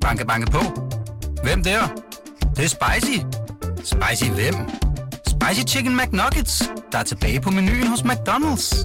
Banke, 0.00 0.26
banke 0.26 0.50
på. 0.50 0.58
Hvem 1.42 1.62
der? 1.62 1.80
Det, 2.40 2.56
det 2.56 2.64
er 2.64 2.68
spicy. 2.68 3.18
Spicy 3.84 4.30
hvem? 4.30 4.54
Spicy 5.26 5.74
Chicken 5.74 5.96
McNuggets, 5.96 6.62
der 6.92 6.98
er 6.98 7.02
tilbage 7.02 7.40
på 7.40 7.50
menuen 7.50 7.86
hos 7.86 8.00
McDonald's. 8.00 8.84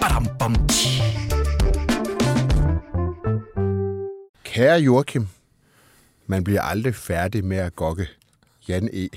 Badum, 0.00 0.26
bom, 0.38 0.54
tji. 0.68 1.02
Kære 4.44 4.78
Joachim, 4.80 5.28
man 6.26 6.44
bliver 6.44 6.62
aldrig 6.62 6.94
færdig 6.94 7.44
med 7.44 7.56
at 7.56 7.76
gokke. 7.76 8.06
Jan 8.68 8.88
E. 8.92 9.08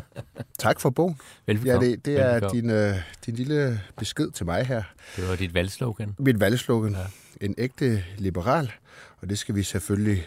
Tak 0.58 0.80
for 0.80 0.90
bogen. 0.90 1.16
Ja, 1.46 1.52
Velbekomme. 1.52 1.86
det, 1.90 2.04
det 2.04 2.20
er 2.20 2.32
Velbekomme. 2.32 2.60
din, 2.60 2.70
øh, 2.70 2.94
din 3.26 3.34
lille 3.34 3.80
besked 3.98 4.30
til 4.30 4.46
mig 4.46 4.66
her. 4.66 4.82
Det 5.16 5.28
var 5.28 5.36
dit 5.36 5.54
valgslogan. 5.54 6.14
Mit 6.18 6.40
valgslogan. 6.40 6.92
Ja. 6.92 7.04
En 7.46 7.54
ægte 7.58 8.04
liberal. 8.18 8.72
Og 9.20 9.28
det 9.30 9.38
skal 9.38 9.54
vi 9.54 9.62
selvfølgelig 9.62 10.26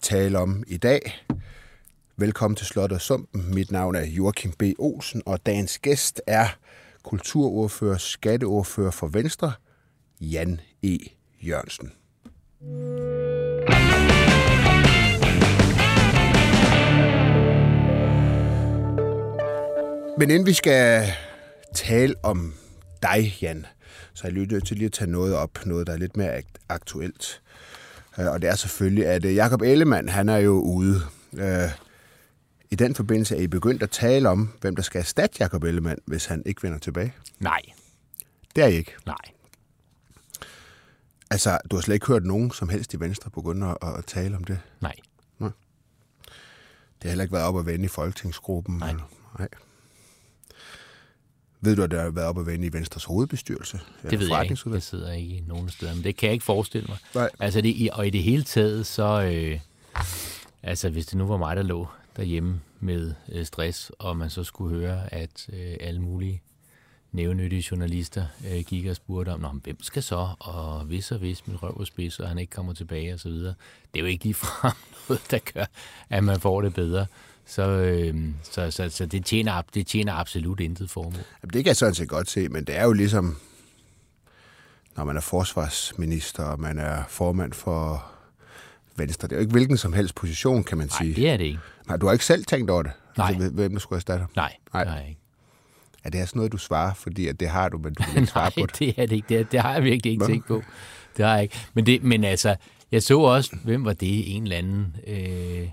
tale 0.00 0.38
om 0.38 0.64
i 0.66 0.76
dag. 0.76 1.24
Velkommen 2.16 2.56
til 2.56 2.66
Slot 2.66 2.92
og 2.92 3.00
Sumpen. 3.00 3.54
Mit 3.54 3.70
navn 3.72 3.94
er 3.94 4.04
Joachim 4.04 4.52
B. 4.52 4.62
Olsen, 4.78 5.22
og 5.26 5.46
dagens 5.46 5.78
gæst 5.78 6.22
er 6.26 6.46
kulturordfører, 7.02 7.96
skatteordfører 7.98 8.90
for 8.90 9.06
Venstre, 9.06 9.52
Jan 10.20 10.60
E. 10.82 10.98
Jørgensen. 11.42 11.92
Men 20.20 20.30
inden 20.30 20.46
vi 20.46 20.52
skal 20.52 21.06
tale 21.74 22.14
om 22.22 22.54
dig, 23.02 23.38
Jan, 23.42 23.66
så 24.14 24.26
er 24.26 24.30
jeg 24.32 24.46
nødt 24.46 24.66
til 24.66 24.76
lige 24.76 24.86
at 24.86 24.92
tage 24.92 25.10
noget 25.10 25.34
op, 25.34 25.66
noget 25.66 25.86
der 25.86 25.92
er 25.92 25.96
lidt 25.96 26.16
mere 26.16 26.36
akt- 26.38 26.58
aktuelt. 26.68 27.42
Øh, 28.18 28.26
Og 28.26 28.42
det 28.42 28.50
er 28.50 28.54
selvfølgelig, 28.54 29.06
at 29.06 29.24
øh, 29.24 29.34
Jakob 29.34 29.62
Ellemann, 29.62 30.08
han 30.08 30.28
er 30.28 30.36
jo 30.36 30.52
ude. 30.60 31.00
Øh, 31.32 31.68
I 32.70 32.74
den 32.74 32.94
forbindelse 32.94 33.36
er 33.36 33.40
I 33.40 33.46
begyndt 33.46 33.82
at 33.82 33.90
tale 33.90 34.28
om, 34.28 34.52
hvem 34.60 34.76
der 34.76 34.82
skal 34.82 34.98
erstatte 34.98 35.36
Jakob 35.40 35.64
Ellemann, 35.64 35.98
hvis 36.06 36.26
han 36.26 36.42
ikke 36.46 36.62
vender 36.62 36.78
tilbage. 36.78 37.14
Nej, 37.38 37.60
Det 38.56 38.64
er 38.64 38.68
I 38.68 38.74
ikke. 38.74 38.92
nej. 39.06 39.16
Altså, 41.30 41.58
du 41.70 41.76
har 41.76 41.80
slet 41.80 41.94
ikke 41.94 42.06
hørt 42.06 42.24
nogen 42.24 42.50
som 42.52 42.68
helst 42.68 42.94
i 42.94 43.00
Venstre 43.00 43.30
begynde 43.30 43.66
at, 43.82 43.94
at 43.98 44.04
tale 44.06 44.36
om 44.36 44.44
det. 44.44 44.58
Nej. 44.80 44.94
Det 47.02 47.02
har 47.02 47.08
heller 47.08 47.24
ikke 47.24 47.32
været 47.32 47.44
op 47.46 47.58
at 47.58 47.66
vende 47.66 47.84
i 47.84 47.88
folketingsgruppen. 47.88 48.76
Nej. 48.78 48.88
eller- 48.90 49.10
Nej. 49.38 49.48
Ved 51.60 51.76
du, 51.76 51.82
at 51.82 51.90
det 51.90 52.00
har 52.00 52.10
været 52.10 52.26
op 52.26 52.38
at 52.38 52.46
vende 52.46 52.66
i 52.66 52.72
Venstres 52.72 53.04
hovedbestyrelse? 53.04 53.80
Det 54.10 54.20
ved 54.20 54.28
jeg 54.28 54.42
ikke. 54.42 54.70
Jeg 54.72 54.82
sidder 54.82 55.12
ikke 55.12 55.36
i 55.36 55.44
nogen 55.46 55.68
steder, 55.68 55.94
men 55.94 56.04
det 56.04 56.16
kan 56.16 56.26
jeg 56.26 56.32
ikke 56.32 56.44
forestille 56.44 56.86
mig. 56.88 56.98
Nej. 57.14 57.30
Altså, 57.38 57.60
det, 57.60 57.90
og 57.92 58.06
i 58.06 58.10
det 58.10 58.22
hele 58.22 58.42
taget, 58.42 58.86
så... 58.86 59.22
Øh, 59.22 59.60
altså, 60.62 60.90
hvis 60.90 61.06
det 61.06 61.18
nu 61.18 61.26
var 61.26 61.36
mig, 61.36 61.56
der 61.56 61.62
lå 61.62 61.88
derhjemme 62.16 62.60
med 62.80 63.14
øh, 63.32 63.46
stress, 63.46 63.92
og 63.98 64.16
man 64.16 64.30
så 64.30 64.44
skulle 64.44 64.76
høre, 64.76 65.14
at 65.14 65.48
øh, 65.52 65.76
alle 65.80 66.00
mulige 66.00 66.42
nævnyttige 67.12 67.64
journalister 67.70 68.26
øh, 68.50 68.64
gik 68.66 68.86
og 68.86 68.96
spurgte 68.96 69.30
om, 69.30 69.40
hvem 69.64 69.82
skal 69.82 70.02
så, 70.02 70.28
og 70.38 70.80
hvis 70.80 71.12
og 71.12 71.18
hvis 71.18 71.46
min 71.46 71.62
røv 71.62 71.76
er 71.80 71.84
spids, 71.84 72.20
og 72.20 72.28
han 72.28 72.38
ikke 72.38 72.50
kommer 72.50 72.72
tilbage, 72.72 73.14
og 73.14 73.20
så 73.20 73.28
videre. 73.28 73.54
Det 73.94 73.98
er 73.98 74.00
jo 74.00 74.06
ikke 74.06 74.24
ligefrem 74.24 74.72
noget, 75.08 75.22
der 75.30 75.38
gør, 75.54 75.64
at 76.10 76.24
man 76.24 76.40
får 76.40 76.60
det 76.62 76.74
bedre. 76.74 77.06
Så, 77.46 77.62
øh, 77.62 78.14
så, 78.42 78.70
så, 78.70 78.88
så 78.88 79.06
det, 79.06 79.24
tjener, 79.24 79.62
det 79.74 79.86
tjener 79.86 80.12
absolut 80.14 80.60
intet 80.60 80.90
formål. 80.90 81.12
Jamen, 81.12 81.52
det 81.52 81.64
kan 81.64 81.66
jeg 81.66 81.76
sådan 81.76 81.94
set 81.94 82.08
godt 82.08 82.30
se, 82.30 82.48
men 82.48 82.64
det 82.64 82.76
er 82.76 82.84
jo 82.84 82.92
ligesom, 82.92 83.36
når 84.96 85.04
man 85.04 85.16
er 85.16 85.20
forsvarsminister, 85.20 86.44
og 86.44 86.60
man 86.60 86.78
er 86.78 87.02
formand 87.08 87.52
for 87.52 88.06
Venstre. 88.96 89.28
Det 89.28 89.32
er 89.32 89.36
jo 89.36 89.40
ikke 89.40 89.52
hvilken 89.52 89.76
som 89.76 89.92
helst 89.92 90.14
position, 90.14 90.64
kan 90.64 90.78
man 90.78 90.86
Nej, 90.86 90.98
sige. 90.98 91.14
det 91.14 91.30
er 91.30 91.36
det 91.36 91.44
ikke. 91.44 91.58
Nej, 91.88 91.96
du 91.96 92.06
har 92.06 92.12
ikke 92.12 92.24
selv 92.24 92.44
tænkt 92.44 92.70
over 92.70 92.82
det? 92.82 92.92
Nej. 93.16 93.28
Altså, 93.28 93.50
hvem 93.50 93.72
der 93.72 93.78
skulle 93.78 93.96
erstatte? 93.96 94.26
Nej, 94.36 94.56
Nej. 94.74 94.84
Nej. 94.84 94.94
nej. 94.94 95.14
Er 96.04 96.10
det 96.10 96.20
her 96.20 96.26
sådan 96.26 96.38
noget, 96.38 96.52
du 96.52 96.58
svarer, 96.58 96.94
fordi 96.94 97.26
at 97.26 97.40
det 97.40 97.48
har 97.48 97.68
du, 97.68 97.78
men 97.78 97.94
du 97.94 98.02
vil 98.02 98.16
ikke 98.20 98.32
svare 98.32 98.50
på 98.50 98.66
det? 98.66 98.78
det 98.78 98.94
er 98.96 99.06
det 99.06 99.16
ikke. 99.16 99.28
Det, 99.28 99.40
er, 99.40 99.44
det 99.44 99.60
har 99.60 99.72
jeg 99.72 99.84
virkelig 99.84 100.12
ikke 100.12 100.26
tænkt 100.26 100.46
på. 100.46 100.62
Det 101.16 101.24
har 101.24 101.34
jeg 101.34 101.42
ikke. 101.42 101.56
Men, 101.74 101.86
det, 101.86 102.02
men 102.02 102.24
altså, 102.24 102.56
jeg 102.92 103.02
så 103.02 103.20
også, 103.20 103.56
hvem 103.64 103.84
var 103.84 103.92
det? 103.92 104.36
En 104.36 104.42
eller 104.42 104.56
anden... 104.56 104.96
Øh, 105.06 105.68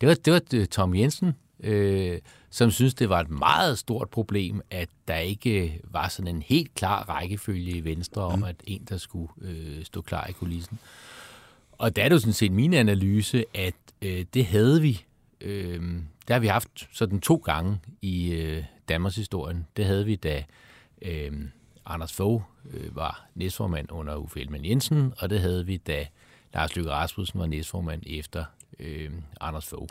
det, 0.00 0.08
var, 0.08 0.14
det 0.14 0.32
var 0.32 0.40
øh, 0.54 0.66
Tom 0.66 0.94
Jensen, 0.94 1.32
øh, 1.60 2.18
som 2.50 2.70
synes, 2.70 2.94
det 2.94 3.08
var 3.08 3.20
et 3.20 3.30
meget 3.30 3.78
stort 3.78 4.10
problem, 4.10 4.60
at 4.70 4.88
der 5.08 5.16
ikke 5.16 5.80
var 5.84 6.08
sådan 6.08 6.36
en 6.36 6.42
helt 6.42 6.74
klar 6.74 7.08
rækkefølge 7.08 7.70
i 7.70 7.84
Venstre 7.84 8.22
om, 8.22 8.44
at 8.44 8.56
en, 8.64 8.86
der 8.88 8.96
skulle 8.96 9.28
øh, 9.42 9.84
stå 9.84 10.00
klar 10.00 10.26
i 10.26 10.32
kulissen. 10.32 10.78
Og 11.72 11.96
der 11.96 12.02
er 12.02 12.08
det 12.08 12.14
jo 12.14 12.20
sådan 12.20 12.32
set 12.32 12.52
min 12.52 12.74
analyse, 12.74 13.44
at 13.54 13.74
øh, 14.02 14.24
det 14.34 14.46
havde 14.46 14.80
vi. 14.80 15.04
Øh, 15.40 15.82
der 16.28 16.34
har 16.34 16.40
vi 16.40 16.46
haft 16.46 16.88
sådan 16.92 17.20
to 17.20 17.36
gange 17.36 17.78
i 18.02 18.32
øh, 18.32 18.64
Danmarks 18.88 19.16
historien. 19.16 19.66
Det 19.76 19.84
havde 19.84 20.04
vi, 20.04 20.16
da 20.16 20.44
øh, 21.02 21.32
Anders 21.86 22.12
Fogh 22.12 22.42
øh, 22.70 22.96
var 22.96 23.26
næstformand 23.34 23.92
under 23.92 24.16
Uffe 24.16 24.40
Ellemann 24.40 24.64
Jensen, 24.64 25.12
og 25.18 25.30
det 25.30 25.40
havde 25.40 25.66
vi, 25.66 25.76
da 25.76 26.06
Lars 26.54 26.76
Løkke 26.76 26.90
Rasmussen 26.90 27.40
var 27.40 27.46
næstformand 27.46 28.02
efter 28.06 28.44
øh, 28.80 29.10
Anders 29.40 29.66
Fogh. 29.66 29.88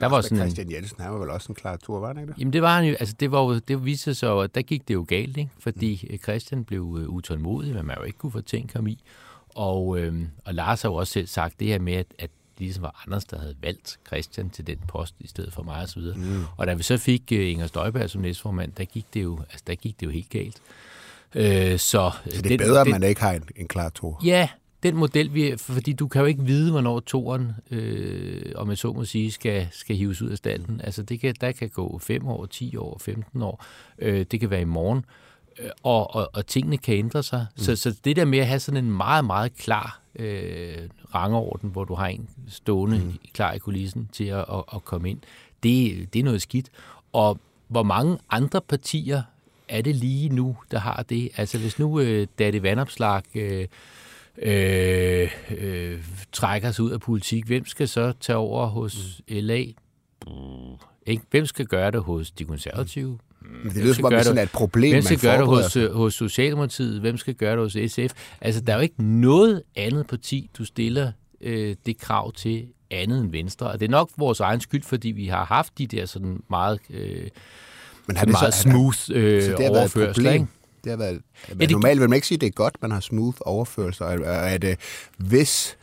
Der 0.00 0.06
var 0.06 0.20
sådan 0.20 0.38
Christian 0.38 0.72
Jensen, 0.72 1.00
han 1.00 1.12
var 1.12 1.18
vel 1.18 1.30
også 1.30 1.48
en 1.48 1.54
klar 1.54 1.76
tur, 1.76 2.00
var 2.00 2.06
han 2.06 2.18
ikke 2.18 2.32
det? 2.32 2.38
Jamen 2.38 2.52
det 2.52 2.62
var 2.62 2.76
han 2.76 2.84
jo, 2.84 2.96
altså 3.00 3.14
det 3.20 3.32
var 3.32 3.42
jo, 3.42 3.58
det 3.58 3.84
viste 3.84 4.14
sig 4.14 4.26
jo, 4.26 4.40
at 4.40 4.54
der 4.54 4.62
gik 4.62 4.88
det 4.88 4.94
jo 4.94 5.04
galt, 5.08 5.36
ikke? 5.36 5.50
fordi 5.58 6.08
mm. 6.10 6.18
Christian 6.18 6.64
blev 6.64 6.98
øh, 7.00 7.08
utålmodig, 7.08 7.72
hvad 7.72 7.82
man 7.82 7.96
jo 7.98 8.02
ikke 8.02 8.18
kunne 8.18 8.32
få 8.32 8.40
tænkt 8.40 8.72
ham 8.72 8.86
i. 8.86 9.02
Og, 9.48 9.98
øh, 9.98 10.22
og 10.44 10.54
Lars 10.54 10.82
har 10.82 10.88
jo 10.88 10.94
også 10.94 11.12
selv 11.12 11.26
sagt 11.26 11.60
det 11.60 11.68
her 11.68 11.78
med, 11.78 11.92
at, 11.92 12.06
at 12.18 12.30
det 12.30 12.41
ligesom 12.58 12.82
var 12.82 13.02
Anders, 13.06 13.24
der 13.24 13.38
havde 13.38 13.54
valgt 13.62 13.98
Christian 14.06 14.50
til 14.50 14.66
den 14.66 14.78
post 14.88 15.14
i 15.20 15.26
stedet 15.26 15.52
for 15.52 15.62
mig 15.62 15.82
osv. 15.82 16.02
Mm. 16.16 16.44
Og 16.56 16.66
da 16.66 16.74
vi 16.74 16.82
så 16.82 16.98
fik 16.98 17.22
øh, 17.32 17.50
Inger 17.50 17.66
Støjberg 17.66 18.10
som 18.10 18.20
næstformand, 18.22 18.72
der 18.72 18.84
gik 18.84 19.06
det 19.14 19.22
jo, 19.22 19.38
altså, 19.40 19.64
der 19.66 19.74
gik 19.74 20.00
det 20.00 20.06
jo 20.06 20.10
helt 20.10 20.30
galt. 20.30 20.56
Øh, 21.34 21.78
så, 21.78 22.10
Så 22.30 22.42
det 22.42 22.52
er 22.52 22.58
bedre, 22.58 22.80
at 22.80 22.86
man 22.86 23.02
ikke 23.02 23.20
har 23.20 23.32
en, 23.32 23.44
en 23.56 23.68
klar 23.68 23.88
tur. 23.88 24.20
Ja, 24.24 24.48
den 24.82 24.96
model, 24.96 25.34
vi, 25.34 25.54
fordi 25.58 25.92
du 25.92 26.08
kan 26.08 26.20
jo 26.20 26.26
ikke 26.26 26.42
vide, 26.44 26.70
hvornår 26.70 27.00
toren, 27.00 27.52
øh, 27.70 28.52
om 28.54 28.68
jeg 28.68 28.78
så 28.78 28.92
må 28.92 29.04
sige, 29.04 29.32
skal, 29.32 29.68
skal 29.72 29.96
hives 29.96 30.22
ud 30.22 30.30
af 30.30 30.36
stallen. 30.38 30.80
Altså, 30.84 31.02
det 31.02 31.20
kan, 31.20 31.34
der 31.40 31.52
kan 31.52 31.68
gå 31.68 31.98
5 31.98 32.26
år, 32.28 32.46
10 32.46 32.76
år, 32.76 32.98
15 32.98 33.42
år. 33.42 33.64
Øh, 33.98 34.26
det 34.30 34.40
kan 34.40 34.50
være 34.50 34.60
i 34.60 34.64
morgen. 34.64 35.04
Øh, 35.58 35.70
Og, 35.82 36.14
og, 36.14 36.30
og 36.32 36.46
tingene 36.46 36.78
kan 36.78 36.94
ændre 36.94 37.22
sig. 37.22 37.46
Mm. 37.56 37.62
Så, 37.62 37.76
så 37.76 37.96
det 38.04 38.16
der 38.16 38.24
med 38.24 38.38
at 38.38 38.46
have 38.46 38.60
sådan 38.60 38.84
en 38.84 38.90
meget, 38.90 39.24
meget 39.24 39.56
klar 39.56 40.01
øh, 40.16 40.88
rangorden, 41.14 41.70
hvor 41.70 41.84
du 41.84 41.94
har 41.94 42.06
en 42.06 42.28
stående 42.48 42.98
mm. 42.98 43.18
klar 43.32 43.52
i 43.52 43.58
kulissen 43.58 44.08
til 44.12 44.24
at, 44.24 44.44
at, 44.52 44.64
at 44.74 44.84
komme 44.84 45.10
ind, 45.10 45.18
det, 45.62 46.08
det 46.12 46.20
er 46.20 46.24
noget 46.24 46.42
skidt. 46.42 46.70
Og 47.12 47.38
hvor 47.68 47.82
mange 47.82 48.18
andre 48.30 48.60
partier 48.60 49.22
er 49.68 49.82
det 49.82 49.96
lige 49.96 50.28
nu, 50.28 50.56
der 50.70 50.78
har 50.78 51.02
det? 51.02 51.30
Altså 51.36 51.58
hvis 51.58 51.78
nu 51.78 52.00
øh, 52.00 52.26
Datte 52.38 52.62
Vandopslag 52.62 53.22
øh, 53.34 53.66
øh, 54.38 55.30
øh, 55.50 56.04
trækker 56.32 56.70
sig 56.70 56.84
ud 56.84 56.90
af 56.90 57.00
politik, 57.00 57.46
hvem 57.46 57.66
skal 57.66 57.88
så 57.88 58.12
tage 58.20 58.36
over 58.36 58.66
hos 58.66 59.20
mm. 59.28 59.36
LA? 59.36 59.64
Ikke? 61.06 61.22
Hvem 61.30 61.46
skal 61.46 61.66
gøre 61.66 61.90
det 61.90 62.02
hos 62.02 62.30
de 62.30 62.44
konservative? 62.44 63.18
Men 63.64 63.72
det 63.74 63.82
lyder 63.82 63.94
som 63.94 64.04
om, 64.04 64.10
det 64.12 64.18
er 64.18 64.22
sådan 64.22 64.42
et 64.42 64.50
problem, 64.50 64.92
Hvem 64.92 65.02
skal 65.02 65.18
gøre 65.20 65.38
det 65.38 65.46
hos, 65.46 65.76
øh, 65.76 65.92
hos 65.94 66.14
Socialdemokratiet? 66.14 67.00
Hvem 67.00 67.16
skal 67.16 67.34
gøre 67.34 67.52
det 67.52 67.60
hos 67.72 67.92
SF? 67.92 68.12
Altså, 68.40 68.60
der 68.60 68.72
er 68.72 68.76
jo 68.76 68.82
ikke 68.82 69.02
noget 69.02 69.62
andet 69.76 70.06
parti, 70.06 70.50
du 70.58 70.64
stiller 70.64 71.12
øh, 71.40 71.76
det 71.86 71.98
krav 71.98 72.32
til 72.32 72.66
andet 72.90 73.18
end 73.20 73.30
Venstre. 73.30 73.66
Og 73.70 73.80
det 73.80 73.86
er 73.86 73.90
nok 73.90 74.10
vores 74.16 74.40
egen 74.40 74.60
skyld, 74.60 74.82
fordi 74.82 75.08
vi 75.08 75.26
har 75.26 75.44
haft 75.44 75.78
de 75.78 75.86
der 75.86 76.06
sådan 76.06 76.40
meget, 76.50 76.78
øh, 76.90 77.28
Men 78.06 78.16
meget 78.26 78.54
smooth 78.54 78.98
øh, 79.12 79.42
så 79.42 79.50
det 79.50 79.60
har 79.64 79.70
overførsler. 79.70 80.32
Ikke? 80.32 80.46
Det 80.84 80.90
har 80.90 80.96
været, 80.96 81.20
men 81.48 81.60
det- 81.60 81.70
normalt 81.70 82.00
vil 82.00 82.08
man 82.08 82.16
ikke 82.16 82.26
sige, 82.26 82.36
at 82.36 82.40
det 82.40 82.46
er 82.46 82.50
godt, 82.50 82.76
man 82.82 82.90
har 82.90 83.00
smooth 83.00 83.36
overførsler, 83.40 84.06
og 84.06 84.14
og 84.14 84.50
at 84.50 84.64
øh, 84.64 84.76
hvis 85.16 85.76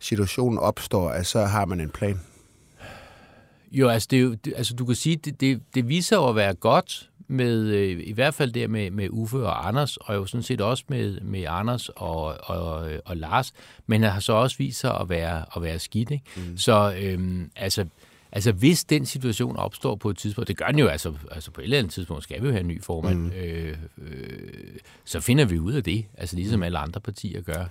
situationen 0.00 0.58
opstår, 0.58 1.08
at 1.10 1.26
så 1.26 1.44
har 1.44 1.64
man 1.64 1.80
en 1.80 1.90
plan. 1.90 2.20
Jo, 3.72 3.88
altså, 3.88 4.08
det 4.10 4.16
er 4.16 4.22
jo, 4.22 4.34
det, 4.34 4.52
altså 4.56 4.74
du 4.74 4.84
kan 4.84 4.94
sige, 4.94 5.16
det, 5.16 5.40
det, 5.40 5.62
det 5.74 5.88
viser 5.88 6.16
jo 6.16 6.28
at 6.28 6.36
være 6.36 6.54
godt 6.54 7.10
med, 7.28 7.66
øh, 7.66 8.00
i 8.04 8.12
hvert 8.12 8.34
fald 8.34 8.52
der 8.52 8.68
med, 8.68 8.90
med 8.90 9.08
Uffe 9.10 9.38
og 9.38 9.68
Anders, 9.68 9.96
og 9.96 10.14
jo 10.14 10.26
sådan 10.26 10.42
set 10.42 10.60
også 10.60 10.84
med, 10.88 11.20
med 11.20 11.44
Anders 11.48 11.88
og, 11.88 12.24
og, 12.40 12.90
og 13.04 13.16
Lars, 13.16 13.52
men 13.86 14.02
har 14.02 14.20
så 14.20 14.32
også 14.32 14.58
vist 14.58 14.80
sig 14.80 15.00
at 15.00 15.08
være, 15.08 15.44
at 15.56 15.62
være 15.62 15.78
skidt. 15.78 16.10
Ikke? 16.10 16.24
Mm. 16.36 16.56
Så 16.56 16.94
øhm, 17.02 17.50
altså, 17.56 17.86
altså, 18.32 18.52
hvis 18.52 18.84
den 18.84 19.06
situation 19.06 19.56
opstår 19.56 19.94
på 19.94 20.10
et 20.10 20.18
tidspunkt, 20.18 20.48
det 20.48 20.56
gør 20.56 20.66
den 20.66 20.78
jo, 20.78 20.86
altså, 20.86 21.14
altså 21.30 21.50
på 21.50 21.60
et 21.60 21.64
eller 21.64 21.78
andet 21.78 21.92
tidspunkt 21.92 22.22
skal 22.22 22.42
vi 22.42 22.46
jo 22.46 22.52
have 22.52 22.60
en 22.60 22.68
ny 22.68 22.82
formand, 22.82 23.18
mm. 23.18 23.30
øh, 23.30 23.78
øh, 23.98 24.38
så 25.04 25.20
finder 25.20 25.44
vi 25.44 25.58
ud 25.58 25.72
af 25.72 25.84
det, 25.84 26.06
altså 26.14 26.36
ligesom 26.36 26.58
mm. 26.58 26.62
alle 26.62 26.78
andre 26.78 27.00
partier 27.00 27.40
gør. 27.40 27.64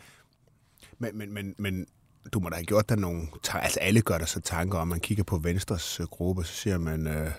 Men, 0.99 1.17
men, 1.17 1.33
men, 1.33 1.55
men 1.57 1.87
du 2.33 2.39
må 2.39 2.49
da 2.49 2.55
have 2.55 2.65
gjort 2.65 2.89
dig 2.89 2.97
nogle... 2.97 3.27
Altså 3.53 3.79
alle 3.79 4.01
gør 4.01 4.17
der 4.17 4.25
så 4.25 4.41
tanker 4.41 4.79
om, 4.79 4.87
man 4.87 4.99
kigger 4.99 5.23
på 5.23 5.37
Venstres 5.37 5.99
øh, 5.99 6.05
gruppe, 6.05 6.43
så 6.43 6.53
siger 6.53 6.77
man... 6.77 7.07
Øh, 7.07 7.31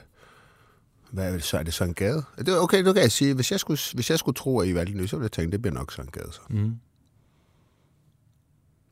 hvad 1.10 1.28
er 1.28 1.32
det 1.32 1.44
så? 1.44 1.58
Er 1.58 1.62
det 1.62 1.74
Søren 1.74 1.94
Gade? 1.94 2.24
Det, 2.38 2.48
er 2.48 2.58
okay, 2.58 2.82
nu 2.82 2.92
kan 2.92 3.02
jeg 3.02 3.12
sige, 3.12 3.34
hvis 3.34 3.50
jeg 3.50 3.60
skulle, 3.60 3.78
hvis 3.94 4.10
jeg 4.10 4.18
skulle 4.18 4.34
tro, 4.34 4.60
at 4.60 4.68
I 4.68 4.74
valgte 4.74 4.96
ny, 4.96 5.06
så 5.06 5.16
ville 5.16 5.24
jeg 5.24 5.32
tænke, 5.32 5.52
det 5.52 5.62
bliver 5.62 5.74
nok 5.74 5.92
Søren 5.92 6.08
Gade 6.08 6.32
så. 6.32 6.40
Mm. 6.48 6.76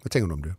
Hvad 0.03 0.11
tænker 0.11 0.29
du 0.29 0.33
om 0.33 0.43
det? 0.43 0.55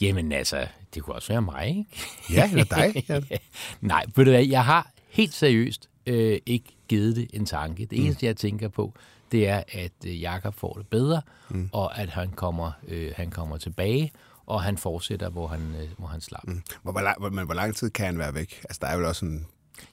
Jamen 0.00 0.32
altså, 0.32 0.66
det 0.94 1.02
kunne 1.02 1.16
også 1.16 1.28
være 1.28 1.42
mig, 1.42 1.68
ikke? 1.68 1.84
Ja, 2.30 2.50
eller 2.50 2.64
dig. 2.64 3.04
Ja. 3.30 3.36
Nej, 3.80 4.04
ved 4.16 4.24
du 4.24 4.30
hvad, 4.30 4.46
jeg 4.46 4.64
har 4.64 4.90
helt 5.08 5.34
seriøst 5.34 5.88
øh, 6.06 6.38
ikke 6.46 6.76
givet 6.88 7.16
det 7.16 7.30
en 7.32 7.46
tanke. 7.46 7.86
Det 7.86 8.04
eneste, 8.04 8.22
mm. 8.22 8.26
jeg 8.26 8.36
tænker 8.36 8.68
på, 8.68 8.94
det 9.32 9.48
er, 9.48 9.62
at 9.72 9.92
øh, 10.06 10.20
Jakob 10.20 10.54
får 10.54 10.72
det 10.72 10.86
bedre, 10.86 11.22
mm. 11.48 11.68
og 11.72 11.98
at 11.98 12.08
han 12.08 12.30
kommer, 12.30 12.72
øh, 12.88 13.12
han 13.16 13.30
kommer 13.30 13.58
tilbage, 13.58 14.12
og 14.50 14.62
han 14.62 14.78
fortsætter, 14.78 15.30
hvor 15.30 15.46
han, 15.46 15.60
øh, 15.80 15.88
hvor 15.98 16.06
han 16.06 16.20
slap. 16.20 16.46
Mm. 16.46 16.62
Hvor, 16.82 16.92
hvor, 16.92 17.00
lang, 17.00 17.34
men 17.34 17.44
hvor 17.44 17.54
lang 17.54 17.76
tid 17.76 17.90
kan 17.90 18.06
han 18.06 18.18
være 18.18 18.34
væk? 18.34 18.60
Altså, 18.64 18.78
der 18.82 18.86
er 18.86 18.98
jo 18.98 19.08
også 19.08 19.24
en 19.24 19.46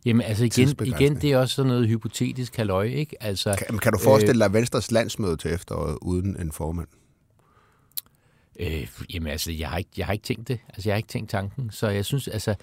Jamen 0.06 0.22
altså 0.22 0.46
igen, 0.46 0.76
igen, 0.86 1.16
det 1.16 1.32
er 1.32 1.38
også 1.38 1.56
sådan 1.56 1.68
noget 1.68 1.88
hypotetisk 1.88 2.58
halløj, 2.58 2.84
ikke? 2.84 3.24
Altså, 3.24 3.56
kan, 3.68 3.78
kan 3.78 3.92
du 3.92 4.00
forestille 4.00 4.44
dig 4.44 4.54
Venstres 4.54 4.92
landsmøde 4.92 5.38
til 5.38 5.54
efteråret 5.54 5.98
uden 6.02 6.42
en 6.42 6.52
formand? 6.52 6.88
Øh, 8.60 8.88
jamen 9.14 9.28
altså, 9.28 9.52
jeg 9.52 9.70
har, 9.70 9.78
ikke, 9.78 9.90
jeg 9.98 10.06
har 10.06 10.14
ikke 10.14 10.26
tænkt 10.26 10.48
det. 10.48 10.60
Altså, 10.70 10.90
jeg 10.90 10.94
har 10.94 10.98
ikke 10.98 11.10
tænkt 11.10 11.30
tanken. 11.30 11.72
Så 11.72 11.90
jeg 11.90 12.06
synes, 12.06 12.28
altså... 12.28 12.56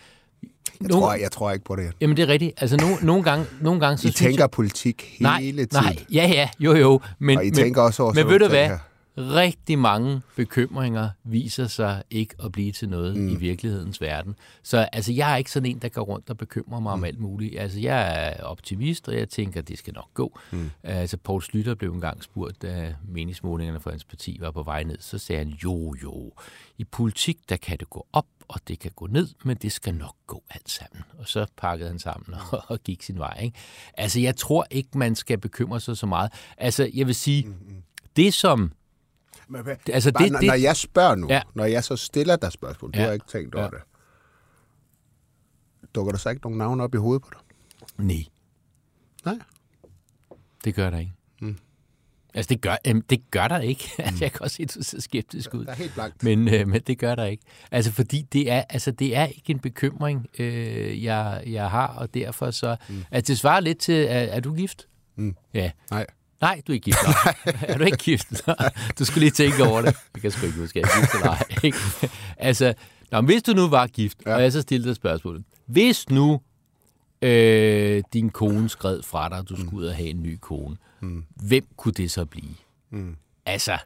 Jeg, 0.81 0.89
nogle, 0.89 1.03
tror, 1.03 1.15
jeg 1.15 1.33
tror 1.33 1.53
ikke 1.53 1.65
på 1.65 1.77
det. 1.77 1.93
Jamen, 2.01 2.17
det 2.17 2.23
er 2.23 2.29
rigtigt. 2.29 2.53
Altså, 2.57 2.77
no, 2.77 3.07
nogle 3.07 3.23
gange... 3.23 3.47
Nogle 3.61 3.81
gange 3.81 3.99
så 3.99 4.09
I 4.09 4.11
tænker 4.11 4.43
jeg, 4.43 4.51
politik 4.51 5.03
hele 5.19 5.23
nej, 5.23 5.41
tiden. 5.41 5.69
Nej, 5.73 5.97
ja, 6.13 6.27
ja, 6.27 6.49
jo, 6.61 6.75
jo. 6.75 7.01
Men, 7.19 7.39
og 7.39 7.45
I 7.45 7.47
men, 7.47 7.55
tænker 7.55 7.83
også 7.83 8.03
over 8.03 8.13
Men 8.13 8.29
ved 8.29 8.39
du 8.39 8.49
hvad? 8.49 8.69
Her 8.69 8.79
rigtig 9.19 9.79
mange 9.79 10.23
bekymringer 10.37 11.11
viser 11.25 11.67
sig 11.67 12.03
ikke 12.11 12.35
at 12.45 12.53
blive 12.53 12.73
til 12.73 12.89
noget 12.89 13.17
mm. 13.17 13.29
i 13.29 13.35
virkelighedens 13.35 14.01
verden. 14.01 14.37
Så 14.63 14.79
altså, 14.93 15.13
jeg 15.13 15.33
er 15.33 15.37
ikke 15.37 15.51
sådan 15.51 15.71
en, 15.71 15.79
der 15.79 15.89
går 15.89 16.03
rundt 16.03 16.31
og 16.31 16.37
bekymrer 16.37 16.81
mig 16.81 16.97
mm. 16.97 17.01
om 17.01 17.05
alt 17.05 17.21
muligt. 17.21 17.59
Altså, 17.61 17.81
jeg 17.81 18.29
er 18.39 18.45
optimist, 18.45 19.09
og 19.09 19.15
jeg 19.15 19.29
tænker, 19.29 19.61
at 19.61 19.69
det 19.69 19.79
skal 19.79 19.95
nok 19.95 20.15
gå. 20.15 20.39
Mm. 20.53 20.71
Altså, 20.83 21.17
Poul 21.17 21.43
Slytter 21.43 21.75
blev 21.75 21.93
engang 21.93 22.23
spurgt, 22.23 22.63
da 22.63 22.95
meningsmålingerne 23.09 23.81
for 23.81 23.91
hans 23.91 24.05
parti 24.05 24.37
var 24.41 24.51
på 24.51 24.63
vej 24.63 24.83
ned, 24.83 24.99
så 25.01 25.19
sagde 25.19 25.39
han, 25.39 25.49
jo, 25.49 25.95
jo, 26.03 26.33
i 26.79 26.85
politik, 26.85 27.39
der 27.49 27.57
kan 27.57 27.79
det 27.79 27.91
gå 27.91 28.07
op, 28.13 28.27
og 28.49 28.61
det 28.69 28.79
kan 28.79 28.91
gå 28.97 29.07
ned, 29.07 29.29
men 29.45 29.57
det 29.57 29.73
skal 29.73 29.95
nok 29.95 30.15
gå 30.27 30.43
alt 30.51 30.71
sammen. 30.71 31.05
Og 31.19 31.29
så 31.29 31.47
pakkede 31.57 31.89
han 31.89 31.99
sammen 31.99 32.35
og, 32.51 32.63
og 32.67 32.81
gik 32.81 33.03
sin 33.03 33.19
vej. 33.19 33.41
Ikke? 33.43 33.59
Altså, 33.95 34.21
jeg 34.21 34.37
tror 34.37 34.67
ikke, 34.71 34.99
man 34.99 35.15
skal 35.15 35.39
bekymre 35.39 35.81
sig 35.81 35.97
så 35.97 36.07
meget. 36.07 36.33
Altså, 36.59 36.91
jeg 36.95 37.07
vil 37.07 37.15
sige, 37.15 37.45
mm-hmm. 37.47 37.83
det 38.17 38.35
som 38.35 38.73
men, 39.49 39.67
altså, 39.93 40.11
det, 40.11 40.33
når, 40.33 40.39
det, 40.39 40.47
når 40.47 40.55
jeg 40.55 40.77
spørger 40.77 41.15
nu, 41.15 41.27
ja. 41.31 41.43
når 41.55 41.65
jeg 41.65 41.85
så 41.85 41.97
stiller 41.97 42.37
dig 42.37 42.53
spørgsmål, 42.53 42.93
du 42.93 42.99
ja. 42.99 43.05
har 43.05 43.13
ikke 43.13 43.27
tænkt 43.27 43.55
over 43.55 43.65
ja. 43.65 43.71
det, 43.71 43.83
dukker 45.95 46.13
der 46.13 46.19
så 46.19 46.31
ikke 46.31 46.43
nogen 46.43 46.59
navn 46.59 46.81
op 46.81 46.95
i 46.95 46.99
hovedet 46.99 47.23
på 47.23 47.31
dig? 47.33 47.41
Nej. 48.05 48.25
Nej? 49.25 49.39
Det 50.65 50.75
gør 50.75 50.91
der 50.91 50.99
ikke. 50.99 51.13
Mm. 51.41 51.59
Altså, 52.35 52.49
det 52.49 52.61
gør, 52.61 52.77
øhm, 52.87 53.03
det 53.03 53.31
gør 53.31 53.49
der 53.49 53.59
ikke. 53.59 53.91
Altså, 53.99 54.15
mm. 54.15 54.23
jeg 54.23 54.33
kan 54.33 54.43
også 54.43 54.57
se, 54.57 54.67
du 54.67 54.83
ser 54.83 55.01
skeptisk 55.01 55.55
ud. 55.55 55.61
Det 55.61 55.69
er 55.69 55.75
helt 55.75 55.95
blankt. 55.95 56.23
Men, 56.23 56.55
øh, 56.55 56.69
men 56.69 56.81
det 56.81 56.99
gør 56.99 57.15
der 57.15 57.25
ikke. 57.25 57.43
Altså, 57.71 57.93
fordi 57.93 58.23
det 58.23 58.51
er, 58.51 58.63
altså, 58.71 58.91
det 58.91 59.17
er 59.17 59.27
ikke 59.27 59.51
en 59.51 59.59
bekymring, 59.59 60.27
øh, 60.39 61.05
jeg, 61.05 61.43
jeg 61.47 61.71
har, 61.71 61.87
og 61.87 62.15
derfor 62.15 62.51
så... 62.51 62.77
Mm. 62.89 63.05
Altså, 63.11 63.33
det 63.33 63.39
svarer 63.39 63.61
lidt 63.61 63.79
til, 63.79 63.95
er, 63.95 64.09
er 64.09 64.41
du 64.41 64.55
gift? 64.55 64.89
Mm. 65.17 65.37
Ja. 65.55 65.71
Nej. 65.91 66.07
Nej, 66.45 66.63
du 66.67 66.73
er 66.73 66.75
ikke 66.75 66.85
gift. 66.85 66.99
er 67.63 67.79
du 67.79 67.85
ikke 67.85 67.97
gift? 67.97 68.27
du 68.99 69.05
skulle 69.05 69.21
lige 69.21 69.31
tænke 69.31 69.65
over 69.65 69.83
det. 69.83 69.97
Jeg 70.15 70.23
kan 70.23 70.31
sgu 70.31 70.47
ikke 70.47 70.59
huske, 70.59 70.81
at 70.81 70.87
jeg 70.87 70.97
er 70.97 71.01
gift 71.01 71.15
eller 71.15 71.31
ej. 71.31 71.43
Ikke? 71.63 71.79
Altså, 72.37 72.75
nå, 73.11 73.21
hvis 73.21 73.43
du 73.43 73.53
nu 73.53 73.69
var 73.69 73.87
gift, 73.87 74.19
ja. 74.27 74.35
og 74.35 74.43
jeg 74.43 74.53
så 74.53 74.63
stillede 74.63 74.89
dig 74.89 74.97
spørgsmålet. 74.97 75.45
Hvis 75.67 76.11
nu 76.11 76.41
øh, 77.23 78.03
din 78.13 78.31
kone 78.31 78.69
skred 78.69 79.03
fra 79.03 79.29
dig, 79.29 79.39
og 79.39 79.49
du 79.49 79.57
skulle 79.57 79.77
ud 79.77 79.85
og 79.85 79.95
have 79.95 80.09
en 80.09 80.23
ny 80.23 80.39
kone, 80.41 80.77
mm. 81.01 81.25
hvem 81.37 81.65
kunne 81.77 81.93
det 81.93 82.11
så 82.11 82.25
blive? 82.25 82.55
Mm. 82.91 83.17
Altså, 83.47 83.79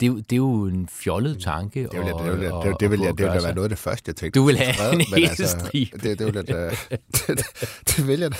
det, 0.00 0.08
er, 0.08 0.12
det 0.12 0.32
er 0.32 0.36
jo 0.36 0.64
en 0.64 0.88
fjollet 0.92 1.40
tanke. 1.42 1.88
Det 1.92 2.00
vil, 2.00 2.06
det, 2.06 2.40
vil, 2.40 2.40
det, 2.40 2.64
det, 2.64 2.80
det 2.80 2.90
vil, 2.90 3.00
det 3.00 3.18
være 3.18 3.54
noget 3.54 3.64
af 3.64 3.68
det 3.68 3.78
første, 3.78 4.08
jeg 4.08 4.16
tænkte. 4.16 4.40
Du 4.40 4.44
vil 4.46 4.56
have 4.56 4.92
en 4.92 5.00
hel 5.00 5.28
altså, 5.28 5.70
det, 5.72 6.18
det, 6.18 6.26
vil 6.26 6.34
jeg 6.34 6.48
da, 6.48 6.70
det, 7.12 7.46
det, 7.86 8.06
vil 8.06 8.20
jeg 8.20 8.30
da. 8.30 8.36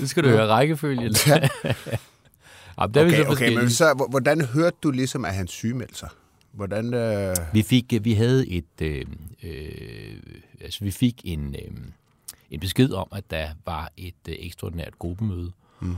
Nu 0.00 0.06
skal 0.06 0.24
du 0.24 0.28
høre 0.28 0.46
rækkefølgen. 0.46 1.14
Ja. 1.26 1.48
Ja, 2.80 2.86
der 2.86 3.06
okay, 3.06 3.24
så 3.24 3.30
okay, 3.30 3.56
men 3.56 3.70
så, 3.70 4.06
hvordan 4.10 4.40
hørte 4.40 4.76
du 4.82 4.90
ligesom, 4.90 5.24
at 5.24 5.34
han 5.34 5.48
sygemeldte 5.48 5.94
sig? 5.94 6.08
Hvordan, 6.52 6.94
øh... 6.94 7.36
Vi 7.52 7.62
fik, 7.62 7.94
vi 8.00 8.12
havde 8.12 8.48
et, 8.48 8.80
øh, 8.82 9.04
øh, 9.42 10.16
altså 10.60 10.84
vi 10.84 10.90
fik 10.90 11.20
en, 11.24 11.54
øh, 11.54 11.78
en 12.50 12.60
besked 12.60 12.90
om, 12.90 13.08
at 13.12 13.30
der 13.30 13.48
var 13.66 13.92
et 13.96 14.14
øh, 14.28 14.34
ekstraordinært 14.38 14.98
gruppemøde, 14.98 15.52
mm. 15.80 15.96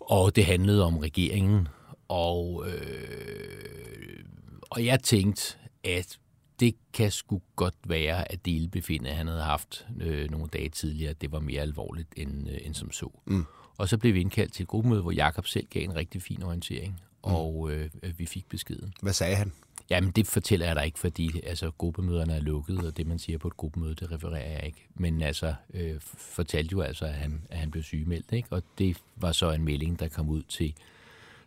og 0.00 0.36
det 0.36 0.44
handlede 0.44 0.84
om 0.84 0.98
regeringen, 0.98 1.68
og, 2.08 2.64
øh, 2.68 4.24
og 4.70 4.84
jeg 4.84 5.02
tænkte, 5.02 5.56
at 5.84 6.18
det 6.60 6.74
kan 6.92 7.10
sgu 7.10 7.40
godt 7.56 7.74
være, 7.86 8.32
at 8.32 8.46
delbefinde, 8.46 9.10
han 9.10 9.26
havde 9.26 9.42
haft 9.42 9.86
øh, 10.00 10.30
nogle 10.30 10.46
dage 10.46 10.68
tidligere, 10.68 11.12
det 11.12 11.32
var 11.32 11.40
mere 11.40 11.62
alvorligt 11.62 12.08
end, 12.16 12.48
øh, 12.48 12.58
end 12.62 12.74
som 12.74 12.92
så. 12.92 13.10
Mm. 13.24 13.44
Og 13.80 13.88
så 13.88 13.98
blev 13.98 14.14
vi 14.14 14.20
indkaldt 14.20 14.52
til 14.52 14.62
et 14.62 14.68
gruppemøde, 14.68 15.02
hvor 15.02 15.10
Jakob 15.10 15.46
selv 15.46 15.66
gav 15.70 15.84
en 15.84 15.96
rigtig 15.96 16.22
fin 16.22 16.42
orientering, 16.42 16.92
mm. 16.92 17.32
og 17.34 17.70
øh, 17.72 17.90
vi 18.18 18.26
fik 18.26 18.48
beskeden. 18.48 18.94
Hvad 19.02 19.12
sagde 19.12 19.36
han? 19.36 19.52
Jamen, 19.90 20.10
det 20.10 20.26
fortæller 20.26 20.66
jeg 20.66 20.76
dig 20.76 20.86
ikke, 20.86 20.98
fordi 20.98 21.40
altså, 21.46 21.70
gruppemøderne 21.78 22.34
er 22.34 22.40
lukket, 22.40 22.78
og 22.78 22.96
det, 22.96 23.06
man 23.06 23.18
siger 23.18 23.38
på 23.38 23.48
et 23.48 23.56
gruppemøde, 23.56 23.94
det 23.94 24.12
refererer 24.12 24.50
jeg 24.50 24.66
ikke. 24.66 24.86
Men 24.94 25.22
altså, 25.22 25.54
øh, 25.74 25.94
fortalte 26.16 26.72
jo 26.72 26.80
altså, 26.80 27.04
at 27.04 27.14
han, 27.14 27.42
at 27.50 27.58
han 27.58 27.70
blev 27.70 27.82
sygemeldt, 27.82 28.32
ikke? 28.32 28.48
og 28.50 28.62
det 28.78 28.96
var 29.16 29.32
så 29.32 29.50
en 29.50 29.64
melding, 29.64 30.00
der 30.00 30.08
kom 30.08 30.28
ud 30.28 30.42
til, 30.42 30.74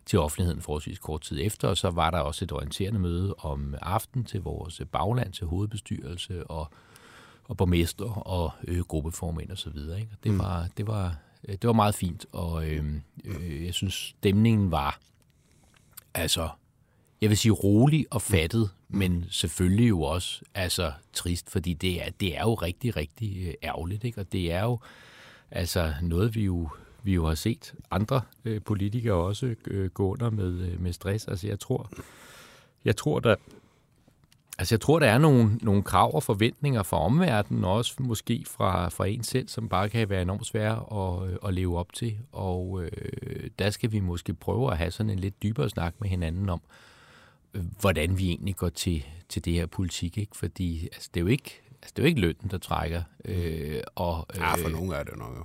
til 0.06 0.18
offentligheden 0.18 0.62
forholdsvis 0.62 0.98
kort 0.98 1.20
tid 1.20 1.38
efter, 1.42 1.68
og 1.68 1.76
så 1.76 1.90
var 1.90 2.10
der 2.10 2.18
også 2.18 2.44
et 2.44 2.52
orienterende 2.52 3.00
møde 3.00 3.34
om 3.38 3.74
aften 3.82 4.24
til 4.24 4.40
vores 4.40 4.82
bagland, 4.92 5.32
til 5.32 5.46
hovedbestyrelse 5.46 6.46
og, 6.46 6.70
og 7.44 7.56
borgmester 7.56 8.26
og 8.26 8.52
øh, 8.64 8.80
gruppeformænd 8.80 9.50
og 9.50 9.58
så 9.58 9.70
videre. 9.70 10.00
Ikke? 10.00 10.12
Og 10.12 10.18
det, 10.24 10.32
mm. 10.32 10.38
var, 10.38 10.68
det, 10.76 10.86
var, 10.86 11.06
Øh, 11.06 11.14
Øh, 11.48 11.54
det 11.54 11.66
var 11.66 11.72
meget 11.72 11.94
fint, 11.94 12.26
og 12.32 12.68
øh, 12.68 12.84
øh, 13.24 13.64
jeg 13.64 13.74
synes, 13.74 13.94
stemningen 13.94 14.70
var, 14.70 15.00
altså, 16.14 16.48
jeg 17.20 17.30
vil 17.30 17.38
sige 17.38 17.52
rolig 17.52 18.06
og 18.10 18.22
fattet, 18.22 18.70
men 18.88 19.24
selvfølgelig 19.30 19.88
jo 19.88 20.02
også 20.02 20.42
altså 20.54 20.92
trist, 21.12 21.50
fordi 21.50 21.74
det 21.74 22.02
er, 22.02 22.10
det 22.20 22.36
er 22.36 22.40
jo 22.40 22.54
rigtig, 22.54 22.96
rigtig 22.96 23.46
øh, 23.46 23.54
ærgerligt, 23.62 24.04
ikke? 24.04 24.20
og 24.20 24.32
det 24.32 24.52
er 24.52 24.62
jo 24.62 24.78
altså 25.50 25.94
noget, 26.02 26.34
vi 26.34 26.44
jo, 26.44 26.68
vi 27.02 27.14
jo 27.14 27.26
har 27.26 27.34
set 27.34 27.74
andre 27.90 28.20
øh, 28.44 28.62
politikere 28.62 29.14
også 29.14 29.54
øh, 29.66 29.90
gå 29.90 30.12
under 30.12 30.30
med, 30.30 30.60
øh, 30.60 30.80
med 30.80 30.92
stress. 30.92 31.28
Altså 31.28 31.46
jeg 31.46 31.60
tror, 31.60 31.90
jeg 32.84 32.96
tror 32.96 33.20
der, 33.20 33.36
Altså 34.58 34.74
jeg 34.74 34.80
tror, 34.80 34.98
der 34.98 35.06
er 35.06 35.18
nogle, 35.18 35.58
nogle 35.62 35.82
krav 35.82 36.14
og 36.14 36.22
forventninger 36.22 36.82
fra 36.82 37.04
omverdenen, 37.04 37.64
og 37.64 37.72
også 37.72 37.94
måske 37.98 38.44
fra, 38.46 38.88
fra 38.88 39.06
en 39.06 39.22
selv, 39.22 39.48
som 39.48 39.68
bare 39.68 39.88
kan 39.88 40.08
være 40.08 40.22
enormt 40.22 40.46
svære 40.46 40.84
at, 40.92 41.38
at 41.48 41.54
leve 41.54 41.78
op 41.78 41.92
til. 41.92 42.18
Og 42.32 42.82
øh, 42.82 43.50
der 43.58 43.70
skal 43.70 43.92
vi 43.92 44.00
måske 44.00 44.34
prøve 44.34 44.70
at 44.70 44.78
have 44.78 44.90
sådan 44.90 45.10
en 45.10 45.18
lidt 45.18 45.42
dybere 45.42 45.70
snak 45.70 45.94
med 46.00 46.08
hinanden 46.08 46.48
om, 46.48 46.60
øh, 47.54 47.62
hvordan 47.80 48.18
vi 48.18 48.28
egentlig 48.28 48.56
går 48.56 48.68
til, 48.68 49.04
til 49.28 49.44
det 49.44 49.52
her 49.52 49.66
politik. 49.66 50.18
Ikke? 50.18 50.36
Fordi 50.36 50.88
altså, 50.92 51.10
det, 51.14 51.20
er 51.20 51.24
jo 51.24 51.30
ikke, 51.30 51.60
altså, 51.82 51.92
det 51.96 51.98
er 51.98 52.02
jo 52.02 52.08
ikke 52.08 52.20
lønnen, 52.20 52.50
der 52.50 52.58
trækker. 52.58 53.02
Øh, 53.24 53.80
og, 53.94 54.26
øh, 54.34 54.40
ja, 54.40 54.54
for 54.54 54.68
nogle 54.68 54.96
er 54.96 55.02
det 55.02 55.18
nok 55.18 55.36
jo. 55.36 55.44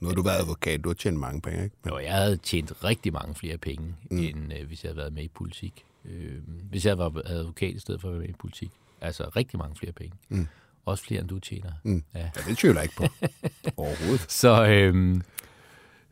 Nu 0.00 0.08
har 0.08 0.14
du 0.14 0.22
været 0.22 0.40
advokat, 0.40 0.84
du 0.84 0.88
har 0.88 0.94
tjent 0.94 1.18
mange 1.18 1.40
penge, 1.40 1.64
ikke? 1.64 1.76
Jo, 1.88 1.98
jeg 1.98 2.12
havde 2.12 2.36
tjent 2.36 2.84
rigtig 2.84 3.12
mange 3.12 3.34
flere 3.34 3.58
penge, 3.58 3.94
mm. 4.10 4.18
end 4.18 4.52
øh, 4.52 4.66
hvis 4.66 4.84
jeg 4.84 4.88
havde 4.88 4.96
været 4.96 5.12
med 5.12 5.22
i 5.22 5.28
politik 5.28 5.84
øh, 6.04 6.32
hvis 6.46 6.86
jeg 6.86 6.98
var 6.98 7.22
advokat 7.24 7.74
i 7.74 7.78
stedet 7.78 8.00
for 8.00 8.08
at 8.08 8.14
være 8.14 8.20
med 8.20 8.28
i 8.28 8.32
politik. 8.38 8.70
Altså 9.00 9.24
rigtig 9.36 9.58
mange 9.58 9.76
flere 9.76 9.92
penge. 9.92 10.16
Mm. 10.28 10.46
Også 10.84 11.04
flere, 11.04 11.20
end 11.20 11.28
du 11.28 11.38
tjener. 11.38 11.72
Mm. 11.82 12.04
Ja. 12.14 12.20
ja, 12.20 12.30
det 12.48 12.58
tvivler 12.58 12.80
jeg 12.80 12.84
ikke 12.84 12.96
på. 12.96 13.28
Overhovedet. 13.82 14.26
Så, 14.28 14.66
øh, 14.66 15.20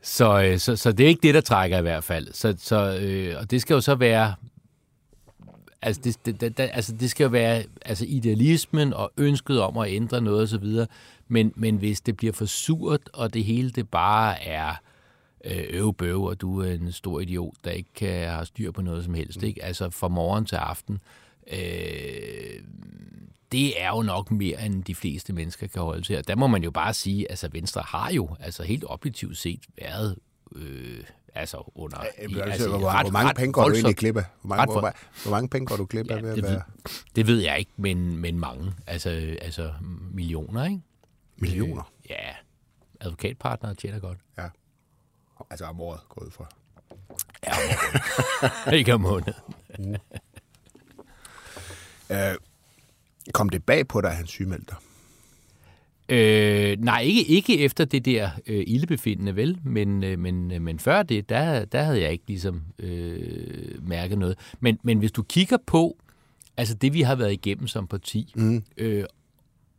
så, 0.01 0.43
øh, 0.43 0.59
så, 0.59 0.75
så 0.75 0.91
det 0.91 1.03
er 1.03 1.07
ikke 1.07 1.23
det, 1.23 1.33
der 1.33 1.41
trækker 1.41 1.77
i 1.77 1.81
hvert 1.81 2.03
fald. 2.03 2.33
Så, 2.33 2.55
så, 2.57 2.99
øh, 3.01 3.39
og 3.39 3.51
det 3.51 3.61
skal 3.61 3.73
jo 3.73 3.81
så 3.81 3.95
være... 3.95 4.35
Altså 5.81 6.01
det, 6.03 6.25
det, 6.25 6.57
det, 6.57 6.69
altså 6.73 6.93
det 6.95 7.09
skal 7.09 7.23
jo 7.23 7.29
være 7.29 7.63
altså 7.85 8.05
idealismen 8.07 8.93
og 8.93 9.11
ønsket 9.17 9.61
om 9.61 9.77
at 9.77 9.91
ændre 9.91 10.21
noget 10.21 10.43
osv., 10.43 10.65
men, 11.27 11.53
men 11.55 11.77
hvis 11.77 12.01
det 12.01 12.17
bliver 12.17 12.33
for 12.33 12.45
surt, 12.45 13.09
og 13.13 13.33
det 13.33 13.43
hele 13.43 13.69
det 13.69 13.89
bare 13.89 14.43
er 14.43 14.75
øvebøv, 15.45 16.23
og 16.23 16.41
du 16.41 16.61
er 16.61 16.71
en 16.71 16.91
stor 16.91 17.19
idiot, 17.19 17.53
der 17.63 17.71
ikke 17.71 17.93
kan 17.95 18.29
have 18.29 18.45
styr 18.45 18.71
på 18.71 18.81
noget 18.81 19.03
som 19.03 19.13
helst. 19.13 19.41
Mm. 19.41 19.47
Ikke? 19.47 19.63
Altså 19.63 19.89
fra 19.89 20.07
morgen 20.07 20.45
til 20.45 20.55
aften. 20.55 20.99
Øh, 21.53 22.63
det 23.51 23.81
er 23.81 23.89
jo 23.89 24.01
nok 24.01 24.31
mere, 24.31 24.65
end 24.65 24.83
de 24.83 24.95
fleste 24.95 25.33
mennesker 25.33 25.67
kan 25.67 25.81
holde 25.81 26.01
til. 26.01 26.17
Og 26.17 26.27
der 26.27 26.35
må 26.35 26.47
man 26.47 26.63
jo 26.63 26.71
bare 26.71 26.93
sige, 26.93 27.29
altså 27.29 27.49
Venstre 27.51 27.81
har 27.87 28.11
jo 28.11 28.29
altså 28.39 28.63
helt 28.63 28.83
objektivt 28.87 29.37
set 29.37 29.61
været 29.77 30.15
øh, 30.55 31.03
altså 31.35 31.71
under... 31.75 31.97
Ja, 32.35 32.41
altså, 32.41 32.69
hvor, 32.69 32.89
ret, 32.89 33.03
hvor 33.05 33.11
mange 33.11 33.29
ret, 33.29 33.35
penge 33.35 33.53
går 33.53 33.69
du 33.69 33.73
egentlig 33.73 33.95
glip 33.95 34.17
af? 34.17 34.23
Hvor 34.41 34.55
mange, 34.55 34.71
hvor, 34.71 34.93
hvor 35.23 35.31
mange 35.31 35.49
penge 35.49 35.65
går 35.65 35.75
du 35.75 35.85
glip 35.85 36.11
af? 36.11 36.15
Ja, 36.15 36.21
ved 36.21 36.35
det, 36.35 36.43
ved, 36.43 36.59
det 37.15 37.27
ved 37.27 37.39
jeg 37.39 37.59
ikke, 37.59 37.71
men, 37.77 38.17
men 38.17 38.39
mange. 38.39 38.73
Altså, 38.87 39.37
altså 39.41 39.71
millioner, 40.11 40.65
ikke? 40.65 40.81
Millioner? 41.37 41.91
Øh, 42.03 42.09
ja, 42.11 42.29
advokatpartnere 42.99 43.73
tjener 43.75 43.99
godt. 43.99 44.17
Ja. 44.37 44.47
Altså 45.49 45.65
om 45.65 45.81
året 45.81 45.99
gået 46.09 46.33
fra. 46.33 46.45
Ja, 47.47 47.51
om. 48.67 48.73
Ikke 48.73 48.93
om 48.93 49.01
måneden. 49.01 49.33
uh. 49.79 49.85
uh, 52.09 52.35
Kom 53.31 53.49
det 53.49 53.63
bag 53.63 53.87
på 53.87 54.01
dig, 54.01 54.09
at 54.09 54.17
han 54.17 54.27
sygemeldte 54.27 54.65
dig? 54.69 54.77
Øh, 56.09 56.77
nej, 56.79 57.01
ikke, 57.01 57.23
ikke 57.23 57.59
efter 57.59 57.85
det 57.85 58.05
der 58.05 58.29
øh, 58.47 58.63
ildebefindende, 58.67 59.35
vel? 59.35 59.59
Men, 59.63 60.03
øh, 60.03 60.19
men, 60.19 60.51
øh, 60.51 60.61
men 60.61 60.79
før 60.79 61.03
det, 61.03 61.29
der, 61.29 61.65
der 61.65 61.83
havde 61.83 62.01
jeg 62.01 62.11
ikke 62.11 62.23
ligesom 62.27 62.63
øh, 62.79 63.87
mærket 63.87 64.17
noget. 64.17 64.37
Men, 64.59 64.79
men 64.83 64.99
hvis 64.99 65.11
du 65.11 65.23
kigger 65.23 65.57
på, 65.65 65.97
altså 66.57 66.73
det 66.73 66.93
vi 66.93 67.01
har 67.01 67.15
været 67.15 67.33
igennem 67.33 67.67
som 67.67 67.87
parti, 67.87 68.33
mm. 68.35 68.63
øh, 68.77 69.05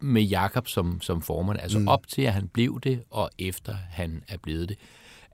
med 0.01 0.23
Jakob 0.23 0.69
som, 0.69 1.01
som 1.01 1.23
formand, 1.23 1.59
altså 1.61 1.79
mm. 1.79 1.89
op 1.89 2.09
til 2.09 2.23
at 2.23 2.33
han 2.33 2.49
blev 2.49 2.81
det, 2.81 3.03
og 3.11 3.31
efter 3.39 3.75
han 3.91 4.23
er 4.29 4.37
blevet 4.37 4.69
det. 4.69 4.79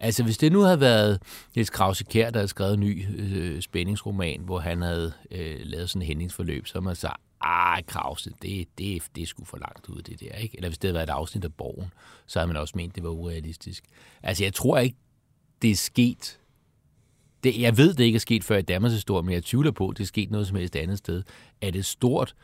Altså 0.00 0.22
hvis 0.22 0.38
det 0.38 0.52
nu 0.52 0.60
havde 0.60 0.80
været 0.80 1.22
Niels 1.54 1.70
Krause 1.70 2.04
Kjær, 2.04 2.30
der 2.30 2.38
havde 2.38 2.48
skrevet 2.48 2.74
en 2.74 2.80
ny 2.80 3.06
øh, 3.16 3.62
spændingsroman, 3.62 4.40
hvor 4.40 4.58
han 4.58 4.82
havde 4.82 5.12
øh, 5.30 5.56
lavet 5.62 5.90
sådan 5.90 6.02
en 6.02 6.06
hændingsforløb, 6.06 6.66
så 6.66 6.80
man 6.80 6.96
sagt, 6.96 7.20
ah, 7.40 7.82
Krause, 7.86 8.30
det, 8.42 8.68
det, 8.78 9.02
det 9.14 9.22
er 9.22 9.26
sgu 9.26 9.44
for 9.44 9.58
langt 9.58 9.88
ud, 9.88 10.02
det 10.02 10.20
der, 10.20 10.32
ikke? 10.32 10.56
Eller 10.56 10.68
hvis 10.68 10.78
det 10.78 10.88
havde 10.88 10.94
været 10.94 11.08
et 11.08 11.12
afsnit 11.12 11.44
af 11.44 11.54
Borgen, 11.54 11.92
så 12.26 12.38
havde 12.38 12.46
man 12.46 12.56
også 12.56 12.72
ment, 12.76 12.94
det 12.94 13.02
var 13.02 13.10
urealistisk. 13.10 13.84
Altså, 14.22 14.44
jeg 14.44 14.54
tror 14.54 14.78
ikke, 14.78 14.96
det 15.62 15.70
er 15.70 15.76
sket. 15.76 16.40
Det, 17.44 17.60
jeg 17.60 17.76
ved, 17.76 17.94
det 17.94 18.04
ikke 18.04 18.16
er 18.16 18.20
sket 18.20 18.44
før 18.44 18.56
i 18.56 18.62
Danmarks 18.62 18.94
historie, 18.94 19.22
men 19.22 19.34
jeg 19.34 19.44
tvivler 19.44 19.70
på, 19.70 19.88
at 19.88 19.98
det 19.98 20.02
er 20.02 20.06
sket 20.08 20.30
noget 20.30 20.46
som 20.46 20.56
helst 20.56 20.76
andet 20.76 20.98
sted. 20.98 21.22
At 21.60 21.76
et 21.76 21.86
stort 21.86 22.34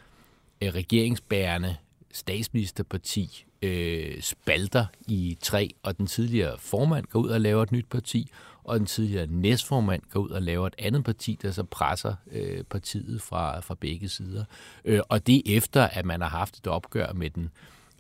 øh, 0.62 0.68
regeringsbærende 0.68 1.76
statsministerparti 2.16 3.44
øh, 3.62 4.22
spalter 4.22 4.86
i 5.08 5.38
tre, 5.42 5.70
og 5.82 5.98
den 5.98 6.06
tidligere 6.06 6.58
formand 6.58 7.04
går 7.04 7.20
ud 7.20 7.28
og 7.28 7.40
laver 7.40 7.62
et 7.62 7.72
nyt 7.72 7.86
parti, 7.90 8.30
og 8.64 8.78
den 8.78 8.86
tidligere 8.86 9.26
næstformand 9.26 10.02
går 10.10 10.20
ud 10.20 10.30
og 10.30 10.42
laver 10.42 10.66
et 10.66 10.74
andet 10.78 11.04
parti, 11.04 11.38
der 11.42 11.50
så 11.50 11.62
presser 11.62 12.14
øh, 12.32 12.64
partiet 12.64 13.22
fra, 13.22 13.60
fra 13.60 13.74
begge 13.80 14.08
sider. 14.08 14.44
Øh, 14.84 15.00
og 15.08 15.26
det 15.26 15.42
efter, 15.56 15.82
at 15.82 16.04
man 16.04 16.20
har 16.20 16.28
haft 16.28 16.58
et 16.58 16.66
opgør 16.66 17.12
med 17.12 17.30
den 17.30 17.50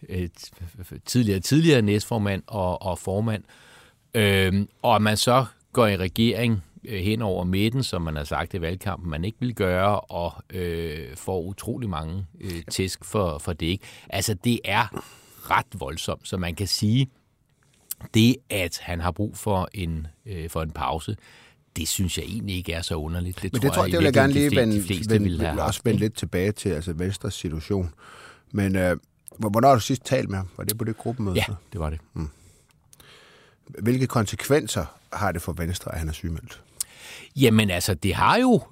øh, 0.08 0.28
tidligere 1.04 1.40
tidligere 1.40 1.82
næstformand 1.82 2.42
og, 2.46 2.82
og 2.82 2.98
formand, 2.98 3.44
øh, 4.14 4.66
og 4.82 5.02
man 5.02 5.16
så 5.16 5.44
går 5.72 5.86
i 5.86 5.96
regering 5.96 6.62
hen 6.88 7.22
over 7.22 7.44
midten, 7.44 7.82
som 7.82 8.02
man 8.02 8.16
har 8.16 8.24
sagt 8.24 8.54
i 8.54 8.60
valgkampen, 8.60 9.10
man 9.10 9.24
ikke 9.24 9.38
vil 9.40 9.54
gøre, 9.54 10.00
og 10.00 10.32
øh, 10.50 11.16
får 11.16 11.40
utrolig 11.40 11.88
mange 11.88 12.26
øh, 12.40 12.62
tæsk 12.70 13.04
for, 13.04 13.38
for 13.38 13.52
det. 13.52 13.66
Ikke? 13.66 13.84
Altså, 14.10 14.34
det 14.34 14.60
er 14.64 15.02
ret 15.50 15.66
voldsomt, 15.74 16.28
så 16.28 16.36
man 16.36 16.54
kan 16.54 16.66
sige, 16.66 17.10
det, 18.14 18.36
at 18.50 18.78
han 18.82 19.00
har 19.00 19.10
brug 19.10 19.36
for 19.36 19.68
en, 19.74 20.06
øh, 20.26 20.50
for 20.50 20.62
en 20.62 20.70
pause, 20.70 21.16
det 21.76 21.88
synes 21.88 22.18
jeg 22.18 22.24
egentlig 22.24 22.56
ikke 22.56 22.72
er 22.72 22.82
så 22.82 22.94
underligt. 22.94 23.42
Det 23.42 23.52
Men 23.52 23.62
det 23.62 23.72
tror 23.72 23.82
jeg, 23.82 23.92
det 23.92 23.98
vil 23.98 24.04
jeg 24.04 24.12
gerne 24.12 24.32
lige 24.32 24.56
vende, 24.56 24.76
de 24.76 25.10
vende, 25.10 25.38
vende, 25.38 25.62
også 25.62 25.80
vende 25.84 26.00
lidt 26.00 26.14
tilbage 26.14 26.52
til, 26.52 26.68
altså 26.68 26.92
Venstres 26.92 27.34
situation. 27.34 27.94
Men 28.52 28.76
øh, 28.76 28.96
hvornår 29.38 29.68
har 29.68 29.74
du 29.74 29.80
sidst 29.80 30.04
talt 30.04 30.28
med 30.28 30.36
ham? 30.36 30.48
Var 30.56 30.64
det 30.64 30.78
på 30.78 30.84
det 30.84 30.96
gruppemøde? 30.96 31.36
Ja, 31.36 31.54
det 31.72 31.80
var 31.80 31.90
det. 31.90 31.98
Mm. 32.14 32.28
Hvilke 33.66 34.06
konsekvenser 34.06 34.84
har 35.12 35.32
det 35.32 35.42
for 35.42 35.52
Venstre, 35.52 35.92
at 35.92 35.98
han 35.98 36.08
er 36.08 36.12
sygemeldt? 36.12 36.62
Jamen 37.36 37.70
altså, 37.70 37.94
det 37.94 38.14
har 38.14 38.36
jo 38.36 38.62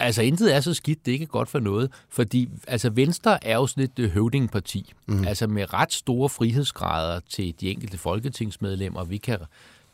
Altså, 0.00 0.22
intet 0.22 0.54
er 0.54 0.60
så 0.60 0.74
skidt, 0.74 1.06
det 1.06 1.10
er 1.10 1.12
ikke 1.12 1.26
godt 1.26 1.48
for 1.48 1.58
noget. 1.58 1.90
Fordi 2.08 2.48
altså, 2.68 2.90
Venstre 2.90 3.44
er 3.44 3.54
jo 3.54 3.66
sådan 3.66 3.84
et 3.84 3.98
øh, 3.98 4.10
høvdingparti. 4.10 4.92
Mm. 5.06 5.24
Altså 5.24 5.46
med 5.46 5.72
ret 5.72 5.92
store 5.92 6.28
frihedsgrader 6.28 7.20
til 7.28 7.54
de 7.60 7.70
enkelte 7.70 7.98
folketingsmedlemmer. 7.98 9.04
Vi 9.04 9.16
kan, 9.16 9.38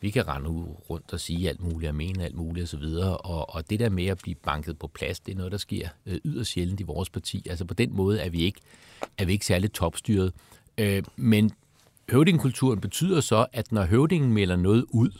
vi 0.01 0.09
kan 0.09 0.27
rende 0.27 0.49
rundt 0.89 1.13
og 1.13 1.19
sige 1.19 1.49
alt 1.49 1.61
muligt 1.61 1.89
og 1.89 1.95
mene 1.95 2.23
alt 2.23 2.35
muligt 2.35 2.63
osv. 2.63 2.83
Og, 3.23 3.55
og 3.55 3.69
det 3.69 3.79
der 3.79 3.89
med 3.89 4.05
at 4.05 4.17
blive 4.17 4.35
banket 4.35 4.79
på 4.79 4.87
plads, 4.87 5.19
det 5.19 5.31
er 5.31 5.37
noget, 5.37 5.51
der 5.51 5.57
sker 5.57 5.87
øh, 6.05 6.19
yderst 6.25 6.51
sjældent 6.51 6.79
i 6.79 6.83
vores 6.83 7.09
parti. 7.09 7.43
Altså 7.49 7.65
på 7.65 7.73
den 7.73 7.95
måde 7.95 8.19
er 8.19 8.29
vi 8.29 8.41
ikke, 8.41 8.59
er 9.17 9.25
vi 9.25 9.31
ikke 9.31 9.45
særligt 9.45 9.73
topstyret. 9.73 10.33
Øh, 10.77 11.03
men 11.15 11.51
høvdingkulturen 12.11 12.81
betyder 12.81 13.21
så, 13.21 13.45
at 13.53 13.71
når 13.71 13.83
høvdingen 13.83 14.33
melder 14.33 14.55
noget 14.55 14.85
ud, 14.89 15.11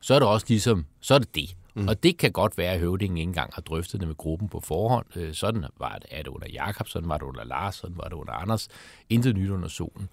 så 0.00 0.14
er 0.14 0.18
det 0.18 0.28
også 0.28 0.46
ligesom, 0.48 0.86
så 1.00 1.14
er 1.14 1.18
det 1.18 1.34
det. 1.34 1.56
Mm. 1.74 1.88
Og 1.88 2.02
det 2.02 2.18
kan 2.18 2.32
godt 2.32 2.58
være, 2.58 2.72
at 2.72 2.80
høvdingen 2.80 3.18
ikke 3.18 3.28
engang 3.28 3.50
har 3.54 3.62
drøftet 3.62 4.00
det 4.00 4.08
med 4.08 4.16
gruppen 4.16 4.48
på 4.48 4.60
forhånd. 4.60 5.06
Øh, 5.16 5.34
sådan 5.34 5.64
var 5.78 5.98
det, 5.98 6.06
er 6.10 6.22
det 6.22 6.26
under 6.26 6.46
Jakob, 6.52 6.88
sådan 6.88 7.08
var 7.08 7.18
det 7.18 7.24
under 7.24 7.44
Lars, 7.44 7.74
sådan 7.74 7.96
var 7.98 8.04
det 8.04 8.12
under 8.12 8.32
Anders. 8.32 8.68
Intet 9.10 9.36
nyt 9.36 9.50
under 9.50 9.68
solen. 9.68 10.08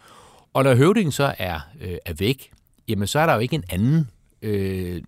Og 0.54 0.64
når 0.64 0.76
høvdingen 0.76 1.12
så 1.12 1.36
er, 1.38 1.60
øh, 1.82 1.98
er 2.06 2.14
væk, 2.14 2.52
jamen 2.88 3.08
så 3.08 3.20
er 3.20 3.26
der 3.26 3.34
jo 3.34 3.40
ikke 3.40 3.56
en 3.56 3.64
anden 3.70 4.10
øh, 4.42 5.02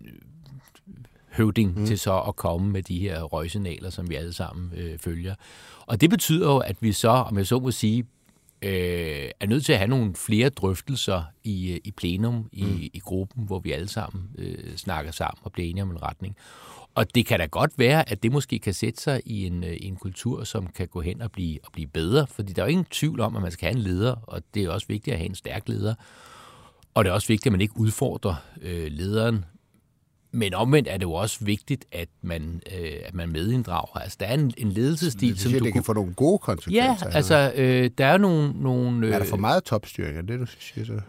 høvding 1.32 1.78
mm. 1.78 1.86
til 1.86 1.98
så 1.98 2.20
at 2.20 2.36
komme 2.36 2.72
med 2.72 2.82
de 2.82 2.98
her 2.98 3.22
røgsignaler, 3.22 3.90
som 3.90 4.10
vi 4.10 4.14
alle 4.14 4.32
sammen 4.32 4.72
øh, 4.76 4.98
følger. 4.98 5.34
Og 5.86 6.00
det 6.00 6.10
betyder 6.10 6.52
jo, 6.52 6.58
at 6.58 6.76
vi 6.80 6.92
så, 6.92 7.08
om 7.08 7.38
jeg 7.38 7.46
så 7.46 7.58
må 7.58 7.70
sige, 7.70 8.04
øh, 8.62 9.30
er 9.40 9.46
nødt 9.46 9.64
til 9.64 9.72
at 9.72 9.78
have 9.78 9.88
nogle 9.88 10.14
flere 10.14 10.48
drøftelser 10.48 11.22
i, 11.44 11.72
øh, 11.72 11.80
i 11.84 11.90
plenum, 11.90 12.48
i, 12.52 12.64
mm. 12.64 12.78
i 12.80 12.98
gruppen, 12.98 13.44
hvor 13.44 13.58
vi 13.58 13.72
alle 13.72 13.88
sammen 13.88 14.30
øh, 14.38 14.76
snakker 14.76 15.12
sammen 15.12 15.40
og 15.42 15.52
bliver 15.52 15.68
enige 15.70 15.82
om 15.82 15.90
en 15.90 16.02
retning. 16.02 16.36
Og 16.94 17.14
det 17.14 17.26
kan 17.26 17.38
da 17.38 17.46
godt 17.46 17.72
være, 17.78 18.10
at 18.10 18.22
det 18.22 18.32
måske 18.32 18.58
kan 18.58 18.74
sætte 18.74 19.02
sig 19.02 19.22
i 19.24 19.46
en, 19.46 19.64
øh, 19.64 19.76
en 19.80 19.96
kultur, 19.96 20.44
som 20.44 20.66
kan 20.66 20.88
gå 20.88 21.00
hen 21.00 21.22
og 21.22 21.32
blive, 21.32 21.58
og 21.64 21.72
blive 21.72 21.88
bedre. 21.88 22.26
Fordi 22.26 22.52
der 22.52 22.62
er 22.62 22.66
jo 22.66 22.70
ingen 22.70 22.86
tvivl 22.90 23.20
om, 23.20 23.36
at 23.36 23.42
man 23.42 23.50
skal 23.50 23.66
have 23.66 23.76
en 23.76 23.82
leder, 23.82 24.14
og 24.22 24.42
det 24.54 24.64
er 24.64 24.70
også 24.70 24.86
vigtigt 24.86 25.14
at 25.14 25.18
have 25.18 25.28
en 25.28 25.34
stærk 25.34 25.68
leder. 25.68 25.94
Og 26.94 27.04
det 27.04 27.10
er 27.10 27.14
også 27.14 27.28
vigtigt, 27.28 27.46
at 27.46 27.52
man 27.52 27.60
ikke 27.60 27.76
udfordrer 27.76 28.34
øh, 28.62 28.86
lederen 28.86 29.44
men 30.32 30.54
omvendt 30.54 30.88
er 30.88 30.96
det 30.96 31.02
jo 31.02 31.12
også 31.12 31.44
vigtigt, 31.44 31.84
at 31.92 32.08
man, 32.22 32.60
øh, 32.78 32.90
at 33.04 33.14
man 33.14 33.32
medinddrager. 33.32 33.98
Altså, 33.98 34.16
der 34.20 34.26
er 34.26 34.34
en, 34.34 34.52
en 34.56 34.72
ledelsesstil, 34.72 35.32
det, 35.32 35.40
som 35.40 35.52
du 35.52 35.58
det 35.58 35.72
kan 35.72 35.82
få 35.82 35.92
nogle 35.92 36.14
gode 36.14 36.38
konsekvenser. 36.38 37.06
Ja, 37.10 37.16
altså, 37.16 37.52
øh, 37.56 37.90
der 37.98 38.06
er 38.06 38.18
nogle... 38.18 38.52
nogle 38.62 39.06
øh, 39.06 39.14
er 39.14 39.18
der 39.18 39.26
for 39.26 39.36
meget 39.36 39.64
topstyring, 39.64 40.18
er 40.18 40.22
det, 40.22 40.40
du 40.40 40.46
siger 40.46 40.84
så? 40.86 41.00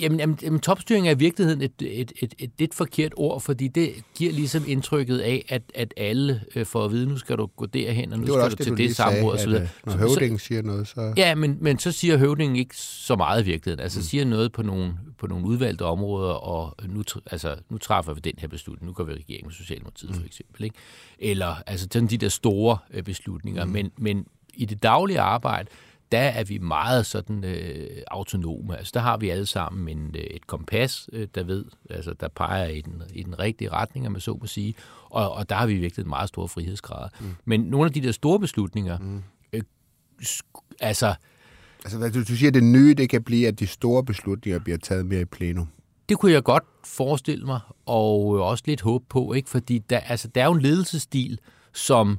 Jamen, 0.00 0.18
jamen, 0.20 0.38
jamen 0.42 0.60
topstyring 0.60 1.08
er 1.08 1.10
i 1.10 1.18
virkeligheden 1.18 1.62
et, 1.62 1.72
et, 1.80 2.12
et, 2.22 2.34
et, 2.38 2.50
lidt 2.58 2.74
forkert 2.74 3.12
ord, 3.16 3.40
fordi 3.40 3.68
det 3.68 3.92
giver 4.14 4.32
ligesom 4.32 4.64
indtrykket 4.66 5.18
af, 5.18 5.44
at, 5.48 5.62
at 5.74 5.94
alle 5.96 6.44
øh, 6.56 6.66
får 6.66 6.84
at 6.84 6.92
vide, 6.92 7.06
nu 7.08 7.16
skal 7.16 7.36
du 7.36 7.46
gå 7.46 7.66
derhen, 7.66 8.12
og 8.12 8.18
nu 8.18 8.26
skal 8.26 8.50
du 8.50 8.56
til 8.56 8.70
det, 8.70 8.78
det 8.78 8.96
samråd 8.96 9.34
osv. 9.34 9.48
Øh, 9.48 9.68
når 9.86 9.92
høvdingen 9.92 10.38
siger 10.38 10.62
noget, 10.62 10.88
så... 10.88 11.14
Ja, 11.16 11.34
men, 11.34 11.58
men 11.60 11.78
så 11.78 11.92
siger 11.92 12.16
høvdingen 12.16 12.56
ikke 12.56 12.76
så 12.76 13.16
meget 13.16 13.42
i 13.42 13.44
virkeligheden. 13.44 13.82
Altså 13.82 13.98
mm. 13.98 14.04
siger 14.04 14.24
noget 14.24 14.52
på 14.52 14.62
nogle, 14.62 14.94
på 15.18 15.26
nogle 15.26 15.46
udvalgte 15.46 15.82
områder, 15.82 16.32
og 16.32 16.74
nu, 16.88 17.02
altså, 17.26 17.56
nu 17.70 17.78
træffer 17.78 18.14
vi 18.14 18.20
den 18.20 18.34
her 18.38 18.48
beslutning. 18.48 18.86
Nu 18.86 18.92
går 18.92 19.04
vi 19.04 19.12
i 19.12 19.14
regering 19.14 19.46
med 19.46 19.54
Socialdemokratiet 19.54 20.10
mm. 20.10 20.16
for 20.16 20.26
eksempel. 20.26 20.64
Ikke? 20.64 20.76
Eller 21.18 21.56
altså 21.66 21.86
sådan 21.92 22.08
de 22.08 22.18
der 22.18 22.28
store 22.28 22.78
øh, 22.90 23.02
beslutninger. 23.02 23.64
Mm. 23.64 23.70
Men, 23.70 23.90
men 23.98 24.26
i 24.54 24.64
det 24.64 24.82
daglige 24.82 25.20
arbejde, 25.20 25.68
der 26.14 26.20
er 26.20 26.44
vi 26.44 26.58
meget 26.58 27.06
sådan 27.06 27.44
øh, 27.44 28.02
autonome. 28.06 28.78
Altså, 28.78 28.90
der 28.94 29.00
har 29.00 29.16
vi 29.16 29.28
alle 29.28 29.46
sammen 29.46 29.98
en, 29.98 30.14
øh, 30.18 30.22
et 30.22 30.46
kompas, 30.46 31.08
øh, 31.12 31.28
der 31.34 31.44
ved, 31.44 31.64
altså, 31.90 32.14
der 32.20 32.28
peger 32.28 32.66
i 32.66 32.80
den, 32.80 33.02
i 33.14 33.22
den 33.22 33.38
rigtige 33.38 33.70
retning, 33.70 34.12
man 34.12 34.20
så 34.20 34.38
må 34.40 34.46
sige. 34.46 34.74
Og, 35.10 35.32
og 35.32 35.48
der 35.48 35.54
har 35.54 35.66
vi 35.66 35.74
virkelig 35.74 36.02
en 36.02 36.08
meget 36.08 36.28
stor 36.28 36.46
frihedsgrad. 36.46 37.08
Mm. 37.20 37.26
Men 37.44 37.60
nogle 37.60 37.86
af 37.86 37.92
de 37.92 38.00
der 38.00 38.12
store 38.12 38.40
beslutninger, 38.40 38.98
mm. 38.98 39.22
øh, 39.52 39.62
altså... 40.80 41.14
Altså, 41.84 41.98
hvad, 41.98 42.10
du, 42.10 42.18
du 42.18 42.36
siger, 42.36 42.48
at 42.50 42.54
det 42.54 42.64
nye, 42.64 42.94
det 42.94 43.08
kan 43.08 43.22
blive, 43.22 43.48
at 43.48 43.60
de 43.60 43.66
store 43.66 44.04
beslutninger 44.04 44.58
bliver 44.58 44.78
taget 44.78 45.06
mere 45.06 45.20
i 45.20 45.24
plenum. 45.24 45.68
Det 46.08 46.18
kunne 46.18 46.32
jeg 46.32 46.42
godt 46.42 46.64
forestille 46.84 47.46
mig, 47.46 47.60
og 47.86 48.26
også 48.26 48.64
lidt 48.66 48.80
håbe 48.80 49.04
på, 49.08 49.32
ikke? 49.32 49.50
fordi 49.50 49.78
der, 49.78 49.98
altså, 49.98 50.28
der 50.28 50.42
er 50.42 50.46
jo 50.46 50.52
en 50.52 50.60
ledelsesstil, 50.60 51.38
som 51.72 52.18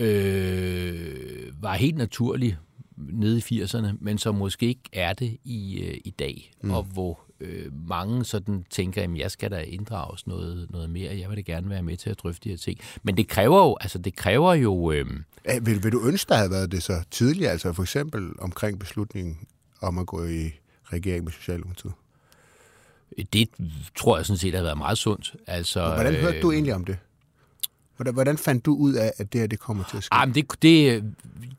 øh, 0.00 1.62
var 1.62 1.74
helt 1.74 1.96
naturlig 1.96 2.58
nede 2.96 3.42
i 3.50 3.62
80'erne, 3.62 3.86
men 4.00 4.18
som 4.18 4.34
måske 4.34 4.66
ikke 4.66 4.82
er 4.92 5.12
det 5.12 5.36
i, 5.44 5.80
øh, 5.80 6.00
i 6.04 6.10
dag, 6.10 6.52
mm. 6.62 6.70
og 6.70 6.82
hvor 6.82 7.20
øh, 7.40 7.88
mange 7.88 8.24
sådan 8.24 8.64
tænker, 8.70 9.02
at 9.02 9.16
jeg 9.16 9.30
skal 9.30 9.50
da 9.50 9.60
inddrages 9.60 10.26
noget, 10.26 10.70
noget 10.70 10.90
mere, 10.90 11.18
jeg 11.18 11.28
vil 11.28 11.36
da 11.36 11.42
gerne 11.42 11.70
være 11.70 11.82
med 11.82 11.96
til 11.96 12.10
at 12.10 12.18
drøfte 12.18 12.44
de 12.44 12.48
her 12.48 12.56
ting. 12.56 12.78
Men 13.02 13.16
det 13.16 13.28
kræver 13.28 13.58
jo, 13.58 13.76
altså 13.80 13.98
det 13.98 14.16
kræver 14.16 14.54
jo... 14.54 14.92
Øh, 14.92 15.06
vil, 15.62 15.82
vil 15.82 15.92
du 15.92 16.06
ønske, 16.06 16.28
der 16.28 16.34
havde 16.34 16.50
været 16.50 16.72
det 16.72 16.82
så 16.82 17.04
tidligere, 17.10 17.52
altså 17.52 17.72
for 17.72 17.82
eksempel 17.82 18.30
omkring 18.38 18.78
beslutningen 18.78 19.38
om 19.80 19.98
at 19.98 20.06
gå 20.06 20.24
i 20.24 20.50
regering 20.84 21.24
med 21.24 21.32
Socialdemokratiet? 21.32 21.92
Det 23.32 23.48
tror 23.96 24.16
jeg 24.16 24.26
sådan 24.26 24.38
set 24.38 24.54
har 24.54 24.62
været 24.62 24.78
meget 24.78 24.98
sundt. 24.98 25.34
Altså, 25.46 25.94
Hvordan 25.94 26.14
hørte 26.14 26.40
du 26.40 26.50
øh, 26.50 26.54
egentlig 26.54 26.74
om 26.74 26.84
det? 26.84 26.98
Hvordan, 27.96 28.14
hvordan 28.14 28.38
fandt 28.38 28.66
du 28.66 28.74
ud 28.74 28.94
af, 28.94 29.12
at 29.16 29.32
det 29.32 29.40
her 29.40 29.48
det 29.48 29.58
kommer 29.58 29.84
til 29.90 29.96
at 29.96 30.04
ske? 30.04 30.16
Jamen, 30.16 30.34
det, 30.34 30.62
det, 30.62 31.04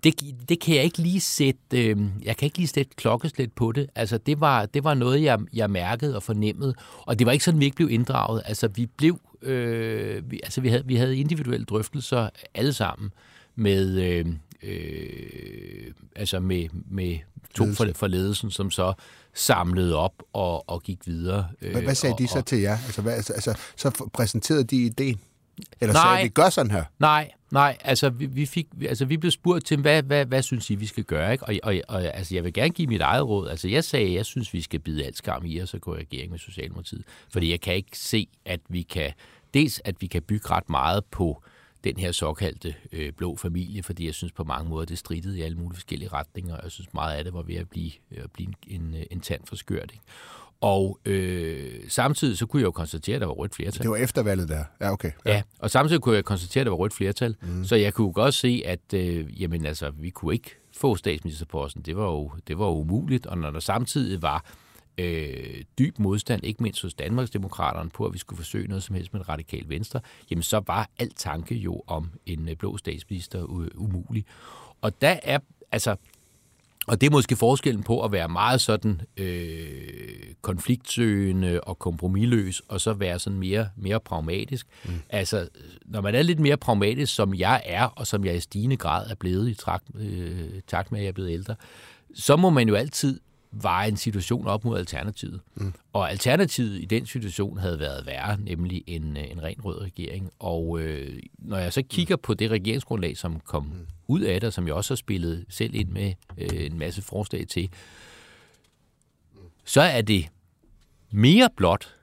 det, 0.03 0.35
det 0.49 0.59
kan 0.59 0.75
jeg 0.75 0.83
ikke 0.83 0.97
lige 0.97 1.21
sætte, 1.21 1.89
øh, 1.89 1.97
jeg 2.23 2.37
kan 2.37 2.45
ikke 2.45 2.57
lige 2.57 2.67
sætte 2.67 2.95
klokkeslæt 2.95 3.51
på 3.53 3.71
det. 3.71 3.89
Altså, 3.95 4.17
det 4.17 4.39
var, 4.39 4.65
det 4.65 4.83
var 4.83 4.93
noget, 4.93 5.23
jeg, 5.23 5.39
jeg 5.53 5.69
mærkede 5.69 6.15
og 6.15 6.23
fornemmede, 6.23 6.75
og 7.05 7.19
det 7.19 7.27
var 7.27 7.33
ikke 7.33 7.45
sådan, 7.45 7.59
vi 7.59 7.65
ikke 7.65 7.75
blev 7.75 7.89
inddraget. 7.89 8.41
Altså, 8.45 8.67
vi 8.67 8.85
blev, 8.85 9.19
øh, 9.41 10.31
vi, 10.31 10.39
altså, 10.43 10.61
vi 10.61 10.69
havde, 10.69 10.85
vi 10.85 10.95
havde 10.95 11.17
individuelle 11.17 11.65
drøftelser 11.65 12.29
alle 12.53 12.73
sammen 12.73 13.11
med, 13.55 14.01
øh, 14.01 14.25
øh, 14.63 15.91
altså 16.15 16.39
med, 16.39 16.67
med 16.91 17.17
to 17.55 17.73
for, 17.73 17.87
for 17.93 18.07
ledelsen, 18.07 18.51
som 18.51 18.71
så 18.71 18.93
samlede 19.33 19.95
op 19.95 20.23
og, 20.33 20.69
og 20.69 20.83
gik 20.83 20.99
videre. 21.05 21.47
Hvad, 21.59 21.81
hvad 21.81 21.95
sagde 21.95 22.13
og, 22.13 22.19
de 22.19 22.27
så 22.27 22.41
til 22.41 22.59
jer? 22.59 22.77
Altså, 22.85 23.01
hvad, 23.01 23.13
altså, 23.13 23.33
altså, 23.33 23.57
så 23.75 24.09
præsenterede 24.13 24.63
de 24.63 24.85
ideen? 24.85 25.19
Eller 25.81 25.93
nej, 25.93 26.03
sagde, 26.03 26.23
vi 26.23 26.29
gør 26.29 26.49
sådan 26.49 26.71
her? 26.71 26.83
Nej, 26.99 27.31
Nej, 27.51 27.77
altså 27.81 28.09
vi, 28.09 28.25
vi, 28.25 28.45
fik, 28.45 28.67
altså 28.81 29.05
vi 29.05 29.17
blev 29.17 29.31
spurgt 29.31 29.65
til, 29.65 29.81
hvad, 29.81 30.03
hvad, 30.03 30.25
hvad 30.25 30.41
synes 30.41 30.69
I, 30.69 30.75
vi 30.75 30.85
skal 30.85 31.03
gøre? 31.03 31.31
Ikke? 31.31 31.45
Og, 31.45 31.55
og, 31.63 31.75
og 31.87 32.03
altså, 32.03 32.35
jeg 32.35 32.43
vil 32.43 32.53
gerne 32.53 32.69
give 32.69 32.87
mit 32.87 33.01
eget 33.01 33.27
råd. 33.27 33.49
Altså 33.49 33.67
jeg 33.67 33.83
sagde, 33.83 34.13
jeg 34.13 34.25
synes, 34.25 34.53
vi 34.53 34.61
skal 34.61 34.79
bide 34.79 35.05
alt 35.05 35.17
skam 35.17 35.45
i 35.45 35.61
os 35.61 35.73
og 35.73 35.81
gå 35.81 35.95
i 35.95 35.99
regering 35.99 36.31
med 36.31 36.39
Socialdemokratiet. 36.39 37.03
Fordi 37.29 37.51
jeg 37.51 37.61
kan 37.61 37.75
ikke 37.75 37.97
se, 37.97 38.27
at 38.45 38.59
vi 38.69 38.81
kan, 38.81 39.11
dels 39.53 39.81
at 39.85 39.95
vi 39.99 40.07
kan 40.07 40.21
bygge 40.21 40.49
ret 40.49 40.69
meget 40.69 41.05
på 41.05 41.43
den 41.83 41.97
her 41.97 42.11
såkaldte 42.11 42.75
øh, 42.91 43.11
blå 43.11 43.35
familie, 43.35 43.83
fordi 43.83 44.05
jeg 44.05 44.13
synes 44.13 44.31
på 44.31 44.43
mange 44.43 44.69
måder, 44.69 44.85
det 44.85 44.97
strittede 44.97 45.39
i 45.39 45.41
alle 45.41 45.57
mulige 45.57 45.75
forskellige 45.75 46.09
retninger, 46.09 46.55
og 46.55 46.63
jeg 46.63 46.71
synes 46.71 46.93
meget 46.93 47.17
af 47.17 47.23
det 47.23 47.33
var 47.33 47.41
ved 47.41 47.55
at 47.55 47.69
blive, 47.69 47.91
øh, 48.11 48.23
at 48.23 48.31
blive 48.31 48.47
en, 48.47 48.55
en, 48.67 48.95
en 49.11 49.19
tand 49.19 49.41
for 49.45 49.55
skørt. 49.55 49.91
Ikke? 49.93 50.03
Og 50.65 50.99
øh, 51.05 51.81
samtidig 51.89 52.37
så 52.37 52.45
kunne 52.45 52.59
jeg 52.59 52.65
jo 52.65 52.71
konstatere, 52.71 53.15
at 53.15 53.21
der 53.21 53.27
var 53.27 53.33
rødt 53.33 53.55
flertal. 53.55 53.81
Det 53.83 53.91
var 53.91 53.97
eftervalget 53.97 54.49
der. 54.49 54.63
Ja, 54.81 54.91
okay. 54.91 55.11
Ja. 55.25 55.33
ja, 55.33 55.41
og 55.59 55.71
samtidig 55.71 56.01
kunne 56.01 56.15
jeg 56.15 56.25
konstatere, 56.25 56.61
at 56.61 56.65
der 56.65 56.71
var 56.71 56.77
rødt 56.77 56.93
flertal. 56.93 57.35
Mm. 57.41 57.63
Så 57.63 57.75
jeg 57.75 57.93
kunne 57.93 58.13
godt 58.13 58.33
se, 58.33 58.61
at 58.65 58.93
øh, 58.93 59.41
jamen, 59.41 59.65
altså, 59.65 59.91
vi 59.91 60.09
kunne 60.09 60.33
ikke 60.33 60.55
få 60.77 60.95
statsministerposten. 60.95 61.81
Det 61.81 61.97
var 61.97 62.05
jo, 62.05 62.31
det 62.47 62.59
var 62.59 62.65
jo 62.65 62.71
umuligt. 62.71 63.25
Og 63.25 63.37
når 63.37 63.51
der 63.51 63.59
samtidig 63.59 64.21
var 64.21 64.45
øh, 64.97 65.63
dyb 65.79 65.99
modstand, 65.99 66.43
ikke 66.43 66.63
mindst 66.63 66.81
hos 66.81 66.93
Danmarksdemokraterne, 66.93 67.89
på 67.89 68.05
at 68.05 68.13
vi 68.13 68.17
skulle 68.17 68.37
forsøge 68.37 68.67
noget 68.67 68.83
som 68.83 68.95
helst 68.95 69.13
med 69.13 69.29
radikal 69.29 69.63
venstre, 69.69 69.99
jamen 70.31 70.43
så 70.43 70.61
var 70.67 70.89
alt 70.99 71.17
tanke 71.17 71.55
jo 71.55 71.83
om 71.87 72.09
en 72.25 72.49
øh, 72.49 72.55
blå 72.55 72.77
statsminister 72.77 73.43
umulig. 73.75 74.25
Og 74.81 75.01
der 75.01 75.19
er, 75.23 75.39
altså, 75.71 75.95
og 76.87 77.01
det 77.01 77.07
er 77.07 77.11
måske 77.11 77.35
forskellen 77.35 77.83
på 77.83 78.03
at 78.03 78.11
være 78.11 78.29
meget 78.29 78.61
sådan 78.61 79.01
øh, 79.17 80.33
konfliktsøgende 80.41 81.61
og 81.61 81.79
kompromilløs, 81.79 82.61
og 82.67 82.81
så 82.81 82.93
være 82.93 83.19
sådan 83.19 83.39
mere, 83.39 83.69
mere 83.75 83.99
pragmatisk. 83.99 84.67
Mm. 84.85 84.91
Altså, 85.09 85.47
når 85.85 86.01
man 86.01 86.15
er 86.15 86.21
lidt 86.21 86.39
mere 86.39 86.57
pragmatisk, 86.57 87.15
som 87.15 87.33
jeg 87.33 87.61
er, 87.65 87.85
og 87.85 88.07
som 88.07 88.25
jeg 88.25 88.35
i 88.35 88.39
stigende 88.39 88.77
grad 88.77 89.09
er 89.09 89.15
blevet 89.15 89.49
i 89.49 89.53
takt, 89.53 89.85
øh, 89.95 90.49
takt 90.67 90.91
med, 90.91 90.99
at 90.99 91.03
jeg 91.03 91.09
er 91.09 91.13
blevet 91.13 91.31
ældre, 91.31 91.55
så 92.15 92.35
må 92.35 92.49
man 92.49 92.67
jo 92.67 92.75
altid 92.75 93.19
veje 93.61 93.87
en 93.87 93.97
situation 93.97 94.47
op 94.47 94.65
mod 94.65 94.77
alternativet. 94.79 95.41
Mm. 95.55 95.73
Og 95.93 96.11
alternativet 96.11 96.81
i 96.81 96.85
den 96.85 97.05
situation 97.05 97.57
havde 97.57 97.79
været 97.79 98.05
værre, 98.05 98.37
nemlig 98.37 98.83
en, 98.87 99.17
en 99.17 99.43
ren 99.43 99.61
rød 99.65 99.81
regering. 99.81 100.31
Og 100.39 100.79
øh, 100.79 101.19
når 101.37 101.57
jeg 101.57 101.73
så 101.73 101.81
kigger 101.81 102.15
mm. 102.15 102.21
på 102.21 102.33
det 102.33 102.51
regeringsgrundlag, 102.51 103.17
som 103.17 103.39
kom 103.39 103.63
mm. 103.63 103.87
ud 104.07 104.21
af 104.21 104.41
det, 104.41 104.53
som 104.53 104.67
jeg 104.67 104.75
også 104.75 104.93
har 104.93 104.95
spillet 104.95 105.45
selv 105.49 105.75
ind 105.75 105.89
med 105.89 106.13
øh, 106.37 106.65
en 106.65 106.79
masse 106.79 107.01
forslag 107.01 107.47
til, 107.47 107.69
så 109.65 109.81
er 109.81 110.01
det 110.01 110.27
mere 111.11 111.49
blot, 111.57 111.95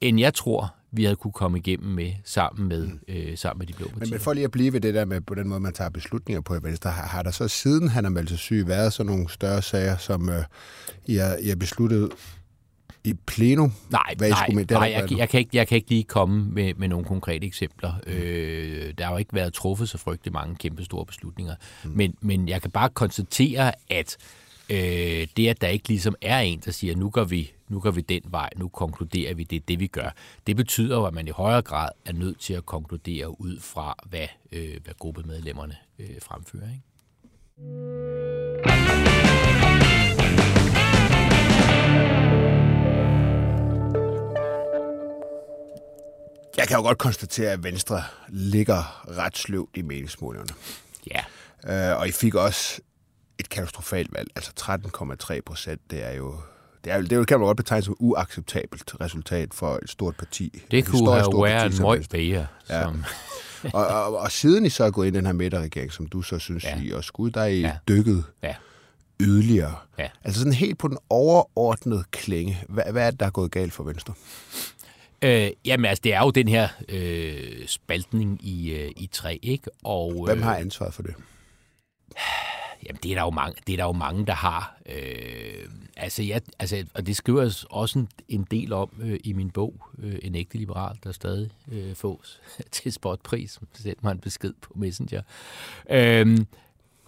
end 0.00 0.20
jeg 0.20 0.34
tror, 0.34 0.74
vi 0.90 1.04
havde 1.04 1.16
kunne 1.16 1.32
komme 1.32 1.58
igennem 1.58 1.94
med 1.94 2.12
sammen 2.24 2.68
med, 2.68 2.86
mm. 2.86 3.00
øh, 3.08 3.38
sammen 3.38 3.58
med 3.58 3.66
de 3.66 3.72
blå 3.72 3.86
partier. 3.86 4.00
Men, 4.00 4.10
men 4.10 4.20
for 4.20 4.32
lige 4.32 4.44
at 4.44 4.50
blive 4.50 4.72
ved 4.72 4.80
det 4.80 4.94
der 4.94 5.04
med 5.04 5.20
på 5.20 5.34
den 5.34 5.48
måde, 5.48 5.60
man 5.60 5.72
tager 5.72 5.90
beslutninger 5.90 6.40
på 6.40 6.54
i 6.54 6.62
Venstre, 6.62 6.90
har, 6.90 7.06
har 7.06 7.22
der 7.22 7.30
så 7.30 7.48
siden 7.48 7.88
han 7.88 8.04
er 8.04 8.08
meldt 8.08 8.30
sig 8.30 8.38
syg 8.38 8.64
været 8.66 8.92
sådan 8.92 9.12
nogle 9.12 9.28
større 9.30 9.62
sager, 9.62 9.96
som 9.96 10.28
øh, 10.28 10.44
I, 11.06 11.14
har, 11.14 11.36
I 11.36 11.48
har 11.48 11.56
besluttet 11.56 12.10
i 13.04 13.14
plenum? 13.26 13.72
Nej, 13.90 14.14
hvad 14.16 14.30
nej, 14.30 14.48
med, 14.54 14.66
nej 14.70 14.90
jeg, 14.90 15.18
jeg, 15.18 15.28
kan 15.28 15.40
ikke, 15.40 15.50
jeg 15.52 15.68
kan 15.68 15.76
ikke 15.76 15.90
lige 15.90 16.04
komme 16.04 16.44
med, 16.50 16.74
med 16.74 16.88
nogle 16.88 17.04
konkrete 17.04 17.46
eksempler. 17.46 17.92
Mm. 18.06 18.12
Øh, 18.12 18.94
der 18.98 19.04
har 19.04 19.12
jo 19.12 19.18
ikke 19.18 19.34
været 19.34 19.52
truffet 19.52 19.88
så 19.88 19.98
frygtelig 19.98 20.32
mange 20.32 20.56
kæmpe 20.56 20.84
store 20.84 21.06
beslutninger. 21.06 21.54
Mm. 21.84 21.90
Men, 21.94 22.14
men 22.20 22.48
jeg 22.48 22.62
kan 22.62 22.70
bare 22.70 22.88
konstatere, 22.88 23.72
at 23.90 24.16
øh, 24.70 25.26
det, 25.36 25.48
at 25.48 25.60
der 25.60 25.68
ikke 25.68 25.88
ligesom 25.88 26.14
er 26.22 26.38
en, 26.38 26.62
der 26.64 26.70
siger, 26.70 26.96
nu 26.96 27.10
går 27.10 27.24
vi 27.24 27.52
nu 27.68 27.80
går 27.80 27.90
vi 27.90 28.00
den 28.00 28.22
vej, 28.24 28.50
nu 28.56 28.68
konkluderer 28.68 29.34
vi, 29.34 29.44
det 29.44 29.56
er 29.56 29.60
det, 29.68 29.80
vi 29.80 29.86
gør. 29.86 30.10
Det 30.46 30.56
betyder 30.56 30.96
jo, 30.96 31.04
at 31.04 31.14
man 31.14 31.28
i 31.28 31.30
højere 31.30 31.62
grad 31.62 31.88
er 32.04 32.12
nødt 32.12 32.40
til 32.40 32.54
at 32.54 32.66
konkludere 32.66 33.40
ud 33.40 33.60
fra, 33.60 33.94
hvad, 34.06 34.26
øh, 34.52 34.76
hvad 34.84 34.94
gruppemedlemmerne 34.98 35.76
øh, 35.98 36.22
fremfører. 36.22 36.68
Ikke? 36.68 36.82
Jeg 46.56 46.68
kan 46.68 46.76
jo 46.76 46.82
godt 46.82 46.98
konstatere, 46.98 47.50
at 47.50 47.64
Venstre 47.64 48.02
ligger 48.28 49.08
ret 49.18 49.38
sløvt 49.38 49.76
i 49.76 49.82
meningsmålingerne. 49.82 50.54
Ja. 51.10 51.24
Øh, 51.92 52.00
og 52.00 52.08
I 52.08 52.12
fik 52.12 52.34
også 52.34 52.80
et 53.38 53.48
katastrofalt 53.48 54.14
valg. 54.14 54.28
Altså 54.36 54.52
13,3 55.34 55.40
procent, 55.40 55.80
det 55.90 56.04
er 56.04 56.12
jo 56.12 56.34
det, 56.84 56.92
er, 56.92 57.02
det 57.02 57.26
kan 57.26 57.38
man 57.38 57.46
godt 57.46 57.56
betegne 57.56 57.82
som 57.82 57.96
uacceptabelt 57.98 58.94
resultat 59.00 59.54
for 59.54 59.78
et 59.82 59.90
stort 59.90 60.16
parti. 60.16 60.62
Det 60.70 60.86
kunne 60.86 61.12
have 61.12 61.44
været 61.44 61.74
en 61.78 61.82
møg 61.82 62.04
bedre. 62.10 62.46
Ja. 62.70 62.82
Som... 62.82 63.04
og, 63.74 63.86
og, 63.86 64.18
og, 64.18 64.30
siden 64.32 64.66
I 64.66 64.68
så 64.68 64.84
er 64.84 64.90
gået 64.90 65.06
ind 65.06 65.16
i 65.16 65.18
den 65.18 65.26
her 65.26 65.32
midterregering, 65.32 65.92
som 65.92 66.06
du 66.06 66.22
så 66.22 66.38
synes, 66.38 66.64
ja. 66.64 66.80
I 66.82 66.90
også 66.90 67.08
skulle, 67.08 67.32
der 67.32 67.40
er 67.40 67.46
I 67.46 67.60
ja. 67.60 67.76
dykket 67.88 68.24
ja. 68.42 68.54
yderligere. 69.20 69.74
Ja. 69.98 70.08
Altså 70.24 70.40
sådan 70.40 70.52
helt 70.52 70.78
på 70.78 70.88
den 70.88 70.98
overordnede 71.10 72.04
klinge. 72.10 72.58
Hvad, 72.68 72.84
hvad 72.92 73.06
er 73.06 73.10
det, 73.10 73.20
der 73.20 73.26
er 73.26 73.30
gået 73.30 73.50
galt 73.50 73.72
for 73.72 73.84
Venstre? 73.84 74.14
Øh, 75.22 75.50
jamen 75.64 75.84
altså, 75.84 76.00
det 76.04 76.14
er 76.14 76.20
jo 76.20 76.30
den 76.30 76.48
her 76.48 76.68
øh, 76.88 77.66
spaltning 77.66 78.46
i, 78.46 78.70
øh, 78.70 78.90
i 78.96 79.08
tre, 79.12 79.38
ikke? 79.42 79.70
Og, 79.84 80.24
Hvem 80.24 80.42
har 80.42 80.56
ansvaret 80.56 80.94
for 80.94 81.02
det? 81.02 81.14
Jamen, 82.86 82.98
det 83.02 83.10
er 83.10 83.14
der 83.14 83.22
jo 83.22 83.30
mange, 83.30 83.56
det 83.66 83.72
er 83.72 83.76
der, 83.76 83.84
jo 83.84 83.92
mange 83.92 84.26
der 84.26 84.34
har. 84.34 84.76
Øh, 84.86 85.47
altså, 85.98 86.22
jeg, 86.22 86.42
altså, 86.58 86.84
og 86.94 87.06
det 87.06 87.16
skriver 87.16 87.66
også 87.70 87.98
en, 87.98 88.08
en 88.28 88.46
del 88.50 88.72
om 88.72 88.90
øh, 89.00 89.20
i 89.24 89.32
min 89.32 89.50
bog, 89.50 89.86
øh, 89.98 90.18
En 90.22 90.34
ægte 90.34 90.58
liberal, 90.58 90.98
der 91.04 91.12
stadig 91.12 91.50
øh, 91.72 91.94
fås 91.94 92.40
til 92.72 92.92
spotpris. 92.92 93.60
Send 93.74 93.96
mig 94.02 94.12
en 94.12 94.18
besked 94.18 94.54
på 94.60 94.72
Messenger. 94.76 95.22
Øh, 95.90 96.38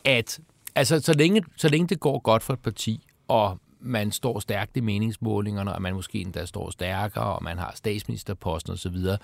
at 0.05 0.41
altså, 0.75 1.01
så, 1.01 1.13
længe, 1.13 1.45
så 1.57 1.69
længe 1.69 1.89
det 1.89 2.01
går 2.01 2.19
godt 2.19 2.43
for 2.43 2.53
et 2.53 2.61
parti, 2.61 3.07
og 3.29 3.59
man 3.81 4.13
står 4.13 4.41
stærkt 4.41 4.77
i 4.77 4.81
meningsmålingerne, 4.81 5.75
og 5.75 5.83
man 5.83 5.95
måske 5.95 6.21
endda 6.21 6.47
står 6.47 6.71
stærkere, 6.71 7.25
og 7.25 7.43
man 7.43 7.59
har 7.59 7.73
statsministerposten 7.75 8.73
osv., 8.73 8.97
så, 8.97 9.19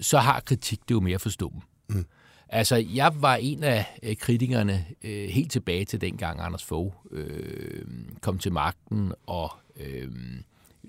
så 0.00 0.18
har 0.18 0.40
kritik 0.40 0.80
det 0.88 0.94
jo 0.94 1.00
mere 1.00 1.18
forstået. 1.18 1.62
Mm. 1.88 2.06
Altså, 2.52 2.76
jeg 2.76 3.12
var 3.22 3.36
en 3.36 3.62
af 3.62 3.98
øh, 4.02 4.16
kritikerne 4.16 4.86
øh, 5.04 5.28
helt 5.28 5.52
tilbage 5.52 5.84
til 5.84 6.00
dengang 6.00 6.40
Anders 6.40 6.64
Fogh 6.64 6.94
øh, 7.10 7.84
kom 8.20 8.38
til 8.38 8.52
magten 8.52 9.12
og 9.26 9.52
øh, 9.76 10.12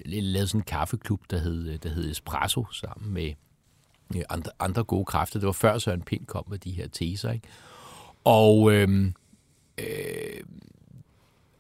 lavede 0.06 0.48
sådan 0.48 0.60
en 0.60 0.66
kaffeklub, 0.66 1.22
der 1.30 1.38
hed, 1.38 1.70
øh, 1.70 1.80
der 1.84 1.90
hed 1.90 2.12
Espresso, 2.12 2.66
sammen 2.72 3.14
med 3.14 3.34
øh, 4.16 4.22
andre, 4.30 4.52
andre 4.60 4.84
gode 4.84 5.06
kræfter. 5.06 5.40
Det 5.40 5.48
var 5.48 5.52
før 5.52 5.78
Søren 5.78 6.02
Pind 6.02 6.26
kom 6.26 6.44
med 6.50 6.58
de 6.58 6.72
her 6.72 6.88
teser, 6.88 7.32
ikke? 7.32 7.48
Og 8.24 8.72
øh, 8.72 9.14
øh, 9.78 10.44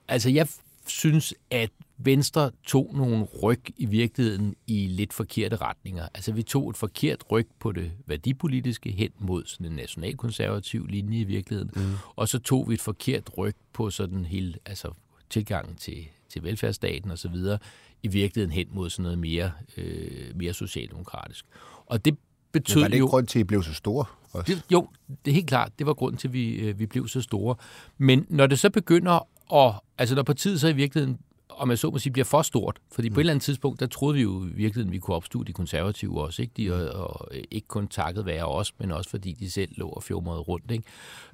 altså, 0.07 0.29
jeg 0.29 0.47
synes, 0.91 1.33
at 1.51 1.69
Venstre 1.97 2.51
tog 2.63 2.91
nogle 2.93 3.23
ryg 3.43 3.61
i 3.77 3.85
virkeligheden 3.85 4.55
i 4.67 4.87
lidt 4.87 5.13
forkerte 5.13 5.55
retninger. 5.55 6.07
Altså 6.13 6.31
vi 6.31 6.43
tog 6.43 6.69
et 6.69 6.77
forkert 6.77 7.23
ryg 7.31 7.47
på 7.59 7.71
det 7.71 7.91
værdipolitiske 8.05 8.91
hen 8.91 9.09
mod 9.19 9.43
sådan 9.45 9.65
en 9.65 9.71
nationalkonservativ 9.71 10.87
linje 10.87 11.19
i 11.19 11.23
virkeligheden, 11.23 11.71
mm. 11.75 11.93
og 12.15 12.27
så 12.27 12.39
tog 12.39 12.69
vi 12.69 12.73
et 12.73 12.81
forkert 12.81 13.29
ryg 13.37 13.55
på 13.73 13.89
sådan 13.89 14.25
hele 14.25 14.53
altså 14.65 14.91
tilgangen 15.29 15.75
til, 15.75 16.07
til 16.29 16.43
velfærdsstaten 16.43 17.11
og 17.11 17.17
så 17.17 17.29
videre, 17.29 17.57
i 18.03 18.07
virkeligheden 18.07 18.51
hen 18.51 18.67
mod 18.71 18.89
sådan 18.89 19.03
noget 19.03 19.19
mere, 19.19 19.51
øh, 19.77 20.35
mere 20.35 20.53
socialdemokratisk. 20.53 21.45
Og 21.85 22.05
det 22.05 22.17
betød 22.51 22.75
Men 22.75 22.81
var 22.81 22.87
det 22.87 22.93
ikke 22.93 23.03
jo, 23.03 23.07
grund 23.07 23.27
til, 23.27 23.39
at 23.39 23.41
I 23.41 23.43
blev 23.43 23.63
så 23.63 23.73
store? 23.73 24.05
Også? 24.31 24.53
Det, 24.53 24.63
jo, 24.71 24.87
det 25.25 25.31
er 25.31 25.35
helt 25.35 25.47
klart. 25.47 25.71
Det 25.79 25.87
var 25.87 25.93
grund 25.93 26.17
til, 26.17 26.27
at 26.27 26.33
vi, 26.33 26.49
øh, 26.49 26.79
vi 26.79 26.85
blev 26.85 27.07
så 27.07 27.21
store. 27.21 27.55
Men 27.97 28.25
når 28.29 28.47
det 28.47 28.59
så 28.59 28.69
begynder 28.69 29.27
at... 29.53 29.73
Altså 29.97 30.15
når 30.15 30.23
partiet 30.23 30.61
så 30.61 30.67
i 30.67 30.73
virkeligheden 30.73 31.19
om 31.61 31.69
jeg 31.69 31.79
så 31.79 31.89
må 31.89 31.97
sige, 31.97 32.13
bliver 32.13 32.25
for 32.25 32.41
stort. 32.41 32.77
Fordi 32.91 33.09
mm. 33.09 33.13
på 33.13 33.19
et 33.19 33.21
eller 33.21 33.33
andet 33.33 33.43
tidspunkt, 33.43 33.79
der 33.79 33.87
troede 33.87 34.15
vi 34.15 34.21
jo 34.21 34.45
i 34.45 34.47
virkeligheden, 34.47 34.87
at 34.89 34.93
vi 34.93 34.99
kunne 34.99 35.15
opstå 35.15 35.43
de 35.43 35.53
konservative 35.53 36.21
også. 36.21 36.41
Ikke? 36.41 36.53
De, 36.57 36.73
og, 36.73 37.09
og 37.09 37.27
ikke 37.51 37.67
kun 37.67 37.87
takket 37.87 38.25
være 38.25 38.45
os, 38.45 38.73
men 38.79 38.91
også 38.91 39.09
fordi 39.09 39.33
de 39.33 39.51
selv 39.51 39.71
lå 39.77 39.87
og 39.87 40.03
fjomrede 40.03 40.39
rundt. 40.39 40.71
Ikke? 40.71 40.83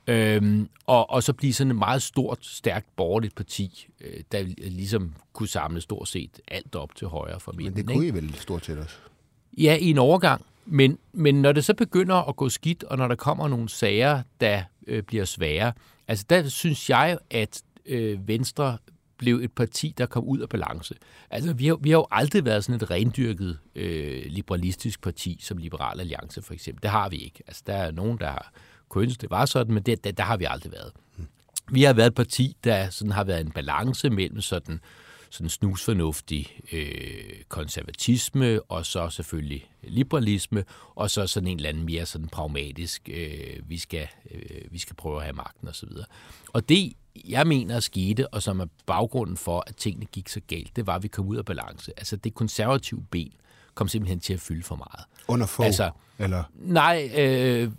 Øhm, 0.08 0.70
og, 0.86 1.10
og 1.10 1.24
så 1.24 1.34
blive 1.34 1.54
sådan 1.54 1.72
et 1.72 1.78
meget 1.78 2.02
stort, 2.02 2.40
stærkt 2.42 2.88
borgerligt 2.96 3.36
parti, 3.36 3.88
øh, 4.02 4.24
der 4.32 4.44
ligesom 4.58 5.14
kunne 5.34 5.50
samle 5.50 5.82
stort 5.82 6.08
set 6.08 6.40
alt 6.48 6.76
op 6.76 6.96
til 6.96 7.08
højre 7.08 7.40
for 7.40 7.52
midten. 7.52 7.74
Men 7.74 7.88
det 7.88 7.96
kunne 7.96 8.08
I 8.08 8.12
vel 8.12 8.34
stort 8.34 8.66
set 8.66 8.80
også? 8.80 8.96
Ja, 9.58 9.78
i 9.82 9.90
en 9.90 9.98
overgang. 9.98 10.46
Men, 10.66 10.98
men 11.14 11.42
når 11.42 11.52
det 11.52 11.66
så 11.66 11.74
begynder 11.74 12.30
at 12.30 12.36
gå 12.36 12.50
skidt, 12.50 12.84
og 12.84 12.98
når 12.98 13.08
der 13.08 13.16
kommer 13.16 13.48
nogle 13.48 13.70
sager, 13.70 14.22
der 14.42 14.64
øh, 14.88 15.04
bliver 15.04 15.26
svære, 15.26 15.74
altså 16.08 16.26
der 16.30 16.50
synes 16.50 16.90
jeg, 16.90 17.18
at 17.30 17.62
øh, 17.88 18.28
Venstre 18.28 18.78
blev 19.18 19.36
et 19.36 19.52
parti, 19.52 19.94
der 19.98 20.06
kom 20.06 20.24
ud 20.24 20.40
af 20.40 20.50
balance. 20.50 20.96
Altså, 21.30 21.54
vi 21.54 21.68
har, 21.68 21.76
vi 21.76 21.90
har 21.90 21.98
jo 21.98 22.08
aldrig 22.12 22.46
været 22.46 22.64
sådan 22.64 22.82
et 22.82 22.92
rendyrket 22.92 23.60
øh, 23.76 24.26
liberalistisk 24.26 25.02
parti, 25.02 25.40
som 25.44 25.58
Liberal 25.58 26.00
Alliance 26.00 26.42
for 26.42 26.54
eksempel. 26.54 26.84
Det 26.84 26.92
har 26.92 27.10
vi 27.10 27.18
ikke. 27.18 27.44
Altså, 27.48 27.64
der 27.68 27.74
er 27.74 27.92
nogen, 27.92 28.18
der 28.18 28.28
har 28.28 28.52
kunnet 28.90 29.22
det 29.22 29.30
var 29.30 29.46
sådan, 29.46 29.74
men 29.74 29.84
det, 29.84 30.04
der, 30.04 30.12
der 30.12 30.24
har 30.24 30.38
vi 30.38 30.46
aldrig 30.50 30.72
været. 30.72 30.92
Vi 31.72 31.84
har 31.84 31.94
været 31.94 32.08
et 32.08 32.16
parti, 32.16 32.58
der 32.64 32.90
sådan 32.90 33.12
har 33.12 33.24
været 33.24 33.42
en 33.42 33.52
balance 33.52 34.10
mellem 34.10 34.42
sådan 34.42 34.80
sådan 35.30 35.50
snusfornuftig 35.50 36.60
øh, 36.72 37.44
konservatisme, 37.48 38.62
og 38.62 38.86
så 38.86 39.10
selvfølgelig 39.10 39.72
liberalisme, 39.84 40.64
og 40.96 41.10
så 41.10 41.28
sådan 41.28 41.48
en 41.48 41.58
eller 41.58 41.70
anden 41.70 41.86
mere 41.86 42.06
sådan 42.06 42.28
pragmatisk, 42.28 43.10
øh, 43.14 43.70
vi, 43.70 43.78
skal, 43.78 44.08
øh, 44.32 44.62
vi 44.72 44.78
skal 44.78 44.96
prøve 44.96 45.18
at 45.18 45.24
have 45.24 45.34
magten 45.34 45.68
osv. 45.68 45.90
Og 46.48 46.70
det, 46.70 46.94
jeg 47.26 47.48
mener 47.48 47.80
skete, 47.80 48.28
og 48.34 48.44
som 48.44 48.60
er 48.60 48.66
baggrunden 48.86 49.38
for, 49.38 49.64
at 49.68 49.76
tingene 49.76 50.06
gik 50.06 50.30
så 50.30 50.42
galt, 50.48 50.76
det 50.76 50.88
var, 50.88 50.96
at 50.96 51.04
vi 51.04 51.08
kom 51.08 51.28
ud 51.28 51.38
af 51.38 51.46
balance. 51.46 51.92
Altså 51.98 52.16
det 52.16 52.36
konservative 52.36 53.04
ben 53.12 53.32
kom 53.74 53.88
simpelthen 53.88 54.20
til 54.20 54.34
at 54.34 54.40
fylde 54.40 54.64
for 54.64 54.76
meget. 54.76 55.06
Under 55.28 55.46
få? 55.46 55.64
Altså, 55.64 55.92
eller? 56.20 56.44
Nej, 56.56 57.12
øh, 57.18 57.72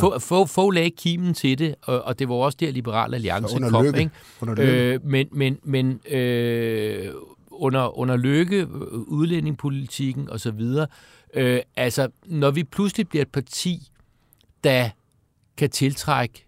få, 0.00 0.18
få, 0.18 0.46
få 0.46 0.70
lagde 0.70 0.90
kimen 0.90 1.34
til 1.34 1.58
det, 1.58 1.74
og, 1.82 2.02
og 2.02 2.18
det 2.18 2.28
var 2.28 2.34
også 2.34 2.56
der, 2.60 2.70
Liberal 2.70 3.14
Alliance 3.14 3.58
kom. 3.70 3.84
Lykke. 3.84 3.98
Ikke? 3.98 4.10
Under 4.40 4.54
lykke. 4.54 4.94
Øh, 4.94 5.04
men 5.04 5.28
men, 5.32 5.58
men 5.62 6.00
øh, 6.10 7.12
under, 7.50 7.98
under 7.98 8.16
lykke, 8.16 8.68
udlændingepolitikken 8.92 10.30
osv., 10.30 10.60
øh, 11.34 11.60
altså 11.76 12.08
når 12.24 12.50
vi 12.50 12.64
pludselig 12.64 13.08
bliver 13.08 13.22
et 13.22 13.32
parti, 13.32 13.88
der 14.64 14.90
kan 15.56 15.70
tiltrække 15.70 16.46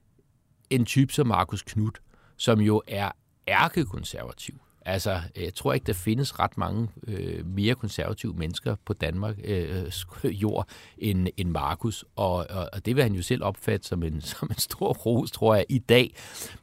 en 0.70 0.84
type 0.84 1.12
som 1.12 1.26
Markus 1.26 1.62
Knudt, 1.62 2.00
som 2.38 2.60
jo 2.60 2.82
er 2.86 3.10
ærkekonservativ, 3.48 4.60
Altså, 4.88 5.20
jeg 5.36 5.54
tror 5.54 5.72
ikke, 5.72 5.86
der 5.86 5.92
findes 5.92 6.38
ret 6.38 6.58
mange 6.58 6.88
øh, 7.06 7.46
mere 7.46 7.74
konservative 7.74 8.34
mennesker 8.34 8.76
på 8.84 8.92
Danmark 8.92 9.36
øh, 9.44 9.92
jord 10.42 10.68
end, 10.98 11.28
end 11.36 11.50
Markus, 11.50 12.04
og, 12.16 12.46
og, 12.50 12.70
og 12.72 12.86
det 12.86 12.96
vil 12.96 13.02
han 13.02 13.14
jo 13.14 13.22
selv 13.22 13.44
opfatte 13.44 13.88
som 13.88 14.02
en, 14.02 14.20
som 14.36 14.48
en 14.50 14.58
stor 14.58 14.92
ros, 14.92 15.30
tror 15.30 15.54
jeg, 15.54 15.64
i 15.68 15.78
dag. 15.78 16.14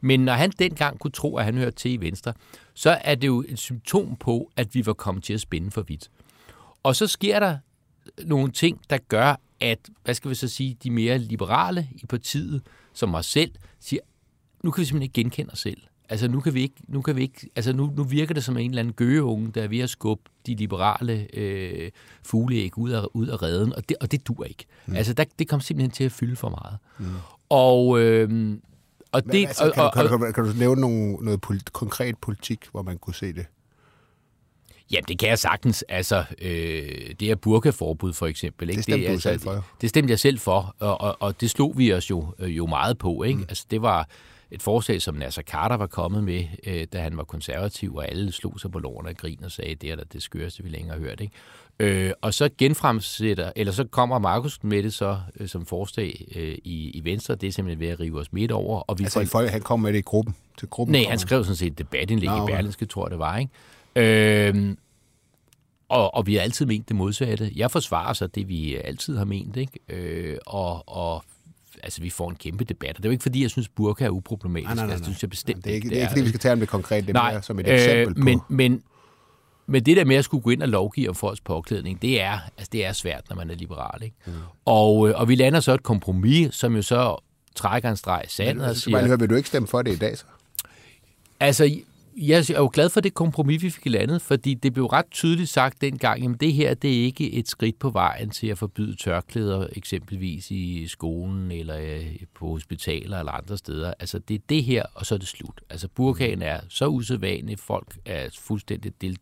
Men 0.02 0.26
når 0.26 0.34
han 0.34 0.52
dengang 0.60 1.00
kunne 1.00 1.12
tro, 1.12 1.38
at 1.38 1.46
han 1.46 1.58
hørte 1.58 1.76
til 1.76 1.92
i 1.92 1.98
Venstre, 1.98 2.34
så 2.74 2.90
er 3.02 3.16
det 3.16 3.28
jo 3.28 3.44
et 3.48 3.60
symptom 3.60 4.16
på, 4.16 4.52
at 4.56 4.76
vi 4.76 4.86
var 4.86 4.94
kommet 4.94 5.24
til 5.24 5.34
at 5.34 5.42
spænde 5.42 5.72
for 5.72 5.82
vidt. 5.82 6.10
Og 6.84 6.96
så 6.96 7.08
sker 7.08 7.40
der 7.40 7.58
nogle 8.24 8.52
ting, 8.52 8.82
der 8.90 8.98
gør, 8.98 9.36
at, 9.60 9.80
hvad 10.04 10.14
skal 10.14 10.30
vi 10.30 10.36
så 10.36 10.48
sige, 10.48 10.78
de 10.84 10.92
mere 10.92 11.18
liberale 11.18 11.88
i 11.92 12.06
partiet, 12.06 12.62
som 12.94 13.10
mig 13.10 13.26
selv, 13.26 13.52
siger, 13.80 14.02
nu 14.65 14.71
kan 14.71 14.82
vi 14.82 14.86
simpelthen 14.86 15.04
ikke 15.04 15.13
genkende 15.13 15.51
os 15.51 15.60
selv. 15.60 15.82
Altså 16.10 16.28
nu 16.28 16.39
kan 16.39 16.54
vi 16.54 16.62
ikke, 16.62 16.75
nu 16.88 17.01
kan 17.01 17.15
vi 17.15 17.21
ikke, 17.21 17.49
altså 17.56 17.73
nu, 17.73 17.93
nu 17.97 18.04
virker 18.04 18.34
det 18.34 18.43
som 18.43 18.58
en 18.58 18.69
eller 18.69 18.80
anden 18.80 18.93
gøgeunge, 18.93 19.51
der 19.51 19.63
er 19.63 19.67
ved 19.67 19.80
at 19.80 19.89
skubbe 19.89 20.23
de 20.45 20.56
liberale 20.56 21.28
øh, 21.34 21.91
fugleæg 22.23 22.78
ud 22.78 22.89
af, 22.89 23.06
ud 23.13 23.28
af 23.28 23.41
redden, 23.41 23.75
og 23.75 23.89
det, 23.89 23.97
og 24.01 24.12
det 24.12 24.28
dur 24.28 24.43
ikke. 24.43 24.65
Mm. 24.86 24.95
Altså 24.95 25.13
der, 25.13 25.23
det 25.39 25.47
kom 25.47 25.62
simpelthen 25.62 25.91
til 25.91 26.04
at 26.04 26.12
fylde 26.12 26.36
for 26.36 26.49
meget. 26.49 26.78
Mm. 26.99 27.06
Og, 27.49 27.99
øh, 28.01 28.58
og 29.12 29.25
det... 29.25 29.47
altså, 29.47 29.71
kan, 29.73 29.84
og, 29.84 29.91
og, 29.95 30.10
kan, 30.10 30.19
kan, 30.19 30.34
kan 30.34 30.43
du 30.43 30.54
nævne 30.60 30.82
nogle, 30.82 31.12
noget 31.12 31.41
polit, 31.41 31.73
konkret 31.73 32.17
politik, 32.17 32.60
hvor 32.71 32.82
man 32.82 32.97
kunne 32.97 33.15
se 33.15 33.34
det? 33.34 33.45
Jamen, 34.91 35.06
det 35.08 35.19
kan 35.19 35.30
jeg 35.30 35.39
sagtens. 35.39 35.84
Altså, 35.89 36.23
øh, 36.41 37.15
det 37.19 37.32
er 37.32 37.36
burkaforbud 37.36 38.13
for 38.13 38.28
eksempel. 38.28 38.69
Ikke? 38.69 38.78
Det 38.78 38.84
stemte 38.84 39.01
det, 39.01 39.08
du 39.08 39.13
altså, 39.13 39.30
selv 39.30 39.39
for. 39.39 39.65
Det 39.82 39.89
stemte 39.89 40.12
jeg 40.12 40.19
selv 40.19 40.39
for, 40.39 40.75
og, 40.80 41.01
og, 41.01 41.17
og 41.19 41.41
det 41.41 41.49
slog 41.49 41.78
vi 41.78 41.93
os 41.93 42.10
jo, 42.10 42.34
jo 42.39 42.65
meget 42.65 42.97
på. 42.97 43.23
Ikke? 43.23 43.38
Mm. 43.38 43.45
Altså, 43.49 43.65
det 43.71 43.82
var 43.82 44.10
et 44.52 44.62
forslag, 44.62 45.02
som 45.02 45.16
Nasser 45.16 45.42
Carter 45.42 45.78
var 45.78 45.88
kommet 45.88 46.24
med, 46.24 46.44
øh, 46.68 46.88
da 46.94 47.00
han 47.00 47.18
var 47.18 47.24
konservativ, 47.24 47.96
og 47.96 48.10
alle 48.10 48.32
slog 48.32 48.60
sig 48.60 48.72
på 48.72 48.80
lårene 48.80 49.10
og 49.10 49.18
grin 49.18 49.44
og 49.44 49.52
sagde, 49.52 49.76
det 49.76 49.92
er 49.92 49.96
da 49.96 50.04
det 50.14 50.24
skøreste, 50.24 50.64
vi 50.64 50.70
længere 50.70 50.98
har 50.98 51.00
hørt. 51.00 51.22
Ikke? 51.22 51.34
Øh, 51.80 52.12
og 52.22 52.34
så 52.34 52.50
genfremsætter, 52.58 53.52
eller 53.56 53.74
så 53.74 53.84
kommer 53.84 54.20
Markus 54.20 54.64
med 54.64 54.84
det 54.84 54.94
så 54.94 55.20
øh, 55.40 55.48
som 55.48 55.66
forslag 55.66 56.28
øh, 56.36 56.58
i, 56.64 56.90
i 56.90 57.04
Venstre, 57.04 57.36
det 57.36 57.48
er 57.48 57.52
simpelthen 57.52 57.80
ved 57.80 57.88
at 57.88 58.00
rive 58.00 58.20
os 58.20 58.34
midt 58.34 58.52
over. 58.52 58.80
Og 58.80 59.00
vi 59.00 59.04
altså 59.04 59.20
får... 59.20 59.26
folk, 59.26 59.50
han 59.50 59.62
kom 59.62 59.80
med 59.80 59.94
det 59.94 60.00
i 60.00 60.02
gruppen? 60.02 60.36
Til 60.60 60.68
gruppen 60.68 60.92
Nej, 60.92 61.06
han 61.10 61.20
skrev 61.20 61.44
sådan 61.44 61.56
set 61.56 61.72
et 61.72 61.78
debatindlæg 61.78 62.30
Nå, 62.30 62.36
okay. 62.36 62.54
i 62.54 62.56
Berlinske, 62.56 62.86
tror 62.86 63.06
jeg 63.06 63.12
det 63.12 63.20
var. 63.20 63.38
Ikke? 63.38 64.50
Øh, 64.50 64.76
og, 65.90 66.16
og 66.16 66.28
vi 66.28 66.36
har 66.36 66.42
altid 66.42 66.66
ment 66.66 66.88
det 66.88 66.96
modsatte. 66.96 67.52
Jeg 67.56 67.72
forsvarer 67.72 68.14
så 68.14 68.28
det, 68.28 68.48
vi 68.48 68.76
altid 68.76 69.18
har 69.18 69.26
ment, 69.26 69.58
ikke? 69.58 69.80
Øh, 69.90 70.38
og, 70.46 70.90
og 70.90 71.24
altså, 71.84 72.02
vi 72.02 72.10
får 72.10 72.30
en 72.30 72.36
kæmpe 72.36 72.64
debat. 72.64 72.90
Og 72.90 72.98
det 72.98 73.06
er 73.06 73.10
jo 73.10 73.12
ikke, 73.12 73.22
fordi 73.22 73.42
jeg 73.42 73.50
synes, 73.50 73.70
burka 73.70 74.06
er 74.06 74.10
uproblematisk. 74.10 74.68
Nej, 74.68 74.76
nej, 74.76 74.86
nej, 74.86 74.94
altså, 74.94 74.98
det 74.98 75.06
synes 75.06 75.24
jeg 75.24 75.30
bestemt 75.30 75.66
det 75.66 75.72
er 75.72 75.76
ikke. 75.76 75.90
Det 75.90 75.98
er 75.98 76.02
ikke, 76.02 76.10
fordi 76.10 76.22
vi 76.22 76.28
skal 76.28 76.40
tage 76.40 76.56
det 76.56 76.70
konkret. 76.70 77.04
Det 77.04 77.10
er 77.10 77.14
nej, 77.14 77.32
mere 77.32 77.44
som 77.44 77.60
et 77.60 77.74
eksempel 77.74 78.08
øh, 78.10 78.16
på... 78.16 78.24
Men, 78.24 78.42
men, 78.50 78.84
men 79.68 79.86
det 79.86 79.98
der 79.98 80.06
med 80.06 80.16
at 80.16 80.26
skulle 80.26 80.44
gå 80.44 80.50
ind 80.50 80.62
og 80.62 80.70
lovgive 80.70 81.10
om 81.10 81.16
folks 81.16 81.42
påklædning, 81.42 82.02
det 82.02 82.22
er, 82.22 82.40
altså, 82.58 82.70
det 82.72 82.86
er 82.86 82.94
svært, 82.94 83.24
når 83.30 83.36
man 83.36 83.50
er 83.50 83.56
liberal. 83.56 84.04
Ikke? 84.04 84.16
Mm. 84.26 84.34
Og, 84.66 85.10
øh, 85.10 85.20
og 85.20 85.30
vi 85.30 85.36
lander 85.36 85.60
så 85.60 85.74
et 85.74 85.84
kompromis, 85.84 86.56
som 86.56 86.76
jo 86.76 86.82
så 86.82 87.24
trækker 87.56 87.90
en 87.90 87.98
streg 87.98 88.22
i 88.26 88.30
sandet 88.30 88.70
og 88.70 88.76
siger... 88.76 88.98
Bare 88.98 89.08
høre, 89.08 89.20
vil 89.20 89.30
du 89.30 89.36
ikke 89.36 89.50
stemme 89.50 89.68
for 89.68 89.82
det 89.82 89.92
i 89.92 89.98
dag 89.98 90.18
så? 90.18 90.24
Altså, 91.40 91.80
jeg 92.17 92.49
er 92.49 92.58
jo 92.58 92.69
glad 92.73 92.89
for 92.89 93.01
det 93.01 93.13
kompromis, 93.13 93.63
vi 93.63 93.69
fik 93.69 93.86
landet, 93.86 94.21
fordi 94.21 94.54
det 94.54 94.73
blev 94.73 94.86
ret 94.86 95.06
tydeligt 95.12 95.49
sagt 95.49 95.82
dengang, 95.82 96.25
at 96.25 96.41
det 96.41 96.54
her 96.54 96.73
det 96.73 96.99
er 96.99 97.04
ikke 97.04 97.34
et 97.34 97.47
skridt 97.47 97.80
på 97.80 97.89
vejen 97.89 98.30
til 98.30 98.47
at 98.47 98.58
forbyde 98.58 98.95
tørklæder, 98.95 99.67
eksempelvis 99.71 100.51
i 100.51 100.88
skolen 100.88 101.51
eller 101.51 101.78
øh, 101.80 102.15
på 102.36 102.47
hospitaler 102.47 103.19
eller 103.19 103.32
andre 103.32 103.58
steder. 103.58 103.93
Altså 103.99 104.19
det 104.19 104.34
er 104.34 104.39
det 104.49 104.63
her, 104.63 104.84
og 104.93 105.06
så 105.06 105.15
er 105.15 105.19
det 105.19 105.28
slut. 105.28 105.62
Altså 105.69 105.88
burkaen 105.88 106.41
er 106.41 106.60
så 106.69 106.88
usædvanlig, 106.88 107.60
folk 107.60 107.97
er 108.06 108.30
fuldstændig 108.39 109.01
del 109.01 109.17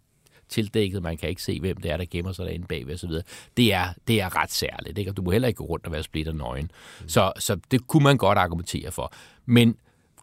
tildækket, 0.49 1.03
man 1.03 1.17
kan 1.17 1.29
ikke 1.29 1.41
se, 1.41 1.59
hvem 1.59 1.77
det 1.77 1.91
er, 1.91 1.97
der 1.97 2.05
gemmer 2.11 2.31
sig 2.31 2.45
derinde 2.45 2.67
bagved 2.67 2.93
osv. 2.93 3.11
Det 3.57 3.73
er, 3.73 3.87
det 4.07 4.21
er 4.21 4.41
ret 4.41 4.51
særligt, 4.51 4.97
ikke? 4.97 5.11
og 5.11 5.17
du 5.17 5.21
må 5.21 5.31
heller 5.31 5.47
ikke 5.47 5.57
gå 5.57 5.65
rundt 5.65 5.85
og 5.85 5.91
være 5.91 6.03
splitter 6.03 6.33
nøgen. 6.33 6.71
Mm. 7.01 7.09
Så, 7.09 7.31
så 7.39 7.57
det 7.71 7.87
kunne 7.87 8.03
man 8.03 8.17
godt 8.17 8.37
argumentere 8.37 8.91
for. 8.91 9.13
Men 9.45 9.75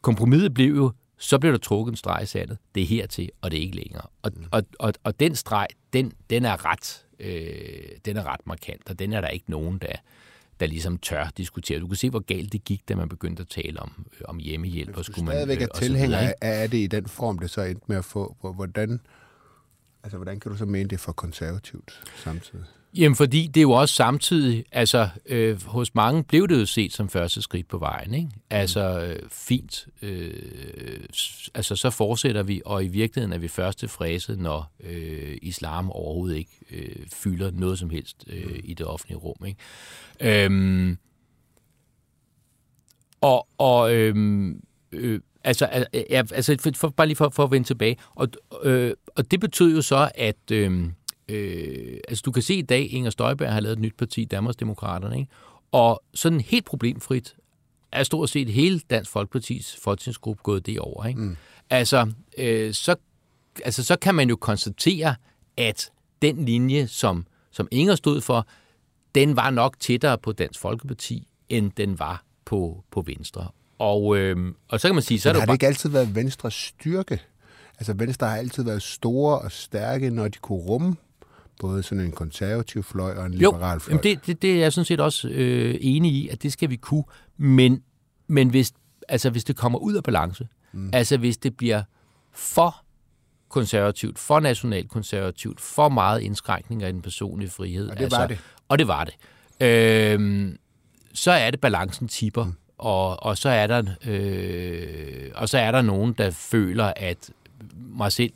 kompromiset 0.03 0.55
blev 0.55 0.77
jo, 0.77 0.93
så 1.21 1.39
bliver 1.39 1.53
der 1.53 1.59
trukket 1.59 1.93
en 1.93 1.97
streg 1.97 2.23
i 2.23 2.27
sandet. 2.27 2.59
Det 2.75 2.83
er 2.83 2.87
hertil, 2.87 3.31
og 3.41 3.51
det 3.51 3.57
er 3.57 3.63
ikke 3.63 3.77
længere. 3.77 4.07
Og, 4.23 4.33
mm. 4.37 4.45
og, 4.51 4.63
og, 4.79 4.93
og 5.05 5.21
den 5.21 5.35
streg, 5.35 5.67
den, 5.93 6.13
den, 6.31 6.45
er 6.45 6.67
ret, 6.67 7.07
øh, 7.21 7.89
den 8.05 8.17
er 8.17 8.25
ret 8.33 8.47
markant, 8.47 8.91
og 8.91 8.99
den 8.99 9.13
er 9.13 9.21
der 9.21 9.29
ikke 9.29 9.51
nogen, 9.51 9.79
der, 9.79 9.93
der 10.61 10.67
ligesom 10.67 10.99
tør 10.99 11.29
diskutere. 11.37 11.81
Du 11.81 11.87
kan 11.87 11.97
se, 11.97 12.11
hvor 12.11 12.21
galt 12.21 12.53
det 12.53 12.65
gik, 12.65 12.89
da 12.89 12.95
man 12.95 13.09
begyndte 13.09 13.41
at 13.41 13.49
tale 13.49 13.81
om, 13.81 14.07
øh, 14.13 14.21
om 14.25 14.39
hjemmehjælp. 14.39 14.97
Du 14.97 15.03
skulle 15.03 15.27
stadigvæk 15.27 15.59
man, 15.59 15.63
øh, 15.63 15.69
er 15.75 15.79
tilhænger 15.79 16.33
af 16.41 16.71
det 16.71 16.79
i 16.79 16.87
den 16.87 17.07
form, 17.07 17.39
det 17.39 17.51
så 17.51 17.63
endte 17.63 17.85
med 17.87 17.97
at 17.97 18.05
få, 18.05 18.37
hvordan, 18.55 19.01
altså, 20.03 20.17
hvordan 20.17 20.41
kan 20.41 20.53
du 20.53 20.59
så 20.59 20.67
mene 20.67 20.89
det 20.89 21.01
for 21.01 21.13
konservativt 21.13 22.03
samtidig? 22.17 22.65
Jamen, 22.95 23.17
fordi 23.17 23.47
det 23.47 23.61
er 23.61 23.63
jo 23.63 23.71
også 23.71 23.95
samtidig, 23.95 24.65
altså 24.73 25.09
øh, 25.27 25.63
hos 25.67 25.95
mange 25.95 26.25
blev 26.25 26.49
det 26.49 26.61
jo 26.61 26.67
set 26.67 26.93
som 26.93 27.09
første 27.09 27.43
skridt 27.43 27.69
på 27.69 27.79
vejen, 27.79 28.15
ikke? 28.15 28.31
Altså 28.51 29.01
øh, 29.01 29.29
fint, 29.29 29.87
øh, 30.03 31.05
altså 31.55 31.77
så 31.77 31.91
fortsætter 31.91 32.43
vi, 32.43 32.63
og 32.65 32.85
i 32.85 32.89
virkeligheden 32.89 33.33
er 33.33 33.39
vi 33.39 33.49
første 33.49 33.89
fræse, 33.89 34.37
når 34.37 34.73
øh, 34.81 35.37
islam 35.43 35.91
overhovedet 35.91 36.37
ikke 36.37 36.51
øh, 36.71 37.07
fylder 37.13 37.51
noget 37.51 37.79
som 37.79 37.91
helst 37.91 38.25
øh, 38.27 38.61
i 38.65 38.75
det 38.75 38.87
offentlige 38.87 39.19
rum, 39.19 39.47
ikke? 39.47 40.45
Øhm, 40.45 40.99
og 43.21 43.49
og 43.59 43.95
øhm, 43.95 44.61
øh, 44.93 45.21
altså, 45.45 45.87
ja, 46.11 46.23
altså 46.33 46.57
for, 46.61 46.71
for, 46.77 46.89
bare 46.89 47.07
lige 47.07 47.17
for, 47.17 47.29
for 47.29 47.45
at 47.45 47.51
vende 47.51 47.67
tilbage, 47.67 47.97
og, 48.15 48.29
øh, 48.63 48.95
og 49.17 49.31
det 49.31 49.41
betød 49.41 49.75
jo 49.75 49.83
så, 49.83 50.11
at 50.15 50.51
øh, 50.53 50.91
Øh, 51.31 51.99
altså 52.09 52.23
du 52.27 52.33
kan 52.33 52.43
se 52.43 52.55
i 52.55 52.63
dag, 52.63 52.93
Inger 52.93 53.11
Støjberg 53.11 53.53
har 53.53 53.61
lavet 53.61 53.73
et 53.73 53.79
nyt 53.79 53.97
parti, 53.97 54.25
Danmarksdemokraterne, 54.25 55.19
ikke? 55.19 55.31
og 55.73 56.03
sådan 56.15 56.41
helt 56.41 56.65
problemfrit 56.65 57.37
er 57.93 58.03
stort 58.03 58.31
set 58.31 58.49
hele 58.49 58.81
Dansk 58.91 59.11
Folkepartis 59.11 59.77
folketingsgruppe 59.83 60.43
gået 60.43 60.67
det 60.67 60.79
over. 60.79 61.07
Ikke? 61.07 61.21
Mm. 61.21 61.37
Altså, 61.71 62.13
øh, 62.39 62.75
så, 62.75 62.97
altså, 63.65 63.85
så 63.85 63.97
kan 63.97 64.15
man 64.15 64.29
jo 64.29 64.37
konstatere, 64.37 65.15
at 65.57 65.91
den 66.23 66.45
linje, 66.45 66.87
som, 66.87 67.27
som 67.51 67.69
Inger 67.71 67.95
stod 67.95 68.21
for, 68.21 68.47
den 69.15 69.37
var 69.37 69.51
nok 69.51 69.81
tættere 69.81 70.19
på 70.19 70.33
Dansk 70.33 70.61
Folkeparti, 70.61 71.29
end 71.49 71.73
den 71.77 71.99
var 71.99 72.25
på, 72.45 72.85
på 72.91 73.03
Venstre. 73.03 73.49
Og, 73.79 74.19
øh, 74.19 74.55
og 74.69 74.81
så 74.81 74.89
kan 74.89 74.95
man 74.95 75.03
sige... 75.03 75.21
Så 75.21 75.29
Men 75.29 75.35
har 75.35 75.41
det, 75.41 75.49
det 75.49 75.55
ikke 75.55 75.67
altid 75.67 75.91
været 75.91 76.15
Venstres 76.15 76.55
styrke? 76.55 77.21
Altså 77.79 77.93
Venstre 77.93 78.27
har 78.27 78.37
altid 78.37 78.65
været 78.65 78.83
store 78.83 79.39
og 79.39 79.53
stærke, 79.53 80.11
når 80.11 80.29
de 80.29 80.39
kunne 80.39 80.59
rumme 80.59 80.97
både 81.61 81.83
sådan 81.83 82.05
en 82.05 82.13
konservativ 82.13 82.83
fløj 82.83 83.15
og 83.15 83.27
en 83.27 83.35
liberal 83.35 83.81
fløj. 83.81 83.97
Jo, 83.97 84.01
det, 84.03 84.27
det, 84.27 84.43
det 84.43 84.55
er 84.55 84.59
jeg 84.59 84.73
sådan 84.73 84.85
set 84.85 85.01
også 85.01 85.29
øh, 85.29 85.79
enig 85.81 86.13
i, 86.13 86.29
at 86.29 86.43
det 86.43 86.53
skal 86.53 86.71
vi 86.71 86.77
kunne. 86.77 87.05
Men, 87.37 87.83
men 88.27 88.49
hvis, 88.49 88.73
altså, 89.09 89.31
hvis 89.31 89.45
det 89.45 89.57
kommer 89.57 89.79
ud 89.79 89.95
af 89.95 90.03
balance, 90.03 90.49
mm. 90.73 90.91
altså 90.93 91.17
hvis 91.17 91.37
det 91.37 91.57
bliver 91.57 91.83
for 92.33 92.85
konservativt, 93.49 94.19
for 94.19 94.41
nationalkonservativt, 94.41 95.61
for 95.61 95.89
meget 95.89 96.21
indskrænkninger 96.21 96.89
i 96.89 96.93
den 96.93 97.03
personlige 97.03 97.51
frihed. 97.51 97.89
Og 97.89 97.97
det 97.97 98.05
altså, 98.05 98.19
var 98.19 98.27
det. 98.27 98.39
Og 98.69 98.79
det 98.79 98.89
var 98.89 99.05
det. 99.05 99.15
Øhm, 99.61 100.59
så 101.15 101.31
er 101.31 101.51
det 101.51 101.61
balancen 101.61 102.09
tipper, 102.09 102.45
mm. 102.45 102.55
og, 102.79 103.23
og, 103.23 103.39
så 103.39 103.49
er 103.49 103.67
der, 103.67 103.83
øh, 104.07 105.31
og 105.35 105.49
så 105.49 105.59
er 105.59 105.71
der 105.71 105.83
nogen, 105.83 106.13
der 106.13 106.31
føler, 106.31 106.93
at 106.97 107.31
mig 107.75 108.13
selv 108.13 108.33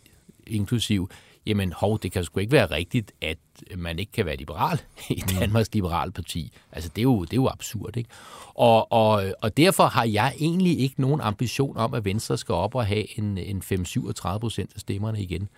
inklusiv, 0.46 1.10
jamen 1.46 1.72
hov, 1.72 1.98
det 1.98 2.12
kan 2.12 2.24
sgu 2.24 2.40
ikke 2.40 2.52
være 2.52 2.70
rigtigt, 2.70 3.12
at 3.22 3.38
man 3.76 3.98
ikke 3.98 4.12
kan 4.12 4.26
være 4.26 4.36
liberal 4.36 4.80
i 5.10 5.22
mm. 5.22 5.38
Danmarks 5.38 5.74
Liberale 5.74 6.12
Parti. 6.12 6.52
Altså, 6.72 6.90
det 6.96 7.00
er 7.00 7.02
jo, 7.02 7.24
det 7.24 7.32
er 7.32 7.36
jo 7.36 7.48
absurd, 7.48 7.96
ikke? 7.96 8.10
Og, 8.54 8.92
og, 8.92 9.34
og 9.40 9.56
derfor 9.56 9.84
har 9.84 10.04
jeg 10.04 10.34
egentlig 10.38 10.80
ikke 10.80 11.00
nogen 11.00 11.20
ambition 11.20 11.76
om, 11.76 11.94
at 11.94 12.04
Venstre 12.04 12.38
skal 12.38 12.52
op 12.52 12.74
og 12.74 12.86
have 12.86 13.18
en, 13.18 13.38
en 13.38 13.62
5-37 13.72 14.38
procent 14.38 14.70
af 14.74 14.80
stemmerne 14.80 15.22
igen. 15.22 15.48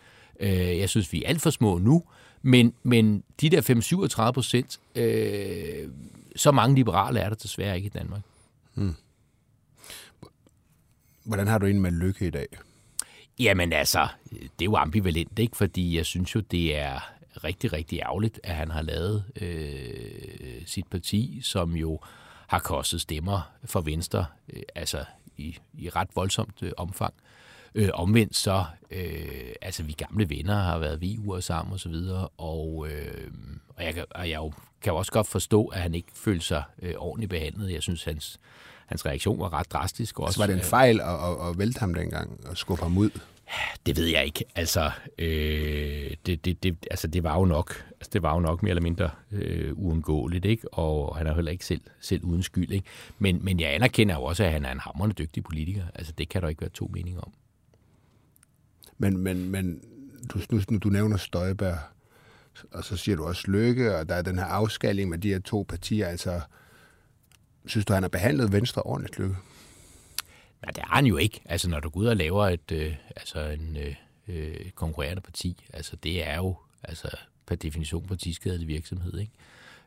Øh, 0.40 0.78
jeg 0.78 0.88
synes, 0.88 1.12
vi 1.12 1.24
er 1.24 1.28
alt 1.28 1.42
for 1.42 1.50
små 1.50 1.78
nu, 1.78 2.02
men, 2.42 2.74
men 2.82 3.22
de 3.40 3.50
der 3.50 4.26
5-37 4.28 4.32
procent, 4.32 4.80
øh, 4.94 5.88
så 6.36 6.52
mange 6.52 6.74
liberale 6.74 7.20
er 7.20 7.28
der 7.28 7.36
desværre 7.36 7.76
ikke 7.76 7.86
i 7.86 7.98
Danmark. 7.98 8.20
Mm. 8.74 8.94
Hvordan 11.24 11.46
har 11.46 11.58
du 11.58 11.66
en 11.66 11.80
med 11.80 11.90
lykke 11.90 12.26
i 12.26 12.30
dag? 12.30 12.46
Jamen 13.38 13.72
altså, 13.72 14.08
det 14.30 14.60
er 14.60 14.64
jo 14.64 14.76
ambivalent, 14.76 15.38
ikke? 15.38 15.56
Fordi 15.56 15.96
jeg 15.96 16.06
synes 16.06 16.34
jo, 16.34 16.40
det 16.40 16.76
er 16.76 17.12
rigtig, 17.44 17.72
rigtig 17.72 18.00
ærgerligt, 18.00 18.40
at 18.44 18.54
han 18.54 18.70
har 18.70 18.82
lavet 18.82 19.24
øh, 19.40 20.66
sit 20.66 20.86
parti, 20.86 21.40
som 21.42 21.76
jo 21.76 22.00
har 22.46 22.58
kostet 22.58 23.00
stemmer 23.00 23.52
for 23.64 23.80
Venstre, 23.80 24.26
øh, 24.52 24.62
altså 24.74 25.04
i, 25.36 25.58
i 25.78 25.88
ret 25.88 26.08
voldsomt 26.14 26.62
øh, 26.62 26.72
omfang. 26.76 27.14
Øh, 27.74 27.88
omvendt 27.94 28.36
så, 28.36 28.64
øh, 28.90 29.52
altså 29.62 29.82
vi 29.82 29.92
gamle 29.92 30.30
venner 30.30 30.54
har 30.54 30.78
været 30.78 31.00
vi 31.00 31.18
uger 31.18 31.40
sammen 31.40 31.72
og 31.72 31.80
så 31.80 31.88
videre, 31.88 32.28
og, 32.38 32.86
øh, 32.90 33.30
og, 33.68 33.84
jeg, 33.84 34.04
og 34.10 34.30
jeg 34.30 34.36
jo, 34.36 34.52
kan 34.80 34.92
jo 34.92 34.96
også 34.96 35.12
godt 35.12 35.26
forstå, 35.26 35.66
at 35.66 35.80
han 35.80 35.94
ikke 35.94 36.08
følte 36.14 36.44
sig 36.44 36.62
øh, 36.82 36.94
ordentligt 36.96 37.30
behandlet. 37.30 37.72
Jeg 37.72 37.82
synes, 37.82 38.04
hans, 38.04 38.40
hans 38.86 39.06
reaktion 39.06 39.40
var 39.40 39.52
ret 39.52 39.72
drastisk. 39.72 40.18
Også. 40.18 40.28
Altså 40.28 40.40
var 40.40 40.46
det 40.46 40.54
en 40.54 40.70
fejl 40.70 41.00
at, 41.00 41.06
at, 41.06 41.48
at 41.48 41.58
vælte 41.58 41.80
ham 41.80 41.94
dengang 41.94 42.40
og 42.46 42.56
skubbe 42.56 42.82
ham 42.82 42.98
ud? 42.98 43.10
Det 43.86 43.96
ved 43.96 44.06
jeg 44.06 44.24
ikke. 44.24 44.44
Altså, 44.54 44.90
øh, 45.18 46.10
det, 46.26 46.44
det, 46.44 46.62
det, 46.62 46.76
altså, 46.90 47.06
det 47.06 47.22
var 47.22 47.38
jo 47.38 47.44
nok, 47.44 47.84
altså, 47.90 48.10
det 48.12 48.22
var 48.22 48.34
jo 48.34 48.40
nok 48.40 48.62
mere 48.62 48.70
eller 48.70 48.82
mindre 48.82 49.10
øh, 49.32 49.72
uundgåeligt, 49.74 50.44
ikke? 50.44 50.74
Og 50.74 51.16
han 51.16 51.26
er 51.26 51.34
heller 51.34 51.52
ikke 51.52 51.64
selv, 51.64 51.80
selv 52.00 52.24
uden 52.24 52.42
skyld, 52.42 52.70
ikke? 52.70 52.86
Men, 53.18 53.44
men 53.44 53.60
jeg 53.60 53.74
anerkender 53.74 54.14
jo 54.14 54.22
også, 54.22 54.44
at 54.44 54.52
han 54.52 54.64
er 54.64 54.72
en 54.72 54.80
hammerende 54.80 55.14
dygtig 55.14 55.44
politiker. 55.44 55.84
Altså, 55.94 56.12
det 56.18 56.28
kan 56.28 56.42
der 56.42 56.48
ikke 56.48 56.60
være 56.60 56.70
to 56.70 56.90
meninger 56.92 57.20
om. 57.20 57.32
Men, 58.98 59.16
men, 59.16 59.50
men 59.50 59.80
du, 60.28 60.38
nu, 60.50 60.78
du 60.78 60.88
nævner 60.88 61.16
Støjberg, 61.16 61.78
og 62.72 62.84
så 62.84 62.96
siger 62.96 63.16
du 63.16 63.24
også 63.24 63.50
Lykke, 63.50 63.96
og 63.96 64.08
der 64.08 64.14
er 64.14 64.22
den 64.22 64.38
her 64.38 64.44
afskaling 64.44 65.10
med 65.10 65.18
de 65.18 65.28
her 65.28 65.40
to 65.40 65.66
partier. 65.68 66.08
Altså, 66.08 66.40
synes 67.66 67.84
du, 67.84 67.92
han 67.92 68.02
har 68.02 68.08
behandlet 68.08 68.52
Venstre 68.52 68.82
ordentligt, 68.82 69.18
Lykke? 69.18 69.36
Nej, 70.62 70.70
det 70.70 70.82
er 70.82 70.94
han 70.94 71.06
jo 71.06 71.16
ikke. 71.16 71.40
Altså, 71.44 71.70
når 71.70 71.80
du 71.80 71.88
går 71.88 72.00
ud 72.00 72.06
og 72.06 72.16
laver 72.16 72.48
et, 72.48 72.72
øh, 72.72 72.94
altså 73.16 73.40
en 73.40 73.76
øh, 73.76 73.94
øh 74.28 74.70
konkurrerende 74.74 75.22
parti, 75.22 75.64
altså 75.72 75.96
det 75.96 76.28
er 76.28 76.36
jo 76.36 76.56
altså, 76.82 77.08
per 77.46 77.54
definition 77.54 78.06
partiskadelig 78.06 78.68
virksomhed, 78.68 79.18
ikke? 79.18 79.32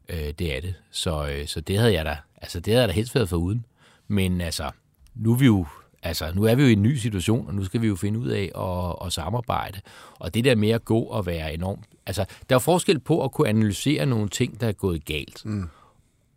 Øh, 0.09 0.33
det 0.39 0.55
er 0.55 0.61
det. 0.61 0.75
Så, 0.91 1.27
øh, 1.27 1.47
så 1.47 1.61
det 1.61 1.77
havde 1.77 1.93
jeg 1.93 2.05
da, 2.05 2.17
altså 2.37 2.59
det 2.59 2.73
havde 2.73 2.81
jeg 2.81 2.89
da 2.89 2.93
helst 2.93 3.15
været 3.15 3.29
for 3.29 3.37
uden. 3.37 3.65
Men 4.07 4.41
altså, 4.41 4.71
nu 5.15 5.31
er 5.31 5.37
vi 5.37 5.45
jo 5.45 5.67
Altså, 6.03 6.31
nu 6.35 6.43
er 6.43 6.55
vi 6.55 6.61
jo 6.61 6.67
i 6.67 6.73
en 6.73 6.83
ny 6.83 6.95
situation, 6.95 7.47
og 7.47 7.55
nu 7.55 7.65
skal 7.65 7.81
vi 7.81 7.87
jo 7.87 7.95
finde 7.95 8.19
ud 8.19 8.27
af 8.27 8.51
at, 8.55 9.05
at 9.07 9.13
samarbejde. 9.13 9.81
Og 10.19 10.33
det 10.33 10.43
der 10.43 10.55
med 10.55 10.69
at 10.69 10.85
gå 10.85 10.99
og 10.99 11.25
være 11.25 11.53
enormt... 11.53 11.85
Altså, 12.05 12.25
der 12.49 12.55
er 12.55 12.59
forskel 12.59 12.99
på 12.99 13.23
at 13.23 13.31
kunne 13.31 13.49
analysere 13.49 14.05
nogle 14.05 14.29
ting, 14.29 14.61
der 14.61 14.67
er 14.67 14.71
gået 14.71 15.05
galt. 15.05 15.45
Mm 15.45 15.69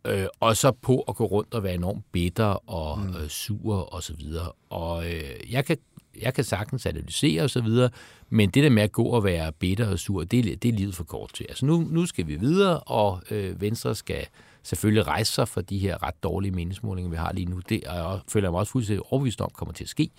øh, 0.04 0.26
og 0.40 0.56
så 0.56 0.72
på 0.72 1.00
at 1.00 1.16
gå 1.16 1.24
rundt 1.24 1.54
og 1.54 1.62
være 1.62 1.74
enormt 1.74 2.04
bitter 2.12 2.70
og 2.70 2.98
mm. 2.98 3.16
øh, 3.16 3.28
sur 3.28 3.94
og 3.94 4.02
så 4.02 4.14
videre. 4.14 4.52
Og 4.70 5.06
øh, 5.06 5.52
jeg 5.52 5.64
kan 5.64 5.76
jeg 6.20 6.34
kan 6.34 6.44
sagtens 6.44 6.86
analysere 6.86 7.42
og 7.42 7.50
så 7.50 7.60
videre, 7.60 7.90
men 8.30 8.50
det 8.50 8.64
der 8.64 8.70
med 8.70 8.82
at 8.82 8.92
gå 8.92 9.04
og 9.04 9.24
være 9.24 9.52
bitter 9.52 9.88
og 9.88 9.98
sur, 9.98 10.24
det, 10.24 10.62
det 10.62 10.68
er 10.68 10.72
livet 10.72 10.94
for 10.94 11.04
kort 11.04 11.30
til. 11.34 11.46
Altså 11.48 11.66
nu, 11.66 11.86
nu 11.90 12.06
skal 12.06 12.26
vi 12.26 12.36
videre, 12.36 12.80
og 12.80 13.22
øh, 13.30 13.60
Venstre 13.60 13.94
skal 13.94 14.26
selvfølgelig 14.62 15.06
rejse 15.06 15.32
sig 15.32 15.48
for 15.48 15.60
de 15.60 15.78
her 15.78 16.02
ret 16.02 16.22
dårlige 16.22 16.52
meningsmålinger, 16.52 17.10
vi 17.10 17.16
har 17.16 17.32
lige 17.32 17.46
nu. 17.46 17.60
Det 17.68 17.84
og 17.84 17.96
jeg 17.96 18.20
føler 18.28 18.46
jeg 18.46 18.52
mig 18.52 18.58
også 18.58 18.72
fuldstændig 18.72 19.12
overbevist 19.12 19.40
om 19.40 19.50
kommer 19.54 19.72
til 19.72 19.84
at 19.84 19.88
ske. 19.88 20.10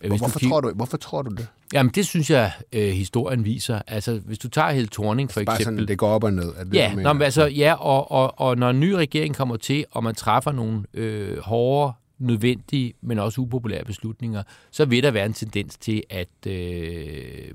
Hvis 0.00 0.20
hvorfor, 0.20 0.38
du, 0.38 0.48
tror 0.48 0.60
du, 0.60 0.72
hvorfor 0.74 0.96
tror 0.96 1.22
du 1.22 1.30
det? 1.30 1.46
Jamen, 1.72 1.92
det 1.94 2.06
synes 2.06 2.30
jeg, 2.30 2.52
øh, 2.72 2.88
historien 2.88 3.44
viser. 3.44 3.82
Altså, 3.86 4.20
hvis 4.24 4.38
du 4.38 4.48
tager 4.48 4.70
hele 4.70 4.88
Thorning 4.92 5.30
for 5.30 5.40
altså, 5.40 5.52
eksempel... 5.52 5.64
Bare 5.64 5.74
sådan, 5.76 5.88
det 5.88 5.98
går 5.98 6.08
op 6.08 6.24
og 6.24 6.32
ned. 6.32 6.52
Er 6.56 6.64
det, 6.64 6.74
ja, 6.74 6.94
nå, 6.94 7.12
men 7.12 7.22
altså, 7.22 7.46
ja 7.46 7.74
og, 7.74 8.10
og, 8.10 8.40
og 8.40 8.56
når 8.56 8.70
en 8.70 8.80
ny 8.80 8.90
regering 8.90 9.36
kommer 9.36 9.56
til, 9.56 9.84
og 9.90 10.04
man 10.04 10.14
træffer 10.14 10.52
nogle 10.52 10.84
øh, 10.94 11.38
hårde, 11.38 11.92
nødvendige, 12.18 12.94
men 13.00 13.18
også 13.18 13.40
upopulære 13.40 13.84
beslutninger, 13.84 14.42
så 14.70 14.84
vil 14.84 15.02
der 15.02 15.10
være 15.10 15.26
en 15.26 15.32
tendens 15.32 15.76
til, 15.76 16.02
at, 16.10 16.46
øh, 16.46 17.54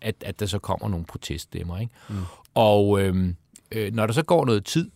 at, 0.00 0.14
at 0.20 0.40
der 0.40 0.46
så 0.46 0.58
kommer 0.58 0.88
nogle 0.88 1.04
proteststemmer. 1.04 1.78
Ikke? 1.78 1.92
Mm. 2.08 2.16
Og 2.54 3.02
øh, 3.02 3.34
øh, 3.72 3.94
når 3.94 4.06
der 4.06 4.12
så 4.12 4.22
går 4.22 4.44
noget 4.44 4.64
tid, 4.64 4.90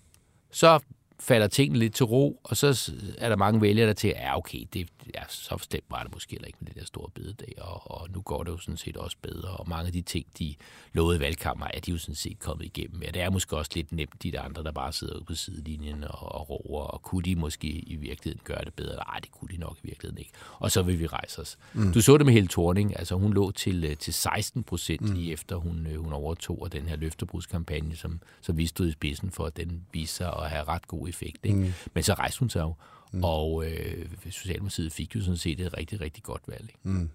så 0.51 0.79
falder 1.25 1.47
tingene 1.47 1.79
lidt 1.79 1.95
til 1.95 2.07
ro, 2.07 2.41
og 2.45 2.57
så 2.57 2.93
er 3.19 3.29
der 3.29 3.37
mange 3.37 3.61
vælgere, 3.61 3.87
der 3.87 3.93
til, 3.93 4.09
ja 4.09 4.39
okay, 4.39 4.65
det, 4.73 4.89
ja, 5.15 5.23
så 5.29 5.59
stemt 5.61 5.85
var 5.91 6.03
det 6.03 6.13
måske 6.13 6.31
heller 6.31 6.47
ikke 6.47 6.59
med 6.61 6.69
det 6.69 6.77
der 6.77 6.85
store 6.85 7.11
bededag, 7.15 7.55
og, 7.59 7.91
og 7.91 8.09
nu 8.11 8.21
går 8.21 8.43
det 8.43 8.51
jo 8.51 8.59
sådan 8.59 8.77
set 8.77 8.97
også 8.97 9.17
bedre, 9.23 9.49
og 9.49 9.69
mange 9.69 9.87
af 9.87 9.93
de 9.93 10.03
ting, 10.03 10.27
de 10.39 10.55
lovede 10.93 11.17
i 11.17 11.21
valgkammer, 11.21 11.67
er 11.75 11.81
de 11.81 11.91
jo 11.91 11.99
sådan 11.99 12.15
set 12.15 12.39
kommet 12.39 12.65
igennem. 12.65 13.03
Ja, 13.03 13.11
det 13.11 13.23
er 13.23 13.31
måske 13.31 13.57
også 13.57 13.71
lidt 13.75 13.93
nemt, 13.93 14.23
de 14.23 14.33
der 14.33 14.43
andre, 14.43 14.63
der 14.63 14.73
bare 14.73 14.93
sidder 14.93 15.15
ude 15.15 15.25
på 15.25 15.35
sidelinjen 15.35 16.05
og, 16.05 16.35
og 16.35 16.51
roer, 16.51 16.83
og 16.83 17.03
kunne 17.03 17.23
de 17.23 17.37
måske 17.37 17.69
i 17.69 17.97
virkeligheden 17.97 18.41
gøre 18.45 18.65
det 18.65 18.75
bedre? 18.75 18.97
Nej, 18.97 19.19
det 19.23 19.31
kunne 19.33 19.49
de 19.49 19.57
nok 19.57 19.77
i 19.83 19.87
virkeligheden 19.87 20.19
ikke. 20.19 20.33
Og 20.59 20.71
så 20.71 20.83
vil 20.83 21.01
vi 21.01 21.07
rejse 21.07 21.41
os. 21.41 21.59
Mm. 21.73 21.93
Du 21.93 22.01
så 22.01 22.19
det 22.19 22.27
med 22.27 22.33
hele 22.35 22.49
Thorning, 22.49 22.99
altså 22.99 23.15
hun 23.15 23.33
lå 23.33 23.51
til, 23.51 23.85
øh, 23.85 23.97
til 23.97 24.15
16 24.15 24.63
procent 24.63 25.01
mm. 25.01 25.15
lige 25.15 25.33
efter 25.33 25.57
hun, 25.57 25.87
øh, 25.87 26.05
hun 26.05 26.13
overtog 26.13 26.63
og 26.63 26.73
den 26.73 26.89
her 26.89 26.97
løftebrudskampagne, 26.97 27.97
som, 27.97 28.21
som 28.41 28.57
vi 28.57 28.67
stod 28.67 28.89
i 28.89 28.93
spidsen 28.93 29.31
for, 29.31 29.47
at 29.47 29.57
den 29.57 29.87
viste 29.93 30.17
sig 30.17 30.33
at 30.33 30.51
have 30.51 30.65
ret 30.65 30.89
god 30.89 31.09
effekt. 31.15 31.47
Ikke? 31.47 31.59
Mm. 31.59 31.73
Men 31.95 32.03
så 32.03 32.15
rejste 32.15 32.41
hun 32.41 32.51
sig 32.51 32.61
jo, 32.61 32.75
mm. 33.13 33.25
og 33.25 33.65
øh, 33.67 34.07
Socialdemokratiet 34.31 34.93
fik 34.93 35.15
jo 35.15 35.21
sådan 35.21 35.37
set 35.37 35.61
et 35.61 35.77
rigtig, 35.77 36.01
rigtig 36.01 36.23
godt 36.23 36.43
valg. 36.47 36.63
Ikke? 36.63 36.79
Mm. 36.83 37.11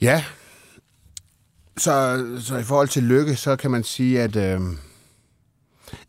Ja, 0.00 0.24
så, 1.76 2.24
så 2.40 2.56
i 2.56 2.62
forhold 2.62 2.88
til 2.88 3.02
lykke, 3.02 3.36
så 3.36 3.56
kan 3.56 3.70
man 3.70 3.84
sige, 3.84 4.22
at 4.22 4.36
øh, 4.36 4.60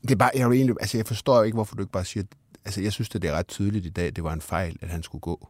det 0.01 0.11
er 0.11 0.15
bare, 0.15 0.31
jeg, 0.35 0.51
egentlig, 0.51 0.75
altså 0.79 0.97
jeg 0.97 1.05
forstår 1.05 1.37
jo 1.37 1.43
ikke, 1.43 1.55
hvorfor 1.55 1.75
du 1.75 1.81
ikke 1.81 1.91
bare 1.91 2.05
siger, 2.05 2.23
altså 2.65 2.81
jeg 2.81 2.93
synes, 2.93 3.09
at 3.15 3.21
det 3.21 3.29
er 3.29 3.33
ret 3.33 3.47
tydeligt 3.47 3.85
i 3.85 3.89
dag, 3.89 4.15
det 4.15 4.23
var 4.23 4.33
en 4.33 4.41
fejl, 4.41 4.77
at 4.81 4.89
han 4.89 5.03
skulle 5.03 5.21
gå. 5.21 5.49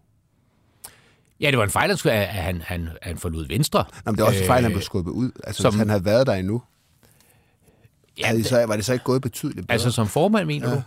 Ja, 1.40 1.52
det 1.52 1.58
var 1.58 1.64
en 1.64 1.70
fejl, 1.70 1.92
at 1.92 2.28
han, 2.28 2.62
han, 2.62 2.90
han 3.02 3.18
forlod 3.18 3.48
Venstre. 3.48 3.86
Nå, 4.06 4.12
men 4.12 4.16
det 4.16 4.22
var 4.22 4.28
også 4.28 4.42
en 4.42 4.48
fejl, 4.48 4.58
at 4.58 4.64
han 4.64 4.72
blev 4.72 4.82
skubbet 4.82 5.12
ud. 5.12 5.32
Altså, 5.44 5.62
som, 5.62 5.74
hvis 5.74 5.80
han 5.80 5.90
havde 5.90 6.06
været 6.06 6.28
der 6.28 6.34
endnu, 6.34 6.64
ja, 8.20 8.34
det, 8.34 8.46
så, 8.46 8.66
var 8.66 8.76
det 8.76 8.86
så 8.86 8.94
ikke 8.94 9.06
gået 9.06 9.22
betydeligt 9.22 9.68
bedre? 9.68 9.74
Altså 9.74 9.92
som 9.92 10.08
formand, 10.08 10.48
mener 10.48 10.70
ja. 10.70 10.76
du? 10.76 10.82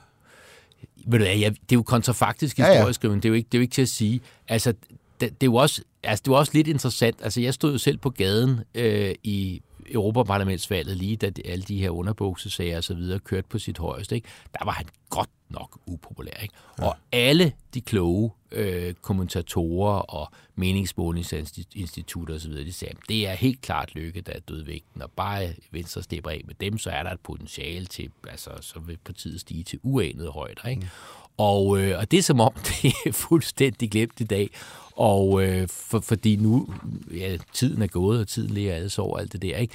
Ved 1.07 1.19
du, 1.19 1.25
ja, 1.25 1.49
det 1.49 1.73
er 1.73 1.75
jo 1.77 1.83
kontrafaktisk 1.83 2.59
historisk, 2.59 3.05
ja, 3.05 3.09
ja. 3.09 3.13
men 3.13 3.23
det 3.23 3.25
er, 3.25 3.29
jo 3.29 3.35
ikke, 3.35 3.49
det 3.53 3.59
er 3.59 3.61
jo 3.61 3.63
ikke 3.63 3.75
til 3.75 3.83
at 3.83 3.89
sige. 3.89 4.21
Altså, 4.49 4.73
det, 5.21 5.41
det, 5.41 5.47
er 5.47 5.51
jo 5.51 5.55
også, 5.55 5.83
altså, 6.03 6.23
det 6.25 6.31
var 6.31 6.37
også 6.37 6.53
lidt 6.55 6.69
interessant. 6.69 7.17
Altså, 7.23 7.41
jeg 7.41 7.55
stod 7.55 7.73
jo 7.73 7.79
selv 7.79 7.99
på 7.99 8.11
gaden 8.11 8.61
øh, 8.75 9.15
i 9.23 9.63
Europaparlamentsvalget, 9.93 10.97
lige 10.97 11.17
da 11.17 11.31
alle 11.45 11.65
de 11.65 11.79
her 11.79 11.91
underbuksesager 11.91 12.77
og 12.77 12.85
så 12.85 12.95
videre 12.95 13.19
kørte 13.19 13.49
på 13.49 13.59
sit 13.59 13.79
højeste. 13.79 14.15
Ikke? 14.15 14.29
Der 14.59 14.65
var 14.65 14.73
han 14.73 14.87
godt 15.11 15.31
nok 15.49 15.79
upopulær. 15.87 16.43
Ikke? 16.43 16.55
Ja. 16.79 16.85
Og 16.85 16.97
alle 17.13 17.53
de 17.75 17.81
kloge 17.81 18.31
øh, 18.53 18.95
kommentatorer 18.95 19.99
og 19.99 20.33
meningsmålingsinstitutter 20.55 22.35
osv., 22.35 22.53
de 22.53 22.73
sagde, 22.73 22.95
det 23.09 23.29
er 23.29 23.35
helt 23.35 23.61
klart 23.61 23.95
lykke, 23.95 24.21
der 24.21 24.33
er 24.33 24.41
dødvægten, 24.41 25.03
og 25.03 25.11
bare 25.11 25.55
Venstre 25.71 26.03
stepper 26.03 26.31
af 26.31 26.43
med 26.47 26.55
dem, 26.55 26.79
så 26.79 26.91
er 26.91 27.03
der 27.03 27.11
et 27.11 27.21
potentiale 27.21 27.87
til, 27.87 28.11
altså 28.29 28.51
så 28.61 28.81
vil 28.81 28.99
partiet 29.05 29.41
stige 29.41 29.65
til 29.65 29.79
uanede 29.83 30.31
højder. 30.31 30.69
Ikke? 30.69 30.83
Mm. 30.83 30.89
Og, 31.37 31.81
øh, 31.81 31.99
og 31.99 32.11
det 32.11 32.19
er 32.19 32.23
som 32.23 32.41
om, 32.41 32.53
det 32.83 32.93
er 33.07 33.13
fuldstændig 33.13 33.91
glemt 33.91 34.21
i 34.21 34.25
dag. 34.25 34.51
Og 34.97 35.45
øh, 35.45 35.69
for, 35.69 36.01
fordi 36.01 36.37
nu, 36.37 36.75
ja, 37.15 37.37
tiden 37.53 37.83
er 37.83 37.87
gået, 37.87 38.21
og 38.21 38.29
tiden 38.29 38.51
ligger 38.51 38.75
alles 38.75 38.99
over 38.99 39.19
alt 39.19 39.33
det 39.33 39.43
der, 39.43 39.57
ikke? 39.57 39.75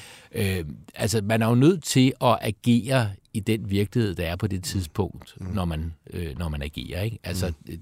Øh, 0.60 0.66
altså, 0.96 1.22
man 1.22 1.42
er 1.42 1.48
jo 1.48 1.56
nødt 1.56 1.84
til 1.84 2.14
at 2.22 2.38
agere 2.42 3.10
i 3.34 3.40
den 3.40 3.70
virkelighed, 3.70 4.16
der 4.16 4.26
er 4.26 4.36
på 4.36 4.48
det 4.48 4.64
tidspunkt, 4.64 5.36
mm. 5.40 5.48
når, 5.54 5.66
man, 5.66 5.94
øh, 6.14 6.40
når 6.40 6.50
man 6.50 6.62
agerer, 6.62 7.02
ikke? 7.02 7.20
Altså, 7.24 7.54
mm. 7.66 7.78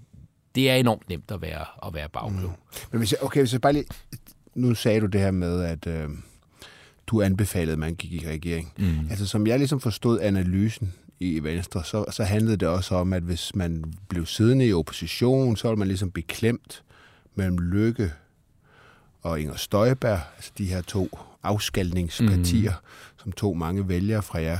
det 0.56 0.70
er 0.70 0.76
enormt 0.76 1.10
nemt 1.10 1.32
at 1.32 1.42
være, 1.42 1.66
at 1.88 1.94
være 1.94 2.10
bagklog. 2.10 2.52
Mm. 2.52 2.86
Men 2.92 3.00
hvis 3.00 3.12
jeg, 3.12 3.24
okay, 3.24 3.40
hvis 3.40 3.54
jeg 3.54 3.62
bare 3.62 3.74
lige... 3.74 3.86
Nu 4.56 4.76
sagde 4.76 5.02
du 5.02 5.06
det 5.06 5.22
her 5.22 5.32
med, 5.32 5.62
at 5.62 5.88
øh, 5.88 6.10
du 7.08 7.22
anbefalede, 7.22 7.74
at 7.74 7.80
man 7.80 7.96
gik 7.96 8.14
i 8.14 8.28
regering. 8.28 8.74
Mm. 8.78 9.10
Altså, 9.10 9.28
som 9.28 9.48
jeg 9.48 9.58
ligesom 9.58 9.80
forstod 9.80 10.20
analysen 10.20 10.94
i 11.20 11.40
Venstre, 11.44 11.84
så, 11.84 12.06
så 12.12 12.24
handlede 12.24 12.58
det 12.58 12.68
også 12.68 12.96
om, 12.96 13.14
at 13.14 13.24
hvis 13.24 13.56
man 13.56 13.84
blev 14.08 14.26
siddende 14.26 14.68
i 14.68 14.74
opposition, 14.74 15.58
så 15.58 15.68
var 15.68 15.76
man 15.76 15.88
ligesom 15.88 16.12
beklemt 16.12 16.84
mellem 17.36 17.58
Lykke 17.58 18.14
og 19.22 19.40
Inger 19.40 19.56
Støjberg, 19.56 20.20
altså 20.36 20.52
de 20.58 20.66
her 20.66 20.82
to 20.82 21.20
afskalningspartier, 21.44 22.72
mm. 22.72 23.20
som 23.24 23.32
tog 23.32 23.58
mange 23.58 23.88
vælgere 23.88 24.22
fra 24.22 24.40
jer. 24.42 24.60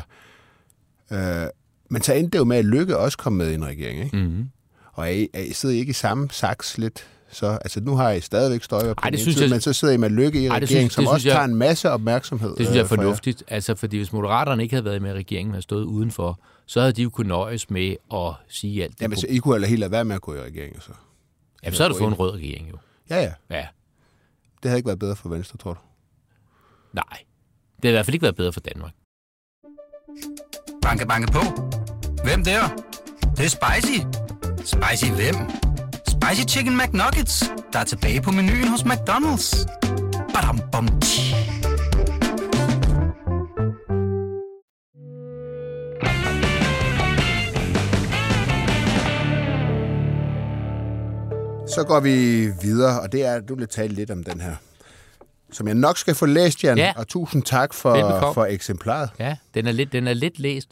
Øh, 1.12 1.48
men 1.90 2.02
så 2.02 2.14
endte 2.14 2.32
det 2.32 2.40
jo 2.40 2.44
med, 2.44 2.58
at 2.58 2.66
Lykke 2.66 2.98
også 2.98 3.18
kom 3.18 3.34
med 3.34 3.52
i 3.52 3.54
en 3.54 3.66
regering, 3.66 4.04
ikke? 4.04 4.18
Mm. 4.18 4.50
Og 4.94 5.06
er 5.06 5.12
I, 5.12 5.30
er 5.34 5.42
I 5.42 5.54
sidder 5.54 5.76
I 5.76 5.78
ikke 5.78 5.90
i 5.90 5.94
samme 5.94 6.30
saks 6.32 6.78
lidt 6.78 7.08
så? 7.36 7.48
Altså, 7.48 7.80
nu 7.82 7.96
har 7.96 8.12
I 8.12 8.22
stadigvæk 8.22 8.64
Støjberg 8.64 8.96
på 8.96 9.10
det 9.10 9.20
synes 9.20 9.36
side, 9.36 9.46
jeg- 9.46 9.52
men 9.52 9.62
så 9.62 9.74
sidder 9.74 9.94
I 9.94 9.98
med 9.98 10.10
Lykke 10.10 10.44
i 10.44 10.50
regeringen, 10.50 10.68
synes- 10.68 10.94
som 10.94 11.04
det 11.04 11.14
også 11.14 11.28
jeg- 11.28 11.36
tager 11.36 11.46
en 11.46 11.56
masse 11.56 11.92
opmærksomhed. 11.92 12.50
Det 12.50 12.58
synes 12.58 12.70
jeg 12.70 12.78
er 12.78 12.84
øh, 12.84 12.88
for 12.90 12.96
jer. 12.96 13.02
fornuftigt. 13.02 13.44
Altså, 13.48 13.76
fordi 13.76 13.98
hvis 13.98 14.14
Moderaterne 14.14 14.64
ikke 14.64 14.76
havde 14.76 14.86
været 14.86 15.02
med 15.02 15.10
i 15.10 15.14
regeringen, 15.14 15.48
men 15.48 15.54
havde 15.54 15.62
stået 15.64 15.84
udenfor, 15.84 16.40
så 16.66 16.80
havde 16.80 16.94
de 16.94 17.04
jo 17.04 17.10
kunnet 17.10 17.28
nøjes 17.28 17.70
med 17.70 17.96
at 18.14 18.34
sige 18.48 18.84
alt 18.84 18.94
det. 18.94 19.02
Jamen, 19.02 19.18
så 19.18 19.28
I 19.30 19.38
kunne 19.38 19.54
heller 19.56 19.68
helt 19.68 19.80
lade 19.80 19.92
være 19.92 20.06
med 20.06 20.16
at 20.16 20.22
gå 20.22 20.36
i 20.36 20.42
regeringen, 20.42 20.82
så. 20.82 20.90
Jamen, 21.64 21.76
så 21.76 21.84
har 21.84 21.90
du 21.90 21.98
fået 21.98 22.08
en 22.08 22.14
rød 22.14 22.32
regering 22.34 22.70
jo. 22.72 22.78
Ja, 23.10 23.22
ja. 23.22 23.32
Ja, 23.50 23.68
Det 24.64 24.70
havde 24.70 24.78
ikke 24.80 24.88
været 24.88 25.00
bedre 25.00 25.16
for 25.16 25.30
Venstre, 25.30 25.58
tror 25.58 25.74
du? 25.74 25.80
nej. 26.94 27.04
Det 27.76 27.84
har 27.84 27.90
i 27.90 27.92
hvert 27.92 28.06
fald 28.06 28.14
ikke 28.16 28.24
været 28.24 28.36
bedre 28.36 28.54
for 28.54 28.60
Danmark. 28.60 28.92
Banke, 30.82 31.08
banke 31.08 31.32
på. 31.32 31.40
Hvem 32.24 32.44
der? 32.44 32.68
Det, 32.68 33.38
det 33.38 33.46
er 33.46 33.50
spicy. 33.50 34.00
Spicy 34.66 35.12
hvem? 35.12 35.36
Spicy 36.26 36.46
Chicken 36.48 36.78
McNuggets, 36.78 37.52
der 37.74 37.80
er 37.80 37.84
tilbage 37.84 38.22
på 38.22 38.32
menuen 38.32 38.68
hos 38.68 38.82
McDonald's. 38.82 39.66
Badum, 40.34 40.60
bom, 40.72 41.00
tji. 41.02 41.36
Så 51.68 51.84
går 51.88 52.00
vi 52.00 52.48
videre, 52.62 53.02
og 53.02 53.12
det 53.12 53.26
er, 53.26 53.40
du 53.40 53.56
vil 53.56 53.68
tale 53.68 53.94
lidt 53.94 54.12
om 54.12 54.24
den 54.24 54.42
her, 54.42 54.56
som 55.52 55.68
jeg 55.68 55.76
nok 55.76 55.98
skal 55.98 56.16
få 56.16 56.26
læst, 56.26 56.64
Jan. 56.64 56.78
Ja. 56.78 56.94
Og 56.96 57.08
tusind 57.08 57.44
tak 57.44 57.74
for, 57.74 57.92
Velbekomme. 57.92 58.34
for 58.34 58.46
eksemplaret. 58.46 59.10
Ja, 59.20 59.36
den 59.54 59.68
er 59.68 59.72
lidt, 59.72 59.92
den 59.92 60.08
er 60.08 60.14
lidt 60.14 60.40
læst. 60.40 60.70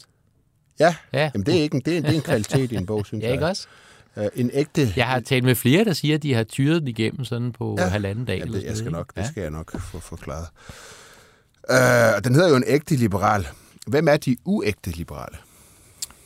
Ja, 0.80 0.94
Ja. 1.12 1.30
Jamen, 1.34 1.46
det, 1.46 1.58
er 1.58 1.62
ikke 1.62 1.74
en, 1.74 1.80
det, 1.84 1.96
er, 1.96 2.00
det 2.00 2.10
er 2.10 2.14
en 2.14 2.20
kvalitet 2.22 2.72
i 2.72 2.76
en 2.76 2.86
bog, 2.86 3.06
synes 3.06 3.22
Ja, 3.22 3.26
jeg. 3.26 3.34
ikke 3.34 3.46
også? 3.46 3.66
Øh, 4.16 4.26
En 4.34 4.50
ægte... 4.52 4.92
Jeg 4.96 5.06
har 5.06 5.20
talt 5.20 5.44
med 5.44 5.54
flere, 5.54 5.84
der 5.84 5.92
siger, 5.92 6.14
at 6.14 6.22
de 6.22 6.34
har 6.34 6.44
tyret 6.44 6.80
den 6.80 6.88
igennem 6.88 7.24
sådan 7.24 7.52
på 7.52 7.76
ja. 7.78 7.86
halvanden 7.86 8.24
dag. 8.24 8.36
Ja, 8.36 8.42
eller 8.42 8.58
det, 8.58 8.66
jeg 8.66 8.76
skal 8.76 8.92
nok, 8.92 9.12
ikke? 9.16 9.20
det 9.20 9.30
skal 9.30 9.40
jeg 9.40 9.50
nok 9.50 9.80
få 9.80 10.00
forklaret. 10.00 10.46
Øh, 11.70 12.24
den 12.24 12.34
hedder 12.34 12.48
jo 12.48 12.56
en 12.56 12.64
ægte 12.66 12.96
liberal. 12.96 13.46
Hvem 13.86 14.08
er 14.08 14.16
de 14.16 14.36
uægte 14.44 14.90
liberale? 14.90 15.36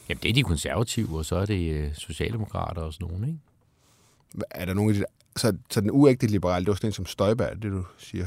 Jamen, 0.08 0.20
det 0.22 0.28
er 0.28 0.34
de 0.34 0.42
konservative, 0.42 1.18
og 1.18 1.24
så 1.24 1.36
er 1.36 1.46
det 1.46 1.70
øh, 1.72 1.94
socialdemokrater 1.94 2.82
og 2.82 2.92
sådan 2.92 3.08
nogen, 3.08 3.24
ikke? 3.24 3.38
Er 4.50 4.64
der 4.64 4.74
nogen 4.74 4.90
af 4.90 4.94
de 4.94 5.00
der... 5.00 5.06
Så, 5.36 5.52
så 5.70 5.80
den 5.80 5.90
uægte 5.90 6.26
liberale, 6.26 6.64
det 6.64 6.68
var 6.68 6.74
sådan 6.74 6.88
en 6.88 6.92
som 6.92 7.06
Støjberg, 7.06 7.62
det 7.62 7.72
du 7.72 7.84
siger? 7.98 8.26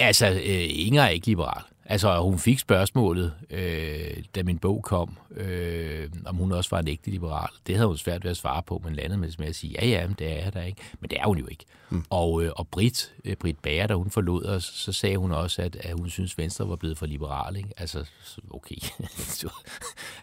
Altså, 0.00 0.26
øh, 0.26 0.66
Inger 0.68 1.02
er 1.02 1.08
ikke 1.08 1.26
liberal. 1.26 1.62
Altså, 1.84 2.20
hun 2.22 2.38
fik 2.38 2.58
spørgsmålet, 2.58 3.34
øh, 3.50 4.16
da 4.34 4.42
min 4.42 4.58
bog 4.58 4.82
kom, 4.82 5.16
øh, 5.36 6.08
om 6.26 6.36
hun 6.36 6.52
også 6.52 6.70
var 6.70 6.78
en 6.78 6.88
ægte 6.88 7.10
liberal. 7.10 7.48
Det 7.66 7.74
havde 7.76 7.86
hun 7.88 7.96
svært 7.98 8.24
ved 8.24 8.30
at 8.30 8.36
svare 8.36 8.62
på, 8.62 8.80
men 8.84 8.94
landede 8.94 9.20
med 9.20 9.28
med 9.38 9.46
at 9.46 9.56
sige, 9.56 9.72
ja, 9.80 9.86
ja, 9.86 10.06
men 10.06 10.16
det 10.18 10.32
er 10.32 10.44
jeg 10.44 10.54
da 10.54 10.62
ikke. 10.62 10.80
Men 11.00 11.10
det 11.10 11.18
er 11.20 11.26
hun 11.26 11.38
jo 11.38 11.46
ikke. 11.50 11.64
Mm. 11.90 12.04
Og, 12.10 12.42
øh, 12.44 12.50
og 12.56 12.68
Britt, 12.68 13.12
øh, 13.24 13.36
Britt 13.36 13.62
Bager, 13.62 13.86
da 13.86 13.94
hun 13.94 14.10
forlod 14.10 14.44
os, 14.44 14.64
så 14.64 14.92
sagde 14.92 15.16
hun 15.16 15.32
også, 15.32 15.62
at, 15.62 15.76
at 15.76 15.92
hun 15.98 16.10
synes, 16.10 16.38
Venstre 16.38 16.68
var 16.68 16.76
blevet 16.76 16.98
for 16.98 17.06
liberal. 17.06 17.56
Ikke? 17.56 17.68
Altså, 17.76 18.04
så- 18.24 18.40
okay. 18.50 18.76
Så- 19.40 19.52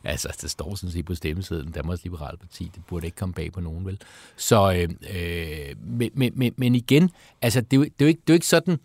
altså, 0.04 0.38
det 0.42 0.52
står 0.52 0.76
sådan 0.76 0.92
set 0.92 1.06
på 1.06 1.16
stemmesedlen, 1.16 1.72
Danmarks 1.72 2.04
Liberale 2.04 2.38
Parti. 2.38 2.72
Det 2.76 2.86
burde 2.88 3.06
ikke 3.08 3.18
komme 3.18 3.34
bag 3.34 3.52
på 3.52 3.60
nogen, 3.62 3.86
vel? 3.86 4.00
Så, 4.38 4.74
øh, 4.74 4.90
øh, 5.16 5.76
men, 5.84 6.10
men, 6.14 6.32
men, 6.36 6.54
men 6.58 6.76
igen, 6.76 7.12
altså, 7.42 7.62
det 7.62 7.74
er, 7.74 7.78
jo, 7.78 7.84
det, 7.84 7.92
er 8.00 8.06
jo 8.06 8.08
ikke, 8.08 8.22
det 8.22 8.30
er 8.30 8.34
jo 8.34 8.38
ikke 8.38 8.48
sådan, 8.48 8.80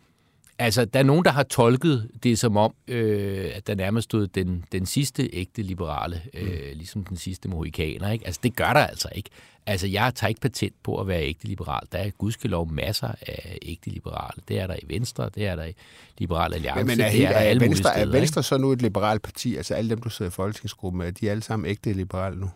Altså, 0.62 0.84
der 0.84 0.98
er 0.98 1.02
nogen, 1.02 1.24
der 1.24 1.30
har 1.30 1.42
tolket 1.42 2.10
det 2.22 2.38
som 2.38 2.56
om, 2.56 2.74
øh, 2.88 3.50
at 3.54 3.66
der 3.66 3.74
nærmest 3.74 4.04
stod 4.04 4.26
den, 4.26 4.64
den 4.72 4.86
sidste 4.86 5.30
ægte 5.32 5.62
liberale, 5.62 6.22
øh, 6.34 6.42
mm. 6.42 6.58
ligesom 6.74 7.04
den 7.04 7.16
sidste 7.16 7.48
mohikaner. 7.48 8.10
Ikke? 8.10 8.26
Altså, 8.26 8.40
det 8.42 8.56
gør 8.56 8.72
der 8.72 8.80
altså 8.80 9.08
ikke. 9.14 9.30
Altså, 9.66 9.86
jeg 9.86 10.12
tager 10.14 10.28
ikke 10.28 10.40
patent 10.40 10.74
på 10.82 11.00
at 11.00 11.08
være 11.08 11.22
ægte 11.22 11.46
liberal. 11.46 11.80
Der 11.92 11.98
er 11.98 12.10
gudskelov 12.10 12.72
masser 12.72 13.08
af 13.26 13.58
ægte 13.62 13.90
liberale. 13.90 14.42
Det 14.48 14.58
er 14.58 14.66
der 14.66 14.76
i 14.82 14.88
Venstre, 14.88 15.30
det 15.34 15.46
er 15.46 15.56
der 15.56 15.64
i 15.64 15.72
Liberal 16.18 16.54
Alliance, 16.54 16.84
Men 16.84 17.00
er, 17.00 17.04
det 17.04 17.12
helt, 17.12 17.24
er 17.24 17.32
der 17.32 17.38
er, 17.38 17.40
alle 17.40 17.60
Venstre, 17.60 17.90
er 17.90 18.04
steder, 18.04 18.18
Venstre 18.18 18.42
så 18.42 18.58
nu 18.58 18.72
et 18.72 18.82
liberalt 18.82 19.22
parti? 19.22 19.56
Altså 19.56 19.74
alle 19.74 19.90
dem, 19.90 20.02
du 20.02 20.08
sidder 20.08 20.30
i 20.30 20.32
folketingsgruppen 20.32 20.98
med, 20.98 21.06
er 21.06 21.10
de 21.10 21.30
alle 21.30 21.42
sammen 21.42 21.70
ægte 21.70 21.92
liberale 21.92 22.40
nu? 22.40 22.50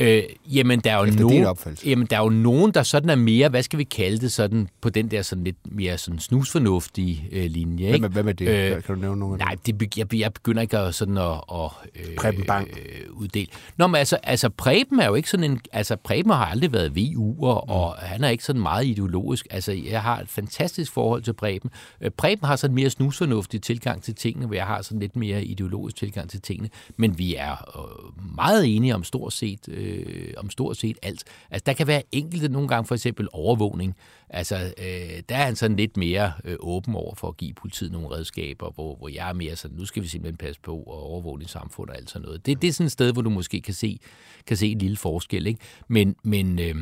Øh, 0.00 0.22
jamen, 0.46 0.80
der 0.80 0.92
er 0.92 0.98
jo 0.98 1.04
Efter 1.04 1.20
nogen, 1.20 1.76
jamen, 1.86 2.06
der 2.06 2.16
er 2.16 2.22
jo 2.22 2.28
nogen, 2.28 2.72
der 2.74 2.82
sådan 2.82 3.10
er 3.10 3.16
mere, 3.16 3.48
hvad 3.48 3.62
skal 3.62 3.78
vi 3.78 3.84
kalde 3.84 4.18
det, 4.18 4.32
sådan 4.32 4.68
på 4.80 4.90
den 4.90 5.10
der 5.10 5.22
sådan 5.22 5.44
lidt 5.44 5.56
mere 5.64 5.98
sådan 5.98 6.20
snusfornuftige 6.20 7.28
øh, 7.32 7.44
linje. 7.50 7.84
Hvem 7.84 7.94
Ikke? 7.94 8.04
er, 8.06 8.10
hvem 8.10 8.28
er 8.28 8.32
det? 8.32 8.48
Øh, 8.48 8.82
kan 8.82 8.94
du 8.94 9.00
nævne 9.00 9.20
nogle 9.20 9.34
af 9.34 9.38
Nej, 9.38 9.56
det, 9.66 9.98
jeg, 9.98 10.14
jeg 10.14 10.32
begynder 10.32 10.62
ikke 10.62 10.78
at, 10.78 10.94
sådan 10.94 11.16
at, 11.18 11.40
at 11.52 11.70
øh, 11.96 12.14
Preben 12.16 12.44
Bang. 12.46 12.68
øh, 12.68 13.12
uddele. 13.12 13.46
Nå, 13.76 13.86
men 13.86 13.96
altså, 13.96 14.16
altså 14.22 14.48
Preben 14.48 15.00
er 15.00 15.06
jo 15.06 15.14
ikke 15.14 15.30
sådan 15.30 15.50
en... 15.50 15.60
Altså, 15.72 15.96
Preben 15.96 16.32
har 16.32 16.46
aldrig 16.46 16.72
været 16.72 16.88
VU'er, 16.90 17.64
mm. 17.64 17.70
og 17.70 17.94
han 17.94 18.24
er 18.24 18.28
ikke 18.28 18.44
sådan 18.44 18.62
meget 18.62 18.86
ideologisk. 18.86 19.46
Altså, 19.50 19.72
jeg 19.72 20.02
har 20.02 20.20
et 20.20 20.28
fantastisk 20.28 20.92
forhold 20.92 21.22
til 21.22 21.32
Preben. 21.32 21.70
Øh, 22.00 22.10
Preben 22.10 22.46
har 22.46 22.56
sådan 22.56 22.70
en 22.70 22.74
mere 22.74 22.90
snusfornuftig 22.90 23.62
tilgang 23.62 24.02
til 24.02 24.14
tingene, 24.14 24.46
hvor 24.46 24.54
jeg 24.54 24.66
har 24.66 24.82
sådan 24.82 25.00
lidt 25.00 25.16
mere 25.16 25.44
ideologisk 25.44 25.96
tilgang 25.96 26.30
til 26.30 26.40
tingene. 26.40 26.70
Men 26.96 27.18
vi 27.18 27.34
er 27.34 27.52
øh, 27.52 28.34
meget 28.36 28.76
enige 28.76 28.94
om 28.94 29.04
stort 29.04 29.32
set, 29.32 29.68
øh, 29.68 29.87
om 30.36 30.50
stort 30.50 30.76
set 30.76 30.98
alt. 31.02 31.24
Altså, 31.50 31.62
der 31.66 31.72
kan 31.72 31.86
være 31.86 32.02
enkelte 32.12 32.48
nogle 32.48 32.68
gange, 32.68 32.86
for 32.86 32.94
eksempel 32.94 33.28
overvågning. 33.32 33.96
Altså, 34.28 34.56
øh, 34.56 35.22
der 35.28 35.36
er 35.36 35.44
han 35.44 35.56
sådan 35.56 35.76
lidt 35.76 35.96
mere 35.96 36.32
øh, 36.44 36.56
åben 36.60 36.94
over 36.94 37.14
for 37.14 37.28
at 37.28 37.36
give 37.36 37.54
politiet 37.54 37.92
nogle 37.92 38.10
redskaber, 38.10 38.70
hvor, 38.70 38.96
hvor 38.96 39.08
jeg 39.08 39.28
er 39.28 39.32
mere 39.32 39.56
sådan, 39.56 39.76
nu 39.76 39.84
skal 39.84 40.02
vi 40.02 40.08
simpelthen 40.08 40.36
passe 40.36 40.60
på 40.60 40.76
og 40.76 41.02
overvåge 41.02 41.42
i 41.42 41.46
samfund 41.46 41.90
og 41.90 41.96
alt 41.96 42.10
sådan 42.10 42.24
noget. 42.26 42.46
Det, 42.46 42.62
det 42.62 42.68
er 42.68 42.72
sådan 42.72 42.86
et 42.86 42.92
sted, 42.92 43.12
hvor 43.12 43.22
du 43.22 43.30
måske 43.30 43.60
kan 43.60 43.74
se, 43.74 43.98
kan 44.46 44.56
se 44.56 44.66
en 44.66 44.78
lille 44.78 44.96
forskel. 44.96 45.46
Ikke? 45.46 45.60
Men, 45.88 46.16
men 46.22 46.58
øh, 46.58 46.76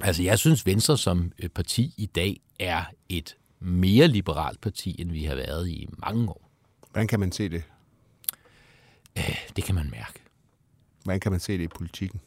altså, 0.00 0.22
jeg 0.22 0.38
synes, 0.38 0.66
Venstre 0.66 0.98
som 0.98 1.32
øh, 1.38 1.48
parti 1.48 1.94
i 1.96 2.06
dag 2.06 2.40
er 2.60 2.84
et 3.08 3.36
mere 3.60 4.08
liberalt 4.08 4.60
parti, 4.60 4.96
end 4.98 5.10
vi 5.10 5.24
har 5.24 5.34
været 5.34 5.68
i 5.68 5.88
mange 5.98 6.28
år. 6.28 6.50
Hvordan 6.90 7.06
kan 7.08 7.20
man 7.20 7.32
se 7.32 7.48
det? 7.48 7.62
Det 9.56 9.64
kan 9.64 9.74
man 9.74 9.90
mærke. 9.90 10.29
Hvordan 11.04 11.20
kan 11.20 11.32
man 11.32 11.40
se 11.40 11.52
det 11.58 11.64
i 11.64 11.68
politikken? 11.68 12.20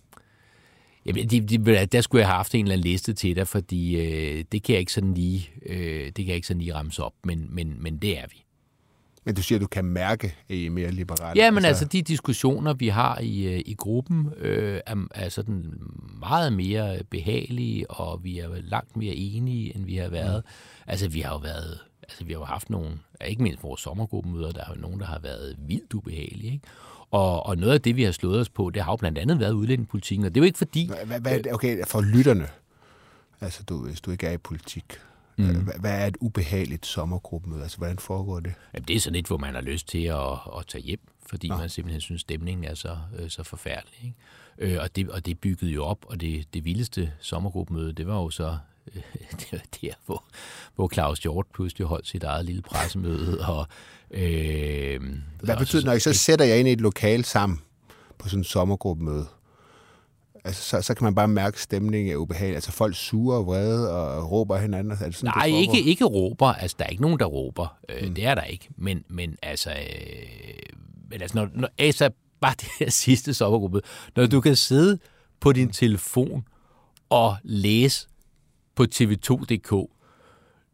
Jamen, 1.05 1.29
de, 1.29 1.41
de, 1.41 1.86
der 1.86 2.01
skulle 2.01 2.19
jeg 2.19 2.27
have 2.27 2.36
haft 2.36 2.55
en 2.55 2.65
eller 2.65 2.73
anden 2.73 2.83
liste 2.88 3.13
til 3.13 3.36
dig, 3.36 3.47
fordi 3.47 3.95
øh, 3.95 4.43
det 4.51 4.63
kan 4.63 4.73
jeg 4.73 4.79
ikke 4.79 4.93
sådan 4.93 5.13
lige, 5.13 5.49
øh, 5.65 6.05
det 6.05 6.15
kan 6.15 6.27
jeg 6.27 6.36
ikke 6.36 6.47
sådan 6.47 6.62
lige 6.62 6.75
ramse 6.75 7.03
op, 7.03 7.13
men, 7.23 7.47
men, 7.49 7.75
men 7.79 7.97
det 7.97 8.19
er 8.19 8.25
vi. 8.31 8.43
Men 9.25 9.36
du 9.36 9.41
siger, 9.41 9.57
at 9.57 9.62
du 9.62 9.67
kan 9.67 9.86
mærke, 9.86 10.36
at 10.49 10.55
I 10.55 10.65
er 10.65 10.69
mere 10.69 10.91
liberale. 10.91 11.43
Ja, 11.43 11.51
men 11.51 11.65
altså 11.65 11.86
de 11.86 12.01
diskussioner, 12.01 12.73
vi 12.73 12.88
har 12.88 13.19
i, 13.19 13.43
øh, 13.43 13.62
i 13.65 13.73
gruppen, 13.73 14.29
øh, 14.38 14.79
er, 14.86 15.07
er 15.12 15.29
sådan 15.29 15.73
meget 16.19 16.53
mere 16.53 16.99
behagelige, 17.09 17.91
og 17.91 18.23
vi 18.23 18.39
er 18.39 18.49
langt 18.62 18.97
mere 18.97 19.15
enige, 19.15 19.75
end 19.75 19.86
vi 19.86 19.95
har 19.95 20.09
været. 20.09 20.43
Mm. 20.45 20.51
Altså 20.88 21.09
vi 21.09 21.19
har 21.19 21.31
jo 21.31 21.38
været, 21.38 21.79
altså 22.01 22.25
vi 22.25 22.33
har 22.33 22.39
jo 22.39 22.45
haft 22.45 22.69
nogle, 22.69 22.99
ikke 23.27 23.43
mindst 23.43 23.63
vores 23.63 23.81
sommergruppemøder, 23.81 24.51
der 24.51 24.62
er 24.62 24.73
jo 24.75 24.81
nogen, 24.81 24.99
der 24.99 25.05
har 25.05 25.19
været 25.19 25.55
vildt 25.59 25.93
ubehagelige, 25.93 26.53
ikke? 26.53 26.67
Og, 27.13 27.45
og 27.45 27.58
noget 27.58 27.73
af 27.73 27.82
det, 27.82 27.95
vi 27.95 28.04
har 28.04 28.12
slået 28.12 28.39
os 28.39 28.49
på, 28.49 28.69
det 28.69 28.84
har 28.84 28.91
jo 28.91 28.95
blandt 28.95 29.17
andet 29.17 29.39
været 29.39 29.52
udlændingepolitikken, 29.52 30.26
og 30.26 30.36
det 30.36 30.39
er 30.39 30.43
jo 30.43 30.45
ikke 30.45 30.58
fordi... 30.58 30.91
Hvad, 31.06 31.19
hvad, 31.19 31.54
okay, 31.54 31.86
for 31.88 32.02
lytterne, 32.02 32.47
altså 33.41 33.63
du, 33.63 33.86
hvis 33.86 34.02
du 34.02 34.12
ikke 34.12 34.28
er 34.28 34.32
i 34.32 34.38
politik, 34.38 34.86
mm. 35.38 35.45
hvad, 35.45 35.73
hvad 35.80 36.02
er 36.02 36.06
et 36.06 36.17
ubehageligt 36.19 36.86
sommergruppemøde? 36.86 37.62
Altså, 37.62 37.78
hvordan 37.78 37.99
foregår 37.99 38.39
det? 38.39 38.54
Jamen, 38.73 38.88
det 38.88 38.95
er 38.95 38.99
sådan 38.99 39.19
et, 39.19 39.28
hvor 39.28 39.38
man 39.38 39.54
har 39.54 39.62
lyst 39.62 39.88
til 39.88 40.04
at, 40.04 40.32
at 40.58 40.67
tage 40.67 40.84
hjem, 40.84 40.99
fordi 41.26 41.47
ja. 41.47 41.58
man 41.58 41.69
simpelthen 41.69 42.02
synes, 42.02 42.21
stemningen 42.21 42.65
er 42.65 42.76
så, 42.76 42.97
øh, 43.19 43.30
så 43.30 43.43
forfærdelig. 43.43 44.15
Ikke? 44.58 44.76
Øh, 44.76 44.82
og, 44.82 44.95
det, 44.95 45.10
og 45.10 45.26
det 45.26 45.39
byggede 45.39 45.71
jo 45.71 45.84
op, 45.84 46.06
og 46.08 46.21
det, 46.21 46.54
det 46.54 46.65
vildeste 46.65 47.12
sommergruppemøde, 47.19 47.93
det 47.93 48.08
var 48.08 48.15
jo 48.15 48.30
så 48.30 48.58
det 49.39 49.48
var 49.52 49.62
der, 49.82 49.93
hvor, 50.06 50.24
hvor 50.76 50.89
Claus 50.93 51.19
Hjort 51.19 51.46
pludselig 51.54 51.88
holdt 51.88 52.08
sit 52.08 52.24
eget 52.24 52.46
lille 52.46 52.62
pressemøde. 52.62 53.48
Og, 53.48 53.67
øh, 54.12 55.02
Hvad 55.43 55.58
betyder 55.58 55.86
når 55.86 55.93
I 55.93 56.00
så 56.00 56.13
sætter 56.13 56.46
jer 56.46 56.56
ind 56.56 56.67
i 56.67 56.72
et 56.72 56.82
lokal 56.82 57.26
sammen 57.26 57.60
på 58.17 58.30
sådan 58.30 58.39
en 58.39 58.43
sommergruppemøde? 58.43 59.26
Altså, 60.46 60.63
så, 60.63 60.82
så 60.82 60.93
kan 60.93 61.04
man 61.04 61.15
bare 61.15 61.28
mærke, 61.28 61.62
stemningen 61.62 62.13
er 62.13 62.17
ubehagelig. 62.17 62.56
Altså, 62.56 62.72
folk 62.72 62.96
suger 62.96 63.38
og 63.38 63.46
vrede 63.46 63.91
og 63.91 64.32
råber 64.32 64.58
hinanden. 64.58 64.91
Er 64.91 65.06
det 65.06 65.15
sådan, 65.15 65.34
Nej, 65.36 65.46
det 65.48 65.54
ikke, 65.54 65.89
ikke 65.89 66.06
råber. 66.06 66.48
Altså, 66.48 66.76
der 66.80 66.86
er 66.86 66.89
ikke 66.89 67.02
nogen, 67.02 67.19
der 67.19 67.26
råber. 67.26 67.78
Øh, 67.89 68.08
mm. 68.08 68.15
Det 68.15 68.26
er 68.26 68.36
der 68.36 68.43
ikke. 68.43 68.69
Men, 68.78 69.04
men 69.08 69.38
altså, 69.41 69.69
øh, 69.69 69.76
men 71.10 71.22
altså 71.22 71.38
når, 71.38 71.50
når, 71.54 71.69
altså, 71.78 72.10
bare 72.41 72.56
det 72.62 72.67
her 72.80 72.89
sidste 72.89 73.34
sommergruppe, 73.34 73.82
når 74.15 74.26
du 74.26 74.41
kan 74.41 74.56
sidde 74.56 75.00
på 75.39 75.52
din 75.54 75.69
telefon 75.69 76.46
og 77.10 77.36
læse 77.43 78.08
på 78.75 78.83
tv2.dk, 78.95 79.91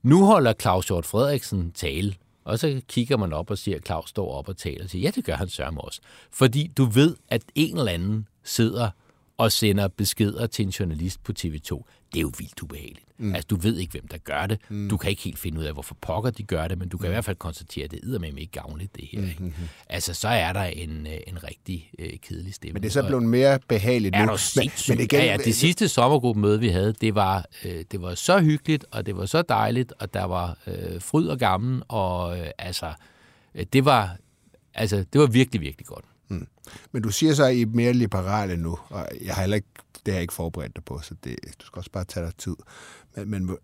nu 0.03 0.25
holder 0.25 0.53
Claus 0.61 0.87
Hjort 0.87 1.05
Frederiksen 1.05 1.71
tale, 1.71 2.15
og 2.43 2.59
så 2.59 2.81
kigger 2.87 3.17
man 3.17 3.33
op 3.33 3.51
og 3.51 3.57
siger, 3.57 3.77
at 3.77 3.85
Claus 3.85 4.09
står 4.09 4.31
op 4.31 4.49
og 4.49 4.57
taler 4.57 4.83
og 4.83 4.89
siger, 4.89 5.01
ja, 5.01 5.11
det 5.15 5.25
gør 5.25 5.35
han 5.35 5.49
sørme 5.49 5.81
også. 5.81 6.01
Fordi 6.31 6.67
du 6.77 6.85
ved, 6.85 7.15
at 7.27 7.43
en 7.55 7.77
eller 7.77 7.91
anden 7.91 8.27
sidder 8.43 8.89
og 9.37 9.51
sender 9.51 9.87
beskeder 9.87 10.47
til 10.47 10.65
en 10.65 10.69
journalist 10.69 11.23
på 11.23 11.31
TV2. 11.39 11.83
Det 12.13 12.17
er 12.17 12.21
jo 12.21 12.31
vildt 12.37 12.63
ubehageligt. 12.63 13.08
Mm. 13.19 13.35
Altså, 13.35 13.47
du 13.47 13.55
ved 13.55 13.77
ikke, 13.77 13.91
hvem 13.91 14.07
der 14.07 14.17
gør 14.17 14.45
det. 14.45 14.59
Mm. 14.69 14.89
Du 14.89 14.97
kan 14.97 15.09
ikke 15.09 15.21
helt 15.21 15.39
finde 15.39 15.59
ud 15.59 15.63
af, 15.63 15.73
hvorfor 15.73 15.97
pokker 16.01 16.31
de 16.31 16.43
gør 16.43 16.67
det, 16.67 16.77
men 16.77 16.89
du 16.89 16.97
kan 16.97 17.07
mm. 17.07 17.11
i 17.11 17.13
hvert 17.13 17.25
fald 17.25 17.37
konstatere, 17.37 17.83
at 17.83 17.91
det 17.91 18.15
er 18.15 18.19
med 18.19 18.37
ikke 18.37 18.51
gavnligt, 18.51 18.95
det 18.95 19.07
her. 19.11 19.21
Ikke? 19.21 19.43
Mm-hmm. 19.43 19.67
Altså, 19.89 20.13
så 20.13 20.27
er 20.27 20.53
der 20.53 20.63
en, 20.63 21.07
øh, 21.07 21.17
en 21.27 21.43
rigtig 21.43 21.91
øh, 21.99 22.09
kedelig 22.21 22.53
stemme. 22.53 22.73
Men 22.73 22.83
det 22.83 22.89
er 22.89 22.93
så 22.93 23.07
blevet 23.07 23.23
mere 23.23 23.59
behageligt 23.67 24.15
nu. 24.15 24.21
Er 24.21 24.25
du 24.25 24.37
men, 24.55 24.71
men 24.89 24.99
igen, 24.99 25.19
ja, 25.19 25.25
ja, 25.25 25.37
det 25.37 25.55
sidste 25.55 25.87
sommergruppemøde, 25.87 26.59
vi 26.59 26.67
havde, 26.69 26.93
det 26.93 27.15
var, 27.15 27.45
øh, 27.65 27.83
det 27.91 28.01
var 28.01 28.15
så 28.15 28.41
hyggeligt, 28.41 28.85
og 28.91 29.05
det 29.05 29.17
var 29.17 29.25
så 29.25 29.41
dejligt, 29.41 29.93
og 29.99 30.13
der 30.13 30.23
var 30.23 30.57
øh, 30.67 31.01
fryd 31.01 31.27
og 31.27 31.39
gammel, 31.39 31.83
og 31.87 32.39
øh, 32.39 32.47
altså, 32.57 32.93
øh, 33.55 33.65
det 33.73 33.85
var, 33.85 34.17
altså, 34.73 35.05
det 35.13 35.21
var 35.21 35.27
virkelig, 35.27 35.61
virkelig 35.61 35.85
godt. 35.85 36.05
Mm. 36.27 36.47
Men 36.91 37.01
du 37.01 37.09
siger 37.09 37.33
så, 37.33 37.43
at 37.43 37.55
I 37.55 37.61
er 37.61 37.65
mere 37.65 37.93
liberale 37.93 38.57
nu, 38.57 38.79
og 38.89 39.07
jeg 39.25 39.33
har 39.35 39.41
heller 39.41 39.55
ikke, 39.55 39.67
det 40.05 40.13
har 40.13 40.13
jeg 40.13 40.21
ikke 40.21 40.33
forberedt 40.33 40.75
dig 40.75 40.83
på, 40.83 40.99
så 41.03 41.15
det, 41.23 41.35
du 41.61 41.65
skal 41.65 41.79
også 41.79 41.91
bare 41.91 42.05
tage 42.05 42.25
dig 42.25 42.35
tid. 42.37 42.55
Men, 43.15 43.45
men 43.45 43.57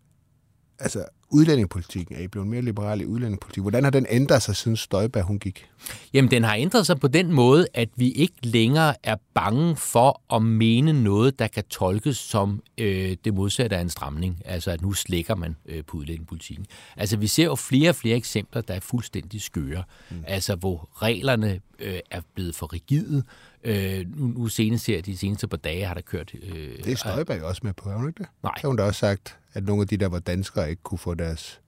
altså, 0.80 1.06
udlændingepolitikken, 1.30 2.16
er 2.16 2.20
I 2.20 2.28
blevet 2.28 2.48
mere 2.48 2.62
liberale 2.62 3.04
i 3.04 3.06
udlændingepolitik? 3.06 3.62
Hvordan 3.62 3.84
har 3.84 3.92
den 3.92 4.06
ændret 4.10 4.42
sig, 4.42 4.56
siden 4.56 4.78
Støjberg 4.78 5.24
hun 5.24 5.40
gik? 5.40 5.70
Jamen, 6.14 6.32
den 6.32 6.44
har 6.44 6.56
ændret 6.56 6.86
sig 6.86 7.00
på 7.00 7.08
den 7.08 7.32
måde, 7.32 7.68
at 7.74 7.90
vi 7.96 8.12
ikke 8.12 8.36
længere 8.42 8.96
er 9.04 9.16
bange 9.34 9.76
for 9.76 10.22
at 10.36 10.42
mene 10.42 11.04
noget, 11.04 11.40
der 11.40 11.48
kan 11.48 11.64
tolkes 11.70 12.18
som 12.18 12.62
øh, 12.78 13.18
det 13.26 13.34
modsatte 13.34 13.78
af 13.78 13.82
en 13.82 13.90
stramning. 13.90 14.42
Altså, 14.46 14.72
at 14.72 14.82
nu 14.82 14.94
slækker 14.94 15.36
man 15.36 15.56
øh, 15.66 15.84
på 15.88 15.98
udlændingepolitikken. 15.98 16.66
Altså, 16.98 17.18
vi 17.18 17.28
ser 17.28 17.46
jo 17.46 17.56
flere 17.56 17.90
og 17.90 17.96
flere 17.96 18.18
eksempler, 18.18 18.62
der 18.62 18.74
er 18.74 18.80
fuldstændig 18.80 19.42
skøre. 19.42 19.84
Mm. 20.10 20.24
Altså, 20.28 20.56
hvor 20.56 20.90
reglerne 20.94 21.60
øh, 21.80 22.00
er 22.12 22.22
blevet 22.36 22.56
for 22.56 22.74
rigide, 22.74 23.24
Øh, 23.66 24.06
nu, 24.18 24.28
nu 24.28 24.48
senest 24.48 24.88
her, 24.88 25.02
de 25.02 25.18
seneste 25.18 25.48
par 25.48 25.58
dage 25.58 25.86
har 25.86 25.94
der 25.94 26.02
kørt... 26.02 26.32
Øh, 26.44 26.78
det 26.84 26.92
er 26.92 26.96
Støjberg 26.96 27.42
også 27.42 27.62
med 27.64 27.74
på, 27.74 27.90
har 27.90 27.98
hun 27.98 28.08
ikke 28.08 28.18
det? 28.18 28.28
Nej. 28.44 28.54
Har 28.58 28.68
hun 28.68 28.78
da 28.78 28.84
også 28.84 29.00
sagt, 29.00 29.38
at 29.54 29.64
nogle 29.64 29.82
af 29.82 29.88
de, 29.88 29.98
der 29.98 30.08
var 30.08 30.20
danskere, 30.20 30.70
ikke 30.70 30.84
kunne 30.84 30.98
få 30.98 31.14
deres 31.14 31.62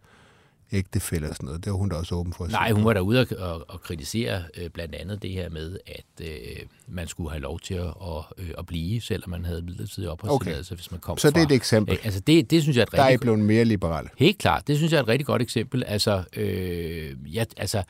ægtefælde 0.71 1.29
og 1.29 1.35
sådan 1.35 1.45
noget. 1.45 1.65
Det 1.65 1.71
var 1.71 1.77
hun 1.77 1.89
da 1.89 1.95
også 1.95 2.15
åben 2.15 2.33
for 2.33 2.43
at 2.43 2.51
Nej, 2.51 2.71
hun 2.71 2.85
var 2.85 2.93
derude 2.93 3.19
og, 3.19 3.27
og, 3.37 3.65
og 3.67 3.81
kritisere 3.81 4.43
øh, 4.57 4.69
blandt 4.69 4.95
andet 4.95 5.21
det 5.21 5.31
her 5.31 5.49
med, 5.49 5.77
at 5.87 6.25
øh, 6.27 6.65
man 6.87 7.07
skulle 7.07 7.29
have 7.29 7.41
lov 7.41 7.59
til 7.59 7.73
at, 7.73 7.93
og, 7.95 8.25
øh, 8.37 8.49
at 8.57 8.65
blive, 8.65 9.01
selvom 9.01 9.29
man 9.29 9.45
havde 9.45 9.61
midlertidig 9.61 10.09
opholdstilladelse, 10.09 10.73
okay. 10.73 10.77
hvis 10.77 10.91
man 10.91 10.99
kom 10.99 11.17
Så 11.17 11.27
fra, 11.27 11.29
det 11.29 11.41
er 11.41 11.45
et 11.45 11.51
eksempel? 11.51 11.93
Øh, 11.93 12.05
altså 12.05 12.19
det, 12.19 12.51
det 12.51 12.61
synes 12.61 12.77
jeg 12.77 12.81
er 12.81 12.85
et 12.85 12.93
rigtig... 12.93 13.05
Der 13.05 13.13
er 13.13 13.17
blevet 13.17 13.39
mere 13.39 13.65
liberale? 13.65 14.09
Helt 14.17 14.37
klart. 14.37 14.67
Det 14.67 14.77
synes 14.77 14.91
jeg 14.91 14.97
er 14.97 15.03
et 15.03 15.07
rigtig 15.07 15.25
godt 15.25 15.41
eksempel. 15.41 15.83
Altså, 15.87 16.23
øh, 16.35 17.35
ja, 17.35 17.45
altså... 17.57 17.83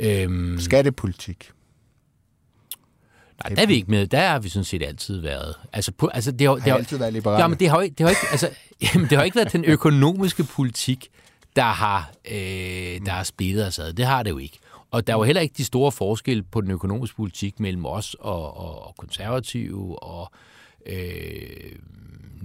Øh, 0.00 0.60
Skattepolitik? 0.60 1.50
Nej, 3.44 3.54
der 3.54 3.62
er 3.62 3.66
vi 3.66 3.74
ikke 3.74 3.90
med. 3.90 4.06
Der 4.06 4.28
har 4.28 4.38
vi 4.38 4.48
sådan 4.48 4.64
set 4.64 4.82
altid 4.82 5.20
været. 5.20 5.54
Altså, 5.72 5.92
på, 5.92 6.06
altså 6.06 6.32
det 6.32 6.46
har, 6.46 6.54
har 6.54 6.54
det 6.54 6.72
har 6.72 6.78
altid 6.78 6.98
været 6.98 7.12
liberale? 7.12 7.42
Jamen, 7.42 7.58
det 7.58 7.68
har, 7.68 7.78
det 7.78 8.00
har 8.00 8.08
ikke, 8.08 8.26
altså, 8.30 8.50
jamen, 8.84 9.10
det 9.10 9.18
har 9.18 9.24
ikke 9.24 9.36
været 9.36 9.52
den 9.52 9.64
økonomiske 9.64 10.44
politik, 10.44 11.08
der 11.56 11.62
har, 11.62 12.10
øh, 12.30 12.36
der 13.06 13.10
har 13.10 13.22
splittet 13.22 13.66
os 13.66 13.78
ad. 13.78 13.92
Det 13.92 14.04
har 14.04 14.22
det 14.22 14.30
jo 14.30 14.38
ikke. 14.38 14.58
Og 14.90 15.06
der 15.06 15.14
var 15.14 15.24
heller 15.24 15.42
ikke 15.42 15.54
de 15.56 15.64
store 15.64 15.92
forskelle 15.92 16.42
på 16.42 16.60
den 16.60 16.70
økonomiske 16.70 17.16
politik 17.16 17.60
mellem 17.60 17.86
os 17.86 18.14
og, 18.14 18.56
og, 18.56 18.86
og 18.86 18.94
konservative 18.96 20.02
og 20.02 20.32
øh, 20.86 21.72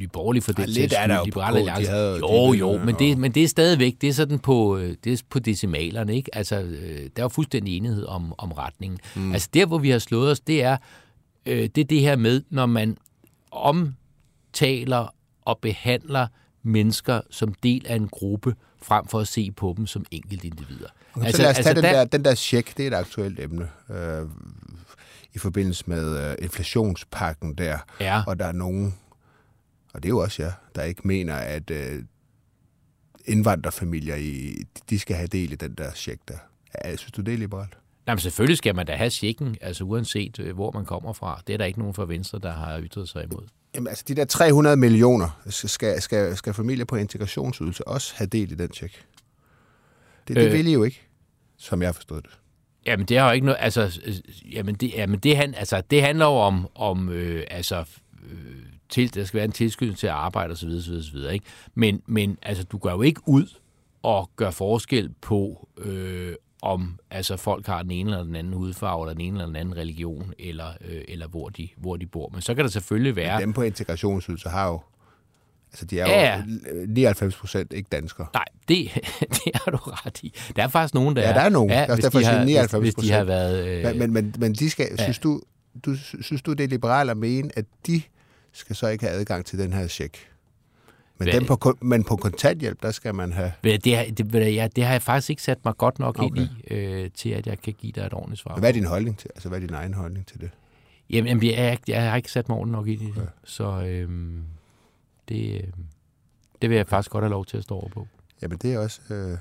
Nye 0.01 0.07
Borgerlige 0.07 0.43
for 0.43 0.51
det 0.51 0.69
lidt 0.69 0.93
er 0.97 1.07
der 1.07 1.17
jo 1.17 1.25
Liberale 1.25 1.57
Alliance. 1.57 1.91
De 1.91 2.17
jo, 2.17 2.53
jo, 2.53 2.77
men 2.77 2.95
det, 2.99 3.17
men 3.17 3.31
det 3.31 3.43
er 3.43 3.47
stadigvæk, 3.47 3.95
det 4.01 4.09
er 4.09 4.13
sådan 4.13 4.39
på, 4.39 4.77
øh, 4.77 4.95
det 5.03 5.13
er 5.13 5.23
på 5.29 5.39
decimalerne, 5.39 6.15
ikke? 6.15 6.35
Altså, 6.35 6.61
øh, 6.61 7.09
der 7.15 7.23
er 7.23 7.27
fuldstændig 7.27 7.77
enighed 7.77 8.05
om, 8.05 8.33
om 8.37 8.51
retningen. 8.51 8.99
Mm. 9.15 9.33
Altså, 9.33 9.49
der 9.53 9.65
hvor 9.65 9.77
vi 9.77 9.89
har 9.89 9.99
slået 9.99 10.31
os, 10.31 10.39
det 10.39 10.63
er, 10.63 10.77
øh, 11.45 11.69
det 11.75 11.77
er 11.77 11.85
det 11.85 12.01
her 12.01 12.15
med, 12.15 12.41
når 12.49 12.65
man 12.65 12.97
omtaler 13.51 15.15
og 15.41 15.59
behandler 15.61 16.27
mennesker 16.63 17.21
som 17.29 17.53
del 17.53 17.85
af 17.87 17.95
en 17.95 18.07
gruppe, 18.07 18.55
frem 18.81 19.07
for 19.07 19.19
at 19.19 19.27
se 19.27 19.51
på 19.51 19.73
dem 19.77 19.87
som 19.87 20.05
enkeltindivider. 20.11 20.87
Okay, 21.13 21.25
altså, 21.25 21.37
så 21.37 21.43
lad 21.43 21.49
os 21.51 21.55
tage 21.55 21.69
altså, 21.69 21.81
den, 21.81 21.93
der, 21.93 22.05
den 22.05 22.25
der 22.25 22.35
check, 22.35 22.77
det 22.77 22.83
er 22.83 22.87
et 22.87 22.99
aktuelt 22.99 23.39
emne. 23.39 23.69
Øh, 23.89 24.25
i 25.33 25.37
forbindelse 25.37 25.83
med 25.87 26.29
øh, 26.29 26.35
inflationspakken 26.41 27.53
der, 27.53 27.77
ja. 27.99 28.23
og 28.27 28.39
der 28.39 28.45
er 28.45 28.51
nogen, 28.51 28.95
og 29.93 30.03
det 30.03 30.09
er 30.09 30.11
jo 30.11 30.19
også 30.19 30.43
jeg, 30.43 30.53
der 30.75 30.83
ikke 30.83 31.01
mener, 31.07 31.35
at 31.35 31.71
øh, 31.71 32.03
indvandrerfamilier, 33.25 34.15
i, 34.15 34.63
de 34.89 34.99
skal 34.99 35.15
have 35.15 35.27
del 35.27 35.51
i 35.51 35.55
den 35.55 35.73
der 35.73 35.91
check 35.91 36.19
der. 36.27 36.37
Ja, 36.85 36.95
synes 36.95 37.11
du, 37.11 37.21
det 37.21 37.33
er 37.33 37.37
liberalt? 37.37 37.77
Jamen 38.07 38.19
selvfølgelig 38.19 38.57
skal 38.57 38.75
man 38.75 38.85
da 38.85 38.95
have 38.95 39.09
checken, 39.09 39.57
altså 39.61 39.83
uanset 39.83 40.39
øh, 40.39 40.55
hvor 40.55 40.71
man 40.71 40.85
kommer 40.85 41.13
fra. 41.13 41.41
Det 41.47 41.53
er 41.53 41.57
der 41.57 41.65
ikke 41.65 41.79
nogen 41.79 41.93
fra 41.93 42.05
Venstre, 42.05 42.39
der 42.39 42.51
har 42.51 42.81
ytret 42.81 43.09
sig 43.09 43.23
imod. 43.23 43.47
Jamen 43.75 43.87
altså 43.87 44.03
de 44.07 44.15
der 44.15 44.25
300 44.25 44.75
millioner, 44.75 45.41
skal, 45.49 46.01
skal, 46.01 46.37
skal 46.37 46.53
familier 46.53 46.85
på 46.85 46.95
integrationsydelse 46.95 47.87
også 47.87 48.13
have 48.15 48.27
del 48.27 48.51
i 48.51 48.55
den 48.55 48.73
check? 48.73 49.05
Det, 50.27 50.35
det 50.35 50.45
øh, 50.45 50.53
vil 50.53 50.67
I 50.67 50.73
jo 50.73 50.83
ikke, 50.83 51.01
som 51.57 51.81
jeg 51.81 51.95
forstået 51.95 52.23
det. 52.23 52.31
Jamen 52.85 53.05
det 53.05 53.17
har 53.17 53.25
jo 53.25 53.33
ikke 53.33 53.45
noget, 53.45 53.57
altså, 53.61 54.01
jamen 54.51 54.75
det, 54.75 54.93
jamen 54.93 55.19
det, 55.19 55.37
han, 55.37 55.55
altså, 55.55 55.81
det 55.91 56.01
handler 56.01 56.25
jo 56.25 56.31
om, 56.31 56.67
om 56.75 57.09
øh, 57.09 57.43
altså, 57.49 57.85
øh, 58.31 58.65
til, 58.91 59.15
der 59.15 59.25
skal 59.25 59.37
være 59.37 59.45
en 59.45 59.51
tilskyndelse 59.51 59.99
til 59.99 60.07
at 60.07 60.13
arbejde 60.13 60.51
osv. 60.51 60.69
osv., 60.69 60.93
osv. 60.93 61.33
Ikke? 61.33 61.45
Men, 61.75 62.01
men 62.05 62.37
altså, 62.41 62.63
du 62.63 62.77
går 62.77 62.91
jo 62.91 63.01
ikke 63.01 63.21
ud 63.25 63.45
og 64.03 64.29
gør 64.35 64.51
forskel 64.51 65.09
på, 65.21 65.67
øh, 65.77 66.33
om 66.61 66.99
altså, 67.11 67.37
folk 67.37 67.67
har 67.67 67.81
den 67.81 67.91
ene 67.91 68.11
eller 68.11 68.23
den 68.23 68.35
anden 68.35 68.53
hudfarve, 68.53 69.05
eller 69.05 69.13
den 69.13 69.21
ene 69.21 69.35
eller 69.35 69.45
den 69.45 69.55
anden 69.55 69.77
religion, 69.77 70.33
eller, 70.39 70.69
øh, 70.81 71.01
eller 71.07 71.27
hvor, 71.27 71.49
de, 71.49 71.69
hvor 71.77 71.97
de 71.97 72.05
bor. 72.05 72.29
Men 72.33 72.41
så 72.41 72.55
kan 72.55 72.63
der 72.63 72.71
selvfølgelig 72.71 73.15
være... 73.15 73.37
Men 73.37 73.41
dem 73.41 73.53
på 73.53 73.61
integrationsydelse 73.61 74.49
har 74.49 74.67
jo 74.67 74.81
Altså, 75.73 75.85
de 75.85 75.99
er 75.99 76.09
ja, 76.09 76.37
jo 76.37 76.43
99 76.87 77.35
procent 77.35 77.73
ikke 77.73 77.87
danskere. 77.91 78.27
Nej, 78.33 78.45
det, 78.67 78.91
det 79.45 79.51
har 79.55 79.71
du 79.71 79.77
ret 79.77 80.23
i. 80.23 80.33
Der 80.55 80.63
er 80.63 80.67
faktisk 80.67 80.93
nogen, 80.93 81.15
der 81.15 81.21
Ja, 81.21 81.33
der 81.33 81.41
er 81.41 81.49
nogen. 81.49 81.69
Ja, 81.69 81.93
hvis, 81.93 82.03
derfor, 82.03 82.19
de 82.19 82.25
har, 82.25 82.43
99 82.43 82.81
hvis, 82.81 82.93
hvis 82.93 83.09
de 83.09 83.11
har 83.11 83.23
været... 83.23 83.67
Øh... 83.67 83.83
Men, 83.83 83.99
men, 83.99 84.13
men, 84.13 84.35
men 84.37 84.53
de 84.53 84.69
skal, 84.69 84.87
ja. 84.97 85.03
synes, 85.03 85.19
du, 85.19 85.41
du, 85.85 85.95
synes 86.21 86.41
du, 86.41 86.53
det 86.53 86.63
er 86.63 86.67
liberalt 86.67 87.09
at 87.09 87.17
mene, 87.17 87.49
at 87.55 87.65
de 87.87 88.01
skal 88.51 88.75
så 88.75 88.87
ikke 88.87 89.05
have 89.05 89.19
adgang 89.19 89.45
til 89.45 89.59
den 89.59 89.73
her 89.73 89.87
check? 89.87 90.27
Men, 91.17 91.27
dem 91.27 91.45
på, 91.45 91.77
men 91.81 92.03
på 92.03 92.15
kontanthjælp, 92.15 92.81
der 92.81 92.91
skal 92.91 93.15
man 93.15 93.33
have... 93.33 93.51
Det, 93.63 93.85
det, 93.85 94.17
det, 94.17 94.55
ja, 94.55 94.67
det 94.75 94.83
har 94.83 94.91
jeg 94.91 95.01
faktisk 95.01 95.29
ikke 95.29 95.41
sat 95.41 95.65
mig 95.65 95.77
godt 95.77 95.99
nok 95.99 96.19
okay. 96.19 96.27
ind 96.27 96.37
i, 96.37 96.73
øh, 96.73 97.09
til 97.15 97.29
at 97.29 97.47
jeg 97.47 97.61
kan 97.61 97.73
give 97.73 97.91
dig 97.91 98.01
et 98.01 98.13
ordentligt 98.13 98.41
svar. 98.41 98.59
Hvad 98.59 98.69
er 98.69 98.73
din 98.73 98.85
holdning 98.85 99.17
til, 99.17 99.29
altså, 99.35 99.49
hvad 99.49 99.61
er 99.61 99.67
din 99.67 99.75
egen 99.75 99.93
holdning 99.93 100.27
til 100.27 100.41
det? 100.41 100.49
Jamen, 101.09 101.43
jeg, 101.43 101.53
jeg, 101.53 101.77
jeg 101.87 102.09
har 102.09 102.17
ikke 102.17 102.31
sat 102.31 102.49
mig 102.49 102.57
ordentligt 102.57 102.77
nok 102.77 102.87
ind 102.87 103.01
i 103.01 103.05
det. 103.05 103.17
Okay. 103.17 103.27
Så 103.43 103.81
øh, 103.81 104.09
det, 105.29 105.53
øh, 105.53 105.63
det 106.61 106.69
vil 106.69 106.75
jeg 106.75 106.87
faktisk 106.87 107.11
godt 107.11 107.23
have 107.23 107.31
lov 107.31 107.45
til 107.45 107.57
at 107.57 107.63
stå 107.63 107.75
over 107.75 107.89
på. 107.89 108.07
Jamen, 108.41 108.57
det 108.57 108.73
er 108.73 108.79
også... 108.79 109.01
Øh, 109.09 109.37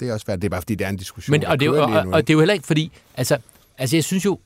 det 0.00 0.08
er 0.08 0.12
også 0.12 0.26
værd. 0.26 0.38
Det 0.38 0.44
er 0.44 0.50
bare, 0.50 0.62
fordi 0.62 0.74
det 0.74 0.84
er 0.84 0.88
en 0.88 0.96
diskussion. 0.96 1.32
Men, 1.32 1.44
og, 1.44 1.60
det, 1.60 1.68
og, 1.68 1.76
og, 1.76 2.06
og 2.12 2.26
det 2.26 2.30
er 2.30 2.34
jo 2.34 2.40
heller 2.40 2.54
ikke, 2.54 2.66
fordi... 2.66 2.92
Altså, 3.16 3.38
altså 3.78 3.96
jeg 3.96 4.04
synes 4.04 4.24
jo, 4.24 4.40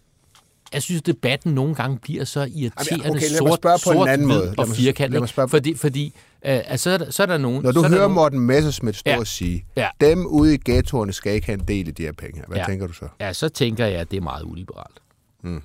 jeg 0.73 0.83
synes, 0.83 1.03
debatten 1.03 1.53
nogle 1.53 1.75
gange 1.75 1.99
bliver 1.99 2.25
så 2.25 2.41
irriterende 2.41 3.11
okay, 3.11 3.27
sort, 3.27 3.61
på 3.61 3.69
sort, 3.79 3.97
en 3.97 4.09
anden 4.09 4.29
måde. 4.29 4.55
og 4.59 4.69
firkantet. 4.69 5.31
Fordi, 5.31 5.75
fordi 5.75 6.07
øh, 6.07 6.13
altså, 6.43 7.07
så, 7.11 7.23
er 7.23 7.27
der, 7.27 7.35
er 7.35 7.39
nogen... 7.39 7.63
Når 7.63 7.73
du 7.73 7.83
hører 7.83 8.01
nogen... 8.01 8.15
Morten 8.15 8.41
Messersmith 8.41 8.99
stå 8.99 9.11
ja. 9.11 9.19
og 9.19 9.27
sige, 9.27 9.65
ja. 9.77 9.89
dem 10.01 10.27
ude 10.27 10.55
i 10.55 10.59
ghettoerne 10.65 11.13
skal 11.13 11.33
ikke 11.33 11.47
have 11.47 11.59
en 11.59 11.65
del 11.69 11.89
i 11.89 11.91
de 11.91 12.03
her 12.03 12.13
penge. 12.13 12.43
Hvad 12.49 12.59
ja. 12.59 12.65
tænker 12.65 12.87
du 12.87 12.93
så? 12.93 13.09
Ja, 13.21 13.33
så 13.33 13.49
tænker 13.49 13.87
jeg, 13.87 14.01
at 14.01 14.11
det 14.11 14.17
er 14.17 14.21
meget 14.21 14.43
uliberalt. 14.43 15.01
Mm 15.43 15.63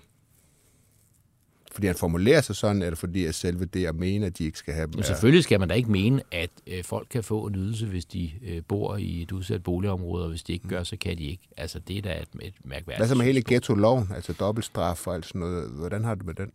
fordi 1.74 1.88
han 1.88 1.96
formulerer 1.96 2.42
sig 2.42 2.56
sådan, 2.56 2.82
eller 2.82 2.96
fordi 2.96 3.26
at 3.26 3.36
selve 3.36 3.66
det 3.66 3.86
at 3.86 3.96
mene, 3.96 4.26
at 4.26 4.38
de 4.38 4.44
ikke 4.44 4.58
skal 4.58 4.74
have 4.74 4.88
dem? 4.88 4.96
Men 4.96 5.04
selvfølgelig 5.04 5.44
skal 5.44 5.60
man 5.60 5.70
da 5.70 5.76
ikke 5.76 5.92
mene, 5.92 6.22
at 6.32 6.50
øh, 6.68 6.84
folk 6.84 7.08
kan 7.10 7.24
få 7.24 7.48
en 7.48 7.56
ydelse, 7.56 7.86
hvis 7.86 8.06
de 8.06 8.32
øh, 8.48 8.62
bor 8.68 8.96
i 8.96 9.22
et 9.22 9.32
udsat 9.32 9.64
boligområde, 9.64 10.24
og 10.24 10.30
hvis 10.30 10.44
de 10.44 10.54
ikke 10.54 10.68
gør, 10.68 10.84
så 10.84 10.98
kan 10.98 11.18
de 11.18 11.24
ikke. 11.24 11.44
Altså, 11.58 11.80
det 11.88 11.98
er 11.98 12.02
da 12.02 12.22
et, 12.22 12.28
et 12.42 12.54
mærkværdigt. 12.64 13.00
Hvad 13.00 13.08
så 13.08 13.16
med 13.16 13.26
hele 13.26 13.44
ghetto-loven, 13.48 14.12
altså 14.16 14.34
dobbeltstraf 14.34 15.08
og 15.08 15.16
alt 15.16 15.26
sådan 15.26 15.42
noget? 15.42 15.70
Hvordan 15.70 16.04
har 16.04 16.16
du 16.16 16.26
med 16.26 16.34
den? 16.34 16.52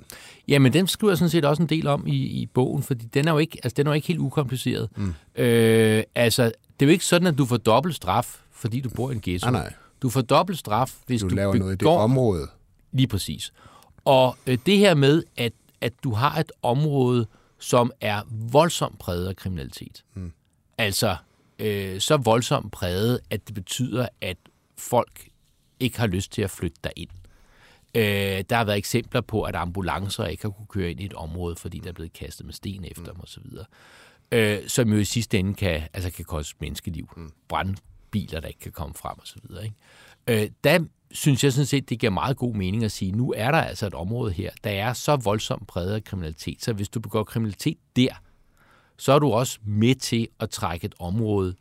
Jamen, 0.48 0.72
den 0.72 0.86
skriver 0.86 1.10
jeg 1.10 1.18
sådan 1.18 1.30
set 1.30 1.44
også 1.44 1.62
en 1.62 1.68
del 1.68 1.86
om 1.86 2.06
i, 2.06 2.16
i 2.16 2.46
bogen, 2.46 2.82
fordi 2.82 3.06
den 3.14 3.28
er 3.28 3.32
jo 3.32 3.38
ikke, 3.38 3.58
altså, 3.62 3.74
den 3.76 3.86
er 3.86 3.90
jo 3.90 3.94
ikke 3.94 4.08
helt 4.08 4.20
ukompliceret. 4.20 4.88
Mm. 4.96 5.14
Øh, 5.42 6.02
altså, 6.14 6.44
det 6.44 6.86
er 6.86 6.86
jo 6.86 6.92
ikke 6.92 7.04
sådan, 7.04 7.26
at 7.28 7.38
du 7.38 7.44
får 7.44 7.56
dobbelt 7.56 7.94
straf, 7.94 8.40
fordi 8.52 8.80
du 8.80 8.88
bor 8.88 9.10
i 9.10 9.14
en 9.14 9.20
ghetto. 9.20 9.46
Ah, 9.46 9.52
nej. 9.52 9.72
Du 10.02 10.08
får 10.08 10.20
dobbelt 10.20 10.58
straf, 10.58 10.94
hvis 11.06 11.20
du, 11.20 11.28
du 11.28 11.34
laver 11.34 11.52
begår... 11.52 11.64
noget 11.64 11.74
i 11.74 11.78
det 11.78 11.88
område. 11.88 12.46
Lige 12.92 13.06
præcis. 13.06 13.52
Og 14.08 14.36
øh, 14.46 14.58
det 14.66 14.78
her 14.78 14.94
med, 14.94 15.22
at, 15.36 15.52
at 15.80 15.92
du 16.04 16.12
har 16.12 16.40
et 16.40 16.52
område, 16.62 17.26
som 17.58 17.92
er 18.00 18.22
voldsomt 18.52 18.98
præget 18.98 19.28
af 19.28 19.36
kriminalitet. 19.36 20.04
Mm. 20.14 20.32
Altså 20.78 21.16
øh, 21.58 22.00
så 22.00 22.16
voldsomt 22.16 22.72
præget, 22.72 23.20
at 23.30 23.46
det 23.46 23.54
betyder, 23.54 24.08
at 24.20 24.36
folk 24.78 25.28
ikke 25.80 25.98
har 25.98 26.06
lyst 26.06 26.32
til 26.32 26.42
at 26.42 26.50
flytte 26.50 26.78
ind. 26.96 27.10
Øh, 27.94 28.44
der 28.50 28.56
har 28.56 28.64
været 28.64 28.78
eksempler 28.78 29.20
på, 29.20 29.42
at 29.42 29.56
ambulancer 29.56 30.24
ikke 30.24 30.42
har 30.42 30.50
kunne 30.50 30.66
køre 30.66 30.90
ind 30.90 31.00
i 31.00 31.04
et 31.04 31.14
område, 31.14 31.56
fordi 31.56 31.78
der 31.78 31.88
er 31.88 31.92
blevet 31.92 32.12
kastet 32.12 32.46
med 32.46 32.54
sten 32.54 32.84
efter 32.84 33.02
mm. 33.02 33.08
dem 33.08 33.20
osv. 33.22 33.42
Øh, 34.32 34.68
som 34.68 34.92
jo 34.92 34.98
i 34.98 35.04
sidste 35.04 35.38
ende 35.38 35.54
kan, 35.54 35.82
altså 35.92 36.10
kan 36.10 36.24
koste 36.24 36.56
menneskeliv. 36.60 37.08
Mm. 37.16 37.32
Brandbiler, 37.48 38.40
der 38.40 38.48
ikke 38.48 38.60
kan 38.60 38.72
komme 38.72 38.94
frem 38.94 39.18
osv. 39.22 39.40
Øh, 40.28 40.50
der 40.64 40.84
synes 41.10 41.44
jeg 41.44 41.52
sådan 41.52 41.66
set, 41.66 41.88
det 41.88 41.98
giver 41.98 42.12
meget 42.12 42.36
god 42.36 42.54
mening 42.54 42.84
at 42.84 42.92
sige, 42.92 43.12
nu 43.12 43.34
er 43.36 43.50
der 43.50 43.58
altså 43.58 43.86
et 43.86 43.94
område 43.94 44.32
her, 44.32 44.50
der 44.64 44.70
er 44.70 44.92
så 44.92 45.16
voldsomt 45.16 45.66
præget 45.66 45.94
af 45.94 46.04
kriminalitet, 46.04 46.62
så 46.62 46.72
hvis 46.72 46.88
du 46.88 47.00
begår 47.00 47.24
kriminalitet 47.24 47.78
der, 47.96 48.22
så 48.96 49.12
er 49.12 49.18
du 49.18 49.32
også 49.32 49.58
med 49.64 49.94
til 49.94 50.28
at 50.40 50.50
trække 50.50 50.84
et 50.84 50.94
område 50.98 51.54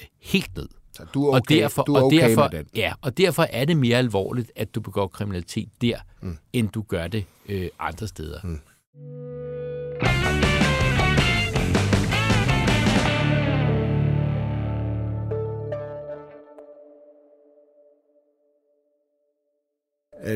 øh, 0.00 0.06
helt 0.20 0.56
ned. 0.56 0.68
Så 0.92 1.06
du 1.14 1.24
er 1.24 1.28
okay, 1.28 1.40
og 1.40 1.48
derfor, 1.48 1.82
du 1.82 1.94
er 1.94 2.02
okay 2.02 2.22
og 2.22 2.28
derfor, 2.28 2.48
med 2.52 2.58
den. 2.58 2.66
Ja, 2.76 2.92
og 3.00 3.18
derfor 3.18 3.42
er 3.42 3.64
det 3.64 3.76
mere 3.76 3.98
alvorligt, 3.98 4.52
at 4.56 4.74
du 4.74 4.80
begår 4.80 5.06
kriminalitet 5.06 5.68
der, 5.80 5.98
mm. 6.20 6.38
end 6.52 6.68
du 6.68 6.82
gør 6.82 7.08
det 7.08 7.24
øh, 7.48 7.68
andre 7.78 8.08
steder. 8.08 8.40
Mm. 8.44 8.60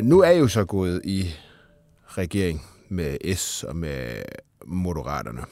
Nu 0.03 0.21
er 0.21 0.29
jeg 0.31 0.41
jo 0.41 0.49
så 0.49 0.65
gået 0.65 1.01
i 1.05 1.35
regering 2.09 2.67
med 2.89 3.37
S 3.37 3.63
og 3.65 3.77
med 3.77 4.23
Moderaterne. 4.67 5.43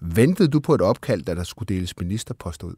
Ventede 0.00 0.48
du 0.48 0.60
på 0.60 0.74
et 0.74 0.80
opkald, 0.80 1.22
da 1.22 1.34
der 1.34 1.44
skulle 1.44 1.74
deles 1.74 1.98
ministerposter 2.00 2.66
ud? 2.66 2.74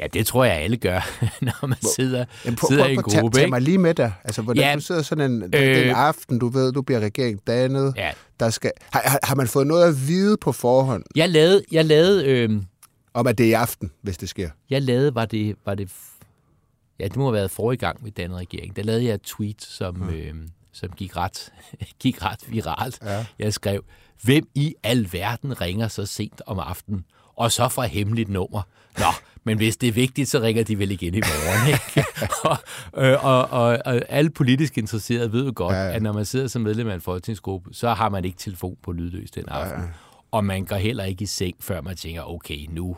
Ja, 0.00 0.06
det 0.06 0.26
tror 0.26 0.44
jeg, 0.44 0.54
alle 0.56 0.76
gør, 0.76 1.00
når 1.44 1.66
man 1.66 1.78
sidder, 1.96 2.24
Jamen, 2.44 2.56
prøv, 2.56 2.68
sidder 2.68 2.82
prøv, 2.82 2.90
i 2.90 2.94
en 2.94 3.02
prøv, 3.02 3.10
tag, 3.12 3.20
gruppe. 3.20 3.36
tag 3.38 3.42
ikke? 3.44 3.50
mig 3.50 3.60
lige 3.62 3.78
med 3.78 3.94
der. 3.94 4.10
Altså, 4.24 4.42
hvordan 4.42 4.62
Ja, 4.64 4.74
du 4.74 4.80
sidder 4.80 5.02
sådan 5.02 5.30
en, 5.32 5.42
øh, 5.42 5.62
øh, 5.70 5.76
den 5.76 5.90
aften, 5.94 6.38
du 6.38 6.48
ved, 6.48 6.72
du 6.72 6.82
bliver 6.82 7.00
regering 7.00 7.46
dannet. 7.46 7.94
Ja. 7.96 8.12
Der 8.40 8.50
skal, 8.50 8.70
har, 8.92 9.02
har- 9.04 9.20
har 9.22 9.34
man 9.34 9.48
fået 9.48 9.66
noget 9.66 9.88
at 9.88 10.08
vide 10.08 10.36
på 10.36 10.52
forhånd, 10.52 11.04
Jeg 11.16 11.28
lavede, 11.28 11.62
jeg 11.72 11.84
lavede, 11.84 12.26
øh, 12.26 12.50
om 13.14 13.26
at 13.26 13.38
det 13.38 13.44
er 13.46 13.50
i 13.50 13.52
aften, 13.52 13.90
hvis 14.02 14.18
det 14.18 14.28
sker? 14.28 14.50
jeg 14.70 14.82
lavede, 14.82 15.14
var 15.14 15.24
det, 15.24 15.56
var 15.66 15.74
det, 15.74 15.90
ja, 16.98 17.04
det 17.04 17.16
må 17.16 17.24
have 17.24 17.34
været 17.34 17.50
forrige 17.50 17.78
gang 17.78 18.02
med 18.04 18.10
denne 18.10 18.36
regering. 18.36 18.76
Der 18.76 18.82
lavede 18.82 19.04
jeg 19.04 19.14
et 19.14 19.22
tweet, 19.22 19.62
som, 19.62 19.94
mm. 19.96 20.08
øh, 20.08 20.34
som 20.72 20.90
gik 20.90 21.16
ret, 21.16 21.52
gik 22.02 22.24
ret 22.24 22.40
viralt. 22.48 22.98
Ja. 23.02 23.26
Jeg 23.38 23.52
skrev, 23.52 23.84
hvem 24.22 24.48
i 24.54 24.74
al 24.82 25.08
verden 25.12 25.60
ringer 25.60 25.88
så 25.88 26.06
sent 26.06 26.42
om 26.46 26.58
aftenen, 26.58 27.04
og 27.36 27.52
så 27.52 27.68
fra 27.68 27.86
hemmeligt 27.86 28.28
nummer? 28.28 28.62
Nå, 28.98 29.04
men 29.44 29.56
hvis 29.56 29.76
det 29.76 29.88
er 29.88 29.92
vigtigt, 29.92 30.28
så 30.28 30.40
ringer 30.40 30.64
de 30.64 30.78
vel 30.78 30.90
igen 30.90 31.14
i 31.14 31.20
morgen. 31.20 31.68
Ikke? 31.68 32.08
og, 32.50 32.58
øh, 33.04 33.24
og, 33.24 33.50
og, 33.50 33.78
og 33.84 34.00
alle 34.08 34.30
politisk 34.30 34.78
interesserede 34.78 35.32
ved 35.32 35.44
jo 35.44 35.52
godt, 35.56 35.74
ja. 35.74 35.82
ja. 35.82 35.94
at 35.94 36.02
når 36.02 36.12
man 36.12 36.24
sidder 36.24 36.46
som 36.46 36.62
medlem 36.62 36.88
af 36.88 36.94
en 36.94 37.00
folketingsgruppe, 37.00 37.74
så 37.74 37.94
har 37.94 38.08
man 38.08 38.24
ikke 38.24 38.38
telefon 38.38 38.76
på 38.82 38.92
lydløs 38.92 39.30
den 39.30 39.48
aften. 39.48 39.80
Ja, 39.80 39.86
ja. 39.86 39.92
Og 40.30 40.44
man 40.44 40.64
går 40.64 40.76
heller 40.76 41.04
ikke 41.04 41.22
i 41.22 41.26
seng, 41.26 41.56
før 41.60 41.80
man 41.80 41.96
tænker, 41.96 42.22
okay, 42.22 42.66
nu, 42.70 42.96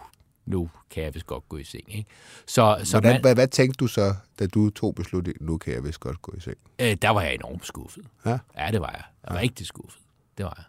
nu 0.49 0.71
kan 0.91 1.03
jeg 1.03 1.15
vist 1.15 1.27
godt 1.27 1.49
gå 1.49 1.57
i 1.57 1.65
seng. 1.65 1.97
Ikke? 1.97 2.11
Så, 2.47 2.81
så 2.85 2.93
Hvordan, 2.95 3.13
man, 3.13 3.21
hvad, 3.21 3.35
hvad 3.35 3.49
tænkte 3.49 3.77
du 3.77 3.87
så, 3.87 4.15
da 4.39 4.47
du 4.47 4.71
tog 4.71 4.95
beslutningen, 4.95 5.47
nu 5.47 5.59
kan 5.59 5.75
jeg 5.75 5.85
vist 5.85 6.01
godt 6.01 6.23
gå 6.23 6.35
i 6.37 6.41
seng? 6.41 6.57
øh, 6.79 6.97
der 7.03 7.11
var 7.11 7.23
jeg 7.23 7.35
enormt 7.35 7.67
skuffet. 7.67 8.05
Ja? 8.27 8.39
Ja, 8.59 8.69
det 8.73 8.81
var 8.81 8.91
jeg. 8.91 9.03
Jeg 9.29 9.35
var 9.35 9.41
rigtig 9.41 9.67
skuffet. 9.67 10.01
Det 10.39 10.45
var 10.45 10.55
jeg. 10.57 10.65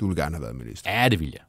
Du 0.00 0.06
ville 0.06 0.22
gerne 0.22 0.34
have 0.36 0.42
været 0.42 0.56
minister. 0.56 0.90
Ja, 1.02 1.08
det 1.08 1.20
vil 1.20 1.30
jeg. 1.30 1.40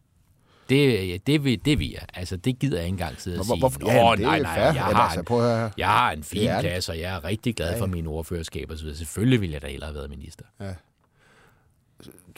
Det, 0.69 1.09
ja, 1.09 1.17
det, 1.27 1.43
vil, 1.43 1.65
det 1.65 1.79
vil 1.79 1.89
jeg. 1.91 2.05
Altså, 2.13 2.37
det 2.37 2.59
gider 2.59 2.77
jeg 2.77 2.85
ikke 2.85 2.93
engang 2.93 3.21
sidde 3.21 3.39
og 3.39 3.45
Hvor- 3.45 3.55
sige. 3.55 3.59
hvorfor- 3.61 3.79
Nå, 3.79 3.87
ja, 3.89 3.97
er 4.11 4.15
nej, 4.15 4.39
nej, 4.39 4.51
jeg 4.51 4.73
har, 4.83 4.93
altså, 4.93 5.19
en, 5.19 5.25
prøv 5.25 5.49
at 5.51 5.57
høre. 5.59 5.71
jeg 5.77 5.87
har 5.87 6.11
en 6.11 6.23
fin 6.23 6.49
plads, 6.59 6.89
og 6.89 6.99
jeg 6.99 7.15
er 7.15 7.23
rigtig 7.23 7.55
glad 7.55 7.79
for 7.79 7.85
mine 7.85 8.09
ordførerskab 8.09 8.71
så. 8.75 8.95
Selvfølgelig 8.95 9.41
ville 9.41 9.53
jeg 9.53 9.61
da 9.61 9.67
hellere 9.67 9.87
have 9.87 9.95
været 9.95 10.09
minister. 10.09 10.45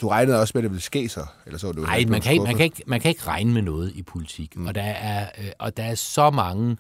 Du 0.02 0.08
regnede 0.08 0.42
også 0.42 0.52
med, 0.56 0.62
at 0.62 0.64
det 0.64 0.72
ville 0.72 0.82
ske 0.82 1.10
så? 1.10 1.26
Eller 1.46 1.58
så 1.58 1.68
var 1.68 1.74
du 1.74 1.82
Nej, 1.82 2.06
man 2.08 2.22
kan, 2.22 2.34
ikke, 2.34 2.44
man, 2.44 2.56
kan 2.56 2.66
ikke, 2.66 2.84
man 2.88 3.02
kan 3.02 3.10
ikke 3.10 3.28
regne 3.28 3.54
med 3.54 3.62
noget 3.62 3.92
i 3.96 4.04
politik. 4.04 4.56
Mm. 4.56 4.68
Og, 4.68 4.76
der 4.76 4.82
er, 4.82 5.30
øh, 5.38 5.52
og 5.60 5.78
der 5.78 5.84
er 5.84 5.96
så 5.96 6.30
mange 6.30 6.78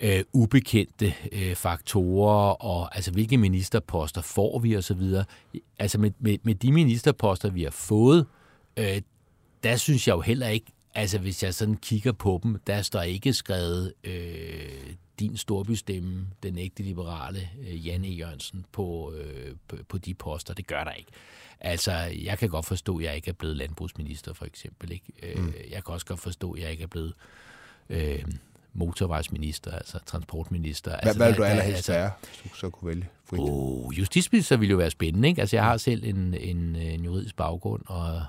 øh, 0.00 0.24
ubekendte 0.32 1.14
øh, 1.32 1.54
faktorer, 1.54 2.64
og 2.64 2.96
altså 2.96 3.10
hvilke 3.10 3.36
ministerposter 3.36 4.20
får 4.20 4.58
vi 4.58 4.76
osv. 4.76 5.02
Altså 5.78 5.98
med, 5.98 6.10
med, 6.18 6.38
med 6.42 6.54
de 6.54 6.72
ministerposter, 6.72 7.50
vi 7.50 7.62
har 7.62 7.70
fået, 7.70 8.26
øh, 8.76 9.02
der 9.62 9.76
synes 9.76 10.08
jeg 10.08 10.14
jo 10.14 10.20
heller 10.20 10.48
ikke, 10.48 10.72
altså 10.94 11.18
hvis 11.18 11.42
jeg 11.42 11.54
sådan 11.54 11.76
kigger 11.76 12.12
på 12.12 12.40
dem, 12.42 12.60
der 12.66 12.82
står 12.82 13.02
ikke 13.02 13.32
skrevet 13.32 13.92
øh, 14.04 14.94
din 15.18 15.36
storbystemme, 15.36 16.26
den 16.42 16.58
ægte 16.58 16.82
liberale 16.82 17.48
øh, 17.60 17.86
Jan 17.86 18.04
E. 18.04 18.08
Jørgensen 18.08 18.64
på, 18.72 19.12
øh, 19.16 19.54
på, 19.68 19.76
på 19.88 19.98
de 19.98 20.14
poster. 20.14 20.54
Det 20.54 20.66
gør 20.66 20.84
der 20.84 20.92
ikke. 20.92 21.10
Altså, 21.60 21.92
jeg 22.22 22.38
kan 22.38 22.48
godt 22.48 22.66
forstå, 22.66 22.98
at 22.98 23.04
jeg 23.04 23.16
ikke 23.16 23.28
er 23.28 23.32
blevet 23.32 23.56
landbrugsminister, 23.56 24.32
for 24.32 24.44
eksempel. 24.44 24.92
Ikke? 24.92 25.04
Øh, 25.22 25.42
Mm. 25.44 25.52
Jeg 25.70 25.84
kan 25.84 25.94
også 25.94 26.06
godt 26.06 26.20
forstå, 26.20 26.52
at 26.52 26.62
jeg 26.62 26.70
ikke 26.70 26.82
er 26.82 26.86
blevet 26.86 27.12
øh, 27.90 28.24
motorvejsminister, 28.74 29.72
altså 29.72 29.98
transportminister. 30.06 30.90
Hvad, 30.90 30.98
altså, 31.02 31.18
hvad 31.18 31.28
vil 31.28 31.38
du 31.38 31.44
allerhelst 31.44 31.76
altså, 31.76 31.92
være, 31.92 32.10
hvis 32.20 32.50
du 32.52 32.56
så 32.56 32.70
kunne 32.70 32.88
vælge 32.88 33.06
frit? 33.24 33.40
Oh, 33.42 33.98
justitsminister 33.98 34.56
ville 34.56 34.70
jo 34.70 34.76
være 34.76 34.90
spændende, 34.90 35.28
ikke? 35.28 35.40
Altså, 35.40 35.56
jeg 35.56 35.64
har 35.64 35.76
selv 35.76 36.04
en, 36.04 36.34
en, 36.34 36.76
en 36.76 37.04
juridisk 37.04 37.36
baggrund 37.36 37.82
og 37.86 38.24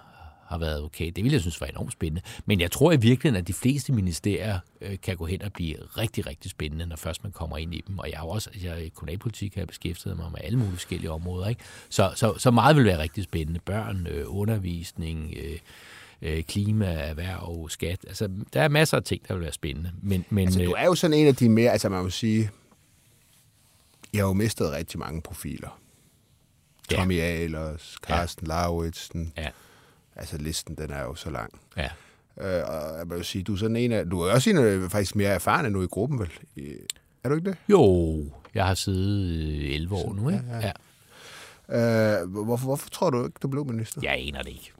har 0.49 0.57
været 0.57 0.73
advokat. 0.73 1.15
Det 1.15 1.23
ville 1.23 1.33
jeg 1.33 1.41
synes 1.41 1.61
var 1.61 1.67
enormt 1.67 1.91
spændende. 1.91 2.21
Men 2.45 2.59
jeg 2.59 2.71
tror 2.71 2.91
i 2.91 2.97
virkeligheden, 2.97 3.41
at 3.41 3.47
de 3.47 3.53
fleste 3.53 3.93
ministerier 3.93 4.59
øh, 4.81 4.97
kan 5.03 5.17
gå 5.17 5.25
hen 5.25 5.41
og 5.41 5.53
blive 5.53 5.75
rigtig, 5.97 6.27
rigtig 6.27 6.51
spændende, 6.51 6.85
når 6.85 6.95
først 6.95 7.23
man 7.23 7.31
kommer 7.31 7.57
ind 7.57 7.73
i 7.73 7.83
dem. 7.87 7.99
Og 7.99 8.09
jeg 8.09 8.19
har 8.19 8.25
jo 8.25 8.29
også, 8.29 8.49
jeg, 8.63 8.85
i 8.85 8.89
kommunalpolitik 8.89 9.53
har 9.53 9.61
jeg 9.61 9.67
beskæftiget 9.67 10.17
mig 10.17 10.31
med 10.31 10.39
alle 10.43 10.57
mulige 10.57 10.73
forskellige 10.73 11.11
områder, 11.11 11.47
ikke? 11.47 11.61
Så, 11.89 12.11
så, 12.15 12.37
så 12.37 12.51
meget 12.51 12.75
vil 12.75 12.85
være 12.85 12.99
rigtig 12.99 13.23
spændende. 13.23 13.59
Børn, 13.59 14.07
øh, 14.07 14.25
undervisning, 14.27 15.33
øh, 15.43 15.59
øh, 16.21 16.43
klima, 16.43 16.85
erhverv, 16.85 17.69
skat. 17.69 17.99
Altså, 18.07 18.29
der 18.53 18.61
er 18.61 18.67
masser 18.67 18.97
af 18.97 19.03
ting, 19.03 19.27
der 19.27 19.33
vil 19.33 19.43
være 19.43 19.53
spændende. 19.53 19.91
Men, 20.01 20.25
men, 20.29 20.47
Altså, 20.47 20.59
du 20.59 20.75
øh, 20.75 20.81
er 20.81 20.85
jo 20.85 20.95
sådan 20.95 21.17
en 21.17 21.27
af 21.27 21.35
de 21.35 21.49
mere, 21.49 21.71
altså 21.71 21.89
man 21.89 22.03
må 22.03 22.09
sige, 22.09 22.49
jeg 24.13 24.21
har 24.21 24.27
jo 24.27 24.33
mistet 24.33 24.71
rigtig 24.71 24.99
mange 24.99 25.21
profiler. 25.21 25.79
Ja. 26.91 26.95
Tommy 26.95 27.19
Ahlers, 27.19 27.97
Carsten 28.01 28.47
ja. 28.47 28.53
Lauritsen. 28.53 29.33
Ja. 29.37 29.49
Altså 30.19 30.37
listen, 30.37 30.75
den 30.75 30.91
er 30.91 31.01
jo 31.01 31.15
så 31.15 31.29
lang. 31.29 31.59
ja. 31.77 31.89
Øh, 32.41 32.63
og 32.69 32.97
jeg 32.97 33.09
vil 33.09 33.25
sige, 33.25 33.43
du 33.43 33.53
er 33.53 33.57
sådan 33.57 33.75
en 33.75 33.91
af, 33.91 34.05
du 34.05 34.21
er 34.21 34.33
også 34.33 34.49
en 34.49 34.57
af 34.57 34.91
faktisk 34.91 35.15
mere 35.15 35.29
erfaren 35.29 35.71
nu 35.71 35.83
i 35.83 35.87
gruppen, 35.87 36.19
vel? 36.19 36.29
Er 37.23 37.29
du 37.29 37.35
ikke 37.35 37.49
det? 37.49 37.57
Jo, 37.69 38.25
jeg 38.53 38.65
har 38.65 38.73
siddet 38.73 39.39
øh, 39.65 39.75
11 39.75 39.95
år 39.95 40.13
nu, 40.13 40.29
ikke? 40.29 40.43
Ja, 40.49 40.71
ja. 41.69 42.21
Øh, 42.21 42.29
hvorfor, 42.29 42.65
hvorfor 42.65 42.89
tror 42.89 43.09
du 43.09 43.25
ikke, 43.25 43.39
du 43.41 43.47
blev 43.47 43.65
minister? 43.65 44.01
Jeg 44.03 44.13
aner 44.27 44.41
det 44.41 44.49
ikke. 44.49 44.71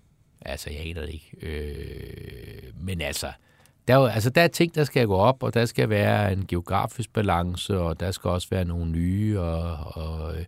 Altså, 0.41 0.69
jeg 0.69 0.79
aner 0.79 1.01
det 1.01 1.13
ikke. 1.13 1.31
Øh, 1.41 2.73
men 2.81 3.01
altså 3.01 3.31
der, 3.87 3.93
er 3.93 3.97
jo, 3.99 4.05
altså, 4.05 4.29
der 4.29 4.41
er 4.41 4.47
ting, 4.47 4.75
der 4.75 4.83
skal 4.83 5.07
gå 5.07 5.15
op, 5.15 5.43
og 5.43 5.53
der 5.53 5.65
skal 5.65 5.89
være 5.89 6.33
en 6.33 6.45
geografisk 6.47 7.13
balance, 7.13 7.79
og 7.79 7.99
der 7.99 8.11
skal 8.11 8.29
også 8.29 8.47
være 8.51 8.65
nogle 8.65 8.91
nye, 8.91 9.39
og, 9.39 9.77
og, 9.97 10.35
øh, 10.37 10.45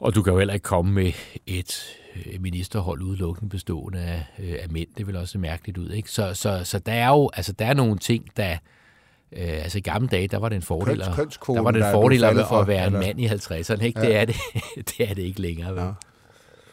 og 0.00 0.14
du 0.14 0.22
kan 0.22 0.32
jo 0.32 0.38
heller 0.38 0.54
ikke 0.54 0.64
komme 0.64 0.92
med 0.92 1.12
et 1.46 1.96
øh, 2.26 2.40
ministerhold 2.40 3.02
udelukkende 3.02 3.50
bestående 3.50 4.00
af, 4.00 4.24
øh, 4.38 4.56
af 4.62 4.68
mænd. 4.68 4.88
Det 4.96 5.06
vil 5.06 5.16
også 5.16 5.32
se 5.32 5.38
mærkeligt 5.38 5.78
ud, 5.78 5.90
ikke? 5.90 6.10
Så, 6.10 6.34
så, 6.34 6.64
så 6.64 6.78
der 6.78 6.92
er 6.92 7.08
jo 7.08 7.30
altså, 7.34 7.52
der 7.52 7.66
er 7.66 7.74
nogle 7.74 7.98
ting, 7.98 8.24
der... 8.36 8.56
Øh, 9.32 9.48
altså 9.48 9.78
i 9.78 9.80
gamle 9.80 10.08
dage, 10.08 10.28
der 10.28 10.38
var 10.38 10.48
det 10.48 10.56
en 10.56 10.62
fordel, 10.62 11.02
Køns- 11.02 11.38
der 11.46 11.60
var 11.60 11.70
det 11.70 11.86
en 11.86 11.92
fordel 11.92 12.24
at, 12.24 12.46
for, 12.48 12.60
at 12.60 12.66
være 12.68 12.86
en 12.86 12.92
mand 12.92 13.20
i 13.20 13.26
50'erne, 13.26 13.82
ikke? 13.82 14.00
Ja. 14.00 14.06
Det, 14.06 14.16
er 14.16 14.24
det, 14.24 14.36
det 14.88 15.10
er 15.10 15.14
det 15.14 15.22
ikke 15.22 15.40
længere. 15.40 15.74
Vel? 15.74 15.82
Ja. 15.82 15.92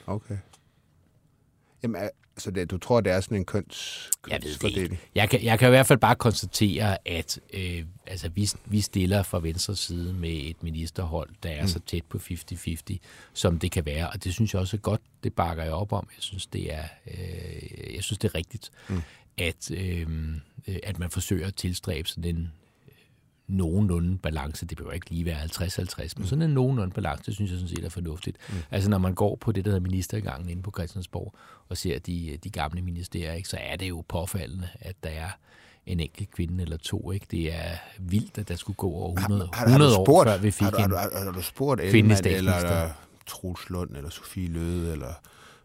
Okay. 0.08 0.38
Jamen, 1.84 2.02
så 2.38 2.52
det, 2.52 2.72
du 2.72 2.78
tror, 2.78 3.02
det 3.02 3.14
er 3.14 3.22
sådan 3.22 3.38
en 3.38 3.46
køns, 3.46 4.10
Jeg 4.30 4.36
ved 4.36 4.42
kønsfordeling? 4.42 5.00
Jeg 5.16 5.30
kan, 5.30 5.44
jeg 5.44 5.60
kan 5.60 5.68
i 5.68 5.70
hvert 5.70 5.86
fald 5.86 6.00
bare 6.00 6.16
konstatere, 6.16 6.98
at 7.08 7.40
øh, 7.54 7.84
altså, 8.08 8.30
vi, 8.30 8.50
vi 8.66 8.82
stiller 8.82 9.24
fra 9.24 9.40
venstre 9.40 9.76
side 9.76 10.14
med 10.14 10.30
et 10.30 10.64
ministerhold, 10.64 11.30
der 11.44 11.50
er 11.50 11.62
mm. 11.62 11.68
så 11.68 11.80
tæt 11.80 12.04
på 12.10 12.18
50-50, 12.18 12.98
som 13.34 13.60
det 13.60 13.72
kan 13.72 13.86
være. 13.86 14.10
Og 14.10 14.24
det 14.24 14.34
synes 14.34 14.54
jeg 14.54 14.62
også 14.62 14.78
er 14.78 14.82
godt. 14.82 15.02
Det 15.24 15.34
bakker 15.34 15.64
jeg 15.64 15.74
op 15.74 15.94
om. 15.94 16.08
Jeg 16.16 16.24
synes, 16.24 16.48
det 16.48 16.74
er, 16.74 16.84
øh, 17.08 17.96
jeg 17.96 18.04
synes, 18.04 18.20
det 18.20 18.30
er 18.30 18.36
rigtigt, 18.36 18.72
mm. 18.90 19.02
at, 19.38 19.72
øh, 19.72 20.08
at 20.84 21.00
man 21.00 21.10
forsøger 21.10 21.48
at 21.48 21.56
tilstræbe 21.56 22.10
sådan 22.10 22.36
en 22.36 22.52
nogenlunde 23.48 24.18
balance. 24.18 24.66
Det 24.66 24.78
behøver 24.78 24.94
ikke 24.94 25.10
lige 25.10 25.26
være 25.26 25.38
50-50, 25.38 26.14
men 26.18 26.28
sådan 26.28 26.42
en 26.42 26.50
nogenlunde 26.50 26.94
balance, 26.94 27.24
det 27.26 27.36
synes 27.36 27.52
jeg 27.52 27.60
sådan 27.60 27.76
set 27.76 27.86
er 27.86 27.90
fornuftigt. 27.90 28.38
Mm. 28.50 28.56
Altså 28.72 28.90
når 28.90 28.98
man 28.98 29.14
går 29.14 29.36
på 29.36 29.52
det, 29.52 29.66
der 29.66 29.72
hedder 29.72 29.84
ministergangen 29.84 30.50
inde 30.50 30.64
på 30.64 30.72
Christiansborg, 30.72 31.36
og 31.70 31.78
ser 31.78 32.00
de, 32.00 32.38
de 32.44 32.50
gamle 32.50 32.82
ministerier, 32.82 33.34
ikke, 33.34 33.50
så 33.50 33.58
er 33.62 33.76
det 33.76 33.90
jo 33.90 34.04
påfaldende, 34.08 34.68
at 34.80 34.96
der 35.04 35.10
er 35.10 35.30
en 35.86 36.00
enkelt 36.00 36.32
kvinde 36.32 36.64
eller 36.64 36.78
to. 36.78 37.12
Ikke? 37.12 37.26
Det 37.32 37.54
er 37.54 37.70
vildt, 38.00 38.38
at 38.38 38.48
der 38.48 38.56
skulle 38.56 38.76
gå 38.76 38.92
over 38.92 39.16
100, 39.16 39.50
Har, 39.54 39.60
har, 39.60 39.66
du 39.66 39.70
100 39.70 39.94
spurt, 39.94 40.28
år, 40.28 40.32
før 40.32 40.38
vi 40.38 40.52
fik 40.52 40.68
har, 40.68 40.80
har, 40.80 40.88
du, 40.88 40.96
har, 40.96 41.24
har 41.24 41.32
du 41.32 41.42
spurgt 41.42 41.82
kvindelig 41.82 42.18
statsminister. 42.18 42.58
eller 42.58 42.90
Troels 43.28 43.70
Lund, 43.70 43.96
eller 43.96 44.10
Sofie 44.10 44.48
Løde, 44.48 44.92
eller 44.92 45.14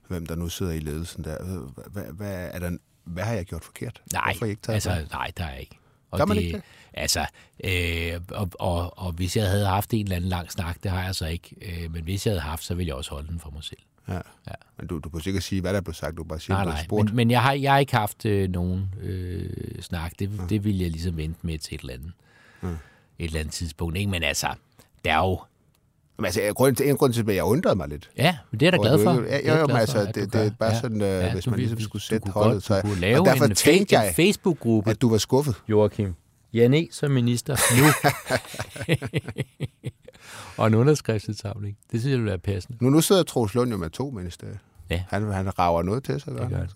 hvem 0.08 0.26
der 0.26 0.34
nu 0.36 0.48
sidder 0.48 0.72
i 0.72 0.78
ledelsen 0.78 1.24
der? 1.24 1.58
Hvad, 1.90 2.04
hvad, 2.12 2.48
er 2.52 2.58
der, 2.58 2.76
hvad 3.04 3.24
har 3.24 3.34
jeg 3.34 3.44
gjort 3.44 3.64
forkert? 3.64 4.02
Nej, 4.12 4.24
Hvorfor 4.24 4.38
har 4.38 4.46
I 4.46 4.50
ikke 4.50 4.62
taget 4.62 4.74
altså, 4.74 5.06
nej, 5.12 5.32
der 5.36 5.44
er 5.44 5.56
ikke. 5.56 5.78
Og 6.12 6.18
Gør 6.18 6.24
man 6.24 6.36
ikke 6.36 6.52
det? 6.52 6.62
Altså, 6.94 7.26
øh, 7.64 8.20
og, 8.30 8.48
og, 8.58 8.98
og 8.98 9.12
hvis 9.12 9.36
jeg 9.36 9.48
havde 9.50 9.66
haft 9.66 9.94
en 9.94 10.02
eller 10.02 10.16
anden 10.16 10.30
lang 10.30 10.52
snak, 10.52 10.76
det 10.82 10.90
har 10.90 11.04
jeg 11.04 11.14
så 11.14 11.26
ikke, 11.26 11.56
øh, 11.62 11.92
men 11.92 12.04
hvis 12.04 12.26
jeg 12.26 12.32
havde 12.32 12.40
haft, 12.40 12.64
så 12.64 12.74
ville 12.74 12.88
jeg 12.88 12.96
også 12.96 13.10
holde 13.10 13.28
den 13.28 13.40
for 13.40 13.50
mig 13.50 13.64
selv. 13.64 13.78
Ja. 14.08 14.14
Ja. 14.48 14.54
Men 14.78 14.86
du, 14.86 14.98
du 14.98 15.08
kan 15.08 15.20
sikkert 15.20 15.42
sige, 15.42 15.60
hvad 15.60 15.74
der 15.74 15.80
blev 15.80 15.94
sagt. 15.94 16.16
Du 16.16 16.24
bare 16.24 16.40
siger, 16.40 16.56
Nej, 16.56 16.64
nej, 16.64 16.84
spurgt. 16.84 17.04
men, 17.08 17.16
men 17.16 17.30
jeg, 17.30 17.42
har, 17.42 17.52
jeg 17.52 17.72
har 17.72 17.78
ikke 17.78 17.96
haft 17.96 18.26
øh, 18.26 18.50
nogen 18.50 18.94
øh, 19.00 19.82
snak. 19.82 20.12
Det, 20.18 20.30
ja. 20.38 20.42
det 20.48 20.64
vil 20.64 20.78
jeg 20.78 20.90
ligesom 20.90 21.16
vente 21.16 21.38
med 21.42 21.58
til 21.58 21.74
et 21.74 21.80
eller 21.80 21.94
andet, 21.94 22.12
ja. 22.62 22.68
et 22.68 22.76
eller 23.18 23.40
andet 23.40 23.54
tidspunkt. 23.54 23.96
Ikke? 23.96 24.10
Men 24.10 24.22
altså, 24.22 24.54
der 25.04 25.12
er 25.12 25.18
jo 25.18 25.40
Men 26.22 26.26
altså, 26.26 26.40
grund 26.54 26.80
en 26.80 26.96
grund 26.96 27.12
til, 27.12 27.30
at 27.30 27.34
jeg 27.36 27.44
undrede 27.44 27.74
mig 27.76 27.88
lidt. 27.88 28.10
Ja, 28.18 28.36
men 28.50 28.60
det 28.60 28.66
er 28.66 28.70
jeg 28.70 28.72
da 28.72 28.88
glad 28.88 29.04
for. 29.04 29.12
Ja, 29.12 29.38
Det 29.38 29.48
jo, 29.48 29.54
jo, 29.60 29.66
men 29.66 29.76
altså, 29.76 30.04
det, 30.04 30.14
du 30.14 30.38
det 30.38 30.46
er 30.46 30.50
bare 30.58 30.70
Ja. 30.74 30.80
sådan, 30.80 31.00
øh, 31.02 31.08
Ja, 31.08 31.32
hvis 31.32 31.44
du 31.44 31.50
man 31.50 31.58
ligesom 31.58 31.80
skulle 31.80 32.02
sætte 32.02 32.30
holdet. 32.30 32.62
Så, 32.62 32.80
kunne 32.80 33.00
lave 33.00 33.20
og 33.20 33.26
derfor 33.26 33.44
en, 33.44 33.54
tænkte 33.54 33.94
jeg, 33.98 34.12
Facebook-gruppe. 34.16 34.90
at 34.90 35.00
du 35.02 35.08
var 35.10 35.18
skuffet. 35.18 35.54
Joachim. 35.68 36.14
Jan 36.54 36.74
E. 36.74 36.88
som 36.90 37.10
minister 37.10 37.56
nu. 37.78 38.12
og 40.56 40.66
en 40.66 40.74
underskriftsindsamling. 40.74 41.76
Det 41.92 42.00
synes 42.00 42.10
jeg 42.12 42.18
vil 42.18 42.26
være 42.26 42.38
passende. 42.38 42.78
Nu, 42.84 42.90
nu 42.90 43.00
sidder 43.00 43.22
Troels 43.22 43.54
Lund 43.54 43.70
jo 43.70 43.76
med 43.76 43.90
to 43.90 44.10
ministerier. 44.10 44.56
Ja. 44.90 45.02
Han, 45.08 45.32
han 45.32 45.58
rager 45.58 45.82
noget 45.82 46.04
til 46.04 46.20
sig. 46.20 46.32
gør 46.32 46.48
gør 46.48 46.56
han? 46.56 46.68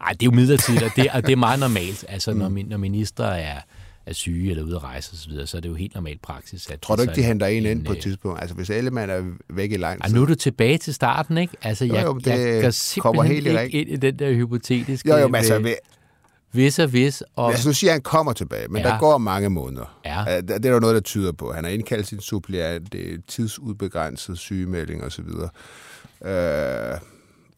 Ej, 0.00 0.12
det 0.12 0.22
er 0.22 0.26
jo 0.26 0.30
midlertidigt, 0.30 0.82
og 0.82 0.90
det, 0.96 1.10
og 1.10 1.26
det 1.26 1.32
er 1.32 1.36
meget 1.36 1.60
normalt. 1.60 2.04
Altså, 2.08 2.32
Mm. 2.32 2.38
når, 2.38 2.48
når 2.68 2.76
minister 2.76 3.24
er, 3.24 3.60
er 4.06 4.12
syge 4.12 4.50
eller 4.50 4.62
ude 4.64 4.76
at 4.76 4.82
rejse 4.82 5.10
osv., 5.12 5.18
så, 5.18 5.28
videre, 5.28 5.46
så 5.46 5.56
er 5.56 5.60
det 5.60 5.68
jo 5.68 5.74
helt 5.74 5.94
normal 5.94 6.18
praksis. 6.22 6.70
At 6.70 6.80
Tror 6.80 6.96
du 6.96 7.02
ikke, 7.02 7.14
de 7.14 7.22
henter 7.22 7.46
en 7.46 7.66
ind 7.66 7.84
på 7.84 7.92
øh, 7.92 7.96
et 7.96 8.02
tidspunkt? 8.02 8.40
Altså, 8.40 8.54
hvis 8.56 8.70
Ellemann 8.70 9.10
er 9.10 9.22
væk 9.54 9.72
i 9.72 9.76
lang 9.76 10.04
tid. 10.04 10.14
nu 10.14 10.22
er 10.22 10.26
du 10.26 10.34
tilbage 10.34 10.78
til 10.78 10.94
starten, 10.94 11.38
ikke? 11.38 11.54
Altså, 11.62 11.84
Jo, 11.84 11.94
jeg, 11.94 12.04
jo, 12.04 12.20
jeg 12.26 12.38
det 12.38 12.62
går 12.62 13.00
kommer 13.02 13.22
simpelthen 13.22 13.54
helt 13.54 13.74
ikke 13.74 13.78
ind 13.80 13.90
i 13.90 13.96
den 13.96 14.18
der 14.18 14.32
hypotetiske 14.34 15.08
Jo, 15.08 15.16
jo, 15.16 15.28
men 15.28 15.34
altså, 15.34 15.58
ved- 15.58 15.74
vis 16.52 16.78
og 16.78 16.92
vis. 16.92 17.22
Og, 17.36 17.50
altså, 17.50 17.68
nu 17.68 17.72
siger 17.72 17.88
jeg, 17.90 17.94
han 17.94 18.02
kommer 18.02 18.32
tilbage, 18.32 18.68
men 18.68 18.82
Ja. 18.82 18.88
der 18.88 18.98
går 18.98 19.18
mange 19.18 19.48
måneder. 19.50 19.98
Ja. 20.04 20.36
Øh, 20.36 20.42
Det, 20.42 20.50
er 20.50 20.58
der 20.58 20.80
noget, 20.80 20.94
der 20.94 21.00
tyder 21.00 21.32
på. 21.32 21.52
Han 21.52 21.64
har 21.64 21.70
indkaldt 21.70 22.06
sin 22.06 22.20
suppleant, 22.20 22.92
det 22.92 23.14
er 23.14 23.18
tidsudbegrænset 23.28 24.38
sygemelding 24.38 25.04
osv. 25.04 25.24
Øh, 26.24 26.98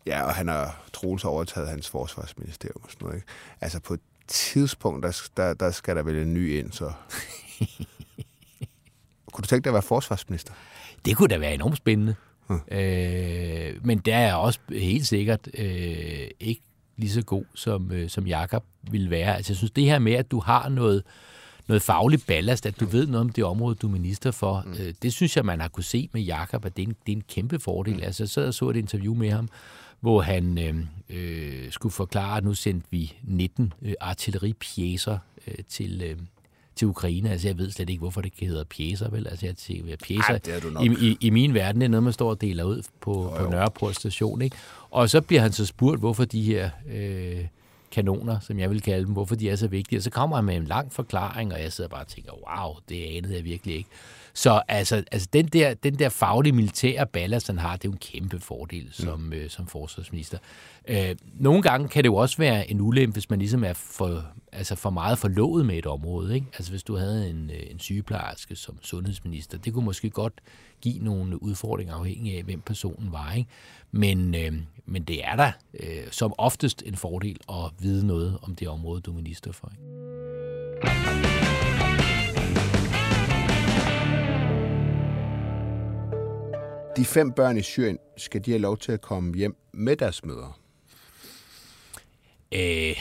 ja, 0.07 0.23
og 0.23 0.35
han 0.35 0.49
har 0.49 0.83
Troels 0.93 1.25
overtaget 1.25 1.69
hans 1.69 1.89
forsvarsministerium 1.89 2.81
og 2.85 2.91
sådan 2.91 3.05
noget. 3.05 3.17
Ikke? 3.17 3.27
Altså, 3.61 3.81
på 3.81 3.97
tidspunkt, 4.29 5.03
der, 5.07 5.29
der, 5.37 5.55
der 5.55 5.71
skal 5.71 5.97
der 5.97 6.03
vel 6.03 6.17
en 6.17 6.35
ny 6.35 6.59
ind, 6.59 6.73
så... 6.73 6.93
Kunne 9.33 9.43
du 9.43 9.49
tænke 9.49 9.65
dig 9.65 9.71
at 9.71 9.75
være 9.75 9.83
forsvarsminister? 9.83 10.53
Det 11.05 11.17
kunne 11.17 11.29
da 11.29 11.39
være 11.39 11.55
enormt 11.55 11.77
spændende. 11.77 12.15
Hmm. 12.47 12.61
Øh, 12.71 13.87
men 13.87 13.99
der 13.99 14.17
er 14.17 14.35
også 14.35 14.61
helt 14.69 15.07
sikkert 15.07 15.49
øh, 15.55 16.29
ikke 16.41 16.63
lige 16.97 17.11
så 17.11 17.23
god, 17.23 17.45
som, 17.55 17.93
øh, 17.93 18.09
som 18.09 18.27
Jakob 18.27 18.65
ville 18.91 19.11
være. 19.11 19.37
Altså, 19.37 19.53
jeg 19.53 19.57
synes, 19.57 19.71
det 19.71 19.85
her 19.85 19.99
med, 19.99 20.13
at 20.13 20.31
du 20.31 20.41
har 20.41 20.69
noget, 20.69 21.03
noget 21.69 21.83
faglig 21.83 22.21
ballast, 22.27 22.67
at 22.67 22.81
du 22.81 22.87
ved 22.87 23.07
noget 23.07 23.21
om 23.21 23.29
det 23.29 23.45
område, 23.45 23.75
du 23.75 23.87
er 23.87 23.91
minister 23.91 24.31
for, 24.31 24.63
mm. 24.67 24.73
øh, 24.73 24.95
det 25.03 25.13
synes 25.13 25.37
jeg, 25.37 25.45
man 25.45 25.61
har 25.61 25.69
kunne 25.69 25.85
se 25.85 26.09
med 26.13 26.23
Jakob, 26.23 26.65
at 26.65 26.77
det 26.77 26.83
er 26.83 26.87
en, 26.87 26.97
det 27.07 27.13
er 27.13 27.17
en 27.17 27.25
kæmpe 27.29 27.59
fordel. 27.59 27.95
Mm. 27.95 28.03
Altså, 28.03 28.23
jeg 28.23 28.29
sad 28.29 28.47
og 28.47 28.55
så 28.55 28.69
et 28.69 28.77
interview 28.77 29.15
med 29.15 29.31
ham, 29.31 29.49
hvor 30.01 30.21
han 30.23 30.59
øh, 30.59 30.75
øh, 31.11 31.73
skulle 31.73 31.93
forklare, 31.93 32.37
at 32.37 32.45
nu 32.45 32.55
sendte 32.55 32.87
vi 32.91 33.17
19 33.23 33.73
øh, 33.83 33.95
artilleripjæser 34.01 35.19
øh, 35.47 35.55
til... 35.69 36.03
Øh, 36.05 36.17
til 36.77 36.89
Ukraine. 36.89 37.31
Altså, 37.31 37.49
jeg 37.49 37.59
ved 37.59 37.71
slet 37.71 37.91
ikke, 37.91 38.01
hvorfor 38.01 38.21
det 38.21 38.33
hedder 38.41 38.65
pjæser, 38.65 39.11
vel? 39.11 39.27
Altså, 39.29 39.47
jeg 39.47 39.57
tænker, 39.57 39.97
pjæser, 39.97 40.23
Ej, 40.29 40.39
det 40.39 40.55
er 40.55 40.61
du 40.61 40.71
nok. 40.71 40.85
i, 40.85 41.09
i, 41.09 41.17
i 41.21 41.31
min 41.31 41.55
verden 41.55 41.81
det 41.81 41.85
er 41.85 41.91
noget, 41.91 42.03
man 42.03 42.13
står 42.13 42.31
og 42.31 42.41
deler 42.41 42.65
ud 42.65 42.83
på, 43.01 43.35
på 43.39 43.51
Nørreport 43.51 43.97
station, 43.97 44.43
ikke? 44.43 44.57
Og 44.91 45.11
så 45.11 45.21
bliver 45.21 45.43
han 45.43 45.53
så 45.53 45.67
spurgt, 45.67 46.01
hvorfor 46.01 46.25
de 46.25 46.43
her 46.43 46.71
øh, 46.93 47.47
kanoner, 47.91 48.41
som 48.41 48.59
jeg 48.59 48.71
vil 48.71 48.83
kalde 48.83 49.05
dem, 49.05 49.13
hvorfor 49.13 49.35
de 49.35 49.51
er 49.51 49.57
så 49.57 49.69
vigtige. 49.69 49.99
Og 49.99 50.03
så 50.03 50.11
kommer 50.11 50.37
han 50.37 50.45
med 50.45 50.57
en 50.57 50.65
lang 50.65 50.93
forklaring, 50.93 51.53
og 51.53 51.63
jeg 51.63 51.73
sidder 51.73 51.91
bare 51.91 52.01
og 52.01 52.09
tænker, 52.09 52.33
wow, 52.33 52.75
det 52.89 53.05
anede 53.05 53.35
jeg 53.35 53.45
virkelig 53.45 53.77
ikke. 53.77 53.89
Så 54.39 54.63
altså, 54.69 55.03
altså 55.13 55.29
den, 55.33 55.47
der, 55.47 55.75
den 55.75 55.99
der 55.99 56.09
faglige 56.09 56.53
militære 56.53 57.07
ballast, 57.07 57.47
han 57.47 57.59
har, 57.59 57.77
det 57.77 57.85
er 57.85 57.89
jo 57.89 57.93
en 57.93 57.99
kæmpe 57.99 58.41
fordel 58.41 58.89
som, 58.93 59.33
øh, 59.33 59.51
som 59.51 59.67
forsvarsminister. 59.67 60.39
Øh, 60.89 61.17
nogle 61.35 61.63
gange 61.63 61.89
kan 61.89 62.05
det 62.05 62.09
jo 62.09 62.15
også 62.15 62.37
være 62.39 62.71
en 62.71 62.81
ulempe, 62.81 63.13
hvis 63.13 63.31
man 63.31 63.39
ligesom 63.39 63.65
er 63.65 63.73
for, 63.73 64.25
altså 64.53 64.75
for 64.75 64.91
meget 64.91 65.19
forlovet 65.19 65.67
med 65.67 65.79
et 65.79 65.87
område. 65.87 66.35
Ikke? 66.35 66.47
Altså 66.53 66.71
hvis 66.71 66.83
du 66.83 66.97
havde 66.97 67.31
en, 67.31 67.51
øh, 67.51 67.71
en 67.71 67.79
sygeplejerske 67.79 68.57
som 68.57 68.79
sundhedsminister, 68.83 69.59
det 69.59 69.73
kunne 69.75 69.85
måske 69.85 70.11
godt 70.11 70.41
give 70.81 71.05
nogle 71.05 71.43
udfordringer 71.43 71.95
afhængig 71.95 72.37
af, 72.37 72.43
hvem 72.43 72.61
personen 72.61 73.13
var. 73.13 73.33
Ikke? 73.33 73.51
Men, 73.91 74.35
øh, 74.35 74.53
men 74.87 75.03
det 75.03 75.25
er 75.25 75.37
da 75.37 75.53
øh, 75.81 76.11
som 76.11 76.33
oftest 76.39 76.83
en 76.87 76.97
fordel 76.97 77.37
at 77.51 77.71
vide 77.79 78.07
noget 78.07 78.39
om 78.43 78.55
det 78.55 78.69
område, 78.69 79.01
du 79.01 79.11
er 79.11 79.15
minister 79.15 79.53
for. 79.53 79.73
Ikke? 79.73 81.18
De 86.99 87.05
fem 87.05 87.33
børn 87.33 87.57
i 87.57 87.63
Syrien, 87.63 87.99
skal 88.17 88.45
de 88.45 88.51
have 88.51 88.61
lov 88.61 88.79
til 88.79 88.93
at 88.93 89.01
komme 89.01 89.35
hjem 89.37 89.57
med 89.73 89.97
deres 89.97 90.25
mødre? 90.25 90.53
Øh, 92.53 92.97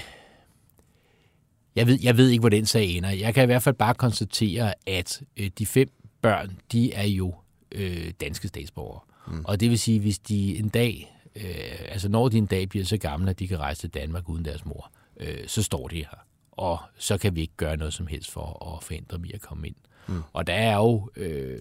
jeg, 1.75 1.87
ved, 1.87 1.99
jeg 2.03 2.17
ved 2.17 2.29
ikke, 2.29 2.39
hvor 2.39 2.49
den 2.49 2.65
sag 2.65 2.85
ender. 2.85 3.09
Jeg 3.09 3.33
kan 3.33 3.43
i 3.43 3.45
hvert 3.45 3.63
fald 3.63 3.75
bare 3.75 3.93
konstatere, 3.93 4.73
at 4.87 5.21
øh, 5.37 5.49
de 5.59 5.65
fem 5.65 5.89
børn, 6.21 6.57
de 6.71 6.93
er 6.93 7.07
jo 7.07 7.35
øh, 7.71 8.11
danske 8.21 8.47
statsborgere. 8.47 8.99
Mm. 9.27 9.45
Og 9.45 9.59
det 9.59 9.69
vil 9.69 9.79
sige, 9.79 9.99
hvis 9.99 10.19
de 10.19 10.57
en 10.57 10.69
dag, 10.69 11.17
øh, 11.35 11.43
altså 11.89 12.09
når 12.09 12.29
de 12.29 12.37
en 12.37 12.45
dag 12.45 12.69
bliver 12.69 12.85
så 12.85 12.97
gamle, 12.97 13.29
at 13.29 13.39
de 13.39 13.47
kan 13.47 13.59
rejse 13.59 13.81
til 13.81 13.89
Danmark 13.89 14.29
uden 14.29 14.45
deres 14.45 14.65
mor, 14.65 14.91
øh, 15.19 15.47
så 15.47 15.63
står 15.63 15.87
de 15.87 15.95
her. 15.95 16.25
Og 16.51 16.79
så 16.97 17.17
kan 17.17 17.35
vi 17.35 17.41
ikke 17.41 17.57
gøre 17.57 17.77
noget 17.77 17.93
som 17.93 18.07
helst 18.07 18.31
for 18.31 18.75
at 18.75 18.83
forhindre 18.83 19.17
dem 19.17 19.25
i 19.25 19.31
at 19.31 19.41
komme 19.41 19.67
ind. 19.67 19.75
Mm. 20.08 20.22
Og 20.34 20.47
der 20.47 20.53
er 20.53 20.76
jo 20.76 21.10
øh, 21.16 21.60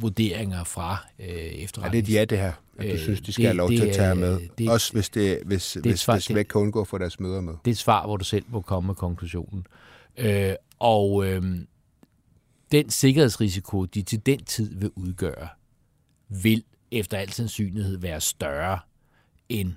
vurderinger 0.00 0.64
fra 0.64 1.06
øh, 1.18 1.26
Er 1.26 1.32
det 1.32 1.64
efterretnings... 1.64 2.08
et 2.08 2.14
ja, 2.14 2.24
det 2.24 2.38
her? 2.38 2.52
At 2.78 2.86
du 2.86 2.92
Øh, 2.92 2.98
synes, 2.98 3.20
de 3.20 3.32
skal 3.32 3.42
det- 3.42 3.48
have 3.48 3.56
lov 3.56 3.70
det 3.70 3.80
til 3.80 3.86
at 3.88 3.94
tage 3.94 4.14
med? 4.14 4.40
det- 4.58 4.70
Også 4.70 4.92
hvis, 4.92 5.08
det, 5.08 5.38
hvis, 5.44 5.76
et 5.76 5.82
hvis, 5.82 6.00
svar- 6.00 6.14
hvis 6.14 6.24
det- 6.26 6.34
vi 6.34 6.40
ikke 6.40 6.48
kan 6.48 6.60
undgå 6.60 6.80
at 6.80 6.88
få 6.88 6.98
deres 6.98 7.20
mødre 7.20 7.42
med. 7.42 7.52
det 7.64 7.70
er 7.70 7.74
et 7.74 7.78
svar, 7.78 8.06
hvor 8.06 8.16
du 8.16 8.24
selv 8.24 8.44
må 8.48 8.60
komme 8.60 8.86
med 8.86 8.94
konklusionen. 8.94 9.66
Øh, 10.16 10.54
og 10.78 11.26
øh, 11.26 11.42
den 12.72 12.90
sikkerhedsrisiko, 12.90 13.84
de 13.84 14.02
til 14.02 14.26
den 14.26 14.44
tid 14.44 14.74
vil 14.74 14.90
udgøre, 14.96 15.48
vil 16.28 16.62
efter 16.90 17.18
al 17.18 17.32
sandsynlighed 17.32 17.98
være 17.98 18.20
større 18.20 18.78
end 19.48 19.72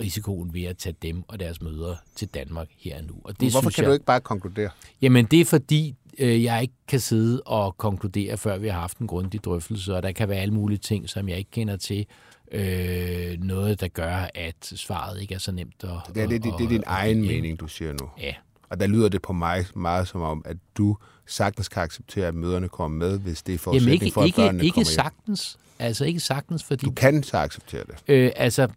risikoen 0.00 0.54
ved 0.54 0.62
at 0.62 0.76
tage 0.78 0.96
dem 1.02 1.22
og 1.28 1.40
deres 1.40 1.62
mødre 1.62 1.96
til 2.16 2.28
Danmark 2.28 2.68
her 2.78 2.96
og 2.98 3.04
nu. 3.04 3.14
Og 3.24 3.40
det 3.40 3.50
Hvorfor 3.52 3.60
synes 3.60 3.74
kan 3.74 3.82
jeg, 3.84 3.88
du 3.88 3.92
ikke 3.92 4.04
bare 4.04 4.20
konkludere? 4.20 4.70
Jamen, 5.02 5.24
det 5.24 5.40
er 5.40 5.44
fordi, 5.44 5.94
øh, 6.18 6.44
jeg 6.44 6.62
ikke 6.62 6.74
kan 6.88 7.00
sidde 7.00 7.42
og 7.42 7.76
konkludere, 7.76 8.36
før 8.36 8.58
vi 8.58 8.68
har 8.68 8.80
haft 8.80 8.98
en 8.98 9.06
grundig 9.06 9.44
drøftelse, 9.44 9.96
og 9.96 10.02
der 10.02 10.12
kan 10.12 10.28
være 10.28 10.38
alle 10.38 10.54
mulige 10.54 10.78
ting, 10.78 11.08
som 11.08 11.28
jeg 11.28 11.38
ikke 11.38 11.50
kender 11.50 11.76
til. 11.76 12.06
Øh, 12.52 13.38
noget, 13.38 13.80
der 13.80 13.88
gør, 13.88 14.28
at 14.34 14.54
svaret 14.60 15.22
ikke 15.22 15.34
er 15.34 15.38
så 15.38 15.52
nemt 15.52 15.74
at... 15.82 15.90
Det 16.14 16.22
er, 16.22 16.26
det, 16.26 16.42
det, 16.44 16.54
det 16.58 16.64
er 16.64 16.68
din 16.68 16.82
egen 16.86 17.20
mening, 17.20 17.60
du 17.60 17.68
siger 17.68 17.92
nu. 17.92 18.08
Ja, 18.20 18.34
Og 18.68 18.80
der 18.80 18.86
lyder 18.86 19.08
det 19.08 19.22
på 19.22 19.32
mig 19.32 19.66
meget 19.74 20.08
som 20.08 20.20
om, 20.20 20.42
at 20.44 20.56
du 20.76 20.96
sagtens 21.26 21.68
kan 21.68 21.82
acceptere, 21.82 22.26
at 22.26 22.34
møderne 22.34 22.68
kommer 22.68 22.98
med, 22.98 23.18
hvis 23.18 23.42
det 23.42 23.48
er 23.48 23.52
Jamen 23.52 23.58
forudsætning 23.58 24.02
ikke, 24.02 24.14
for, 24.14 24.20
at 24.20 24.26
ikke, 24.26 24.36
børnene 24.36 24.64
ikke 24.64 24.74
kommer 24.74 24.90
hjem. 24.90 24.94
sagtens. 24.94 25.58
Altså 25.78 26.04
ikke 26.04 26.20
sagtens, 26.20 26.64
fordi... 26.64 26.84
Du 26.84 26.90
kan 26.90 27.22
så 27.22 27.36
acceptere 27.36 27.84
det. 27.86 27.94
Øh, 28.08 28.30
altså, 28.36 28.68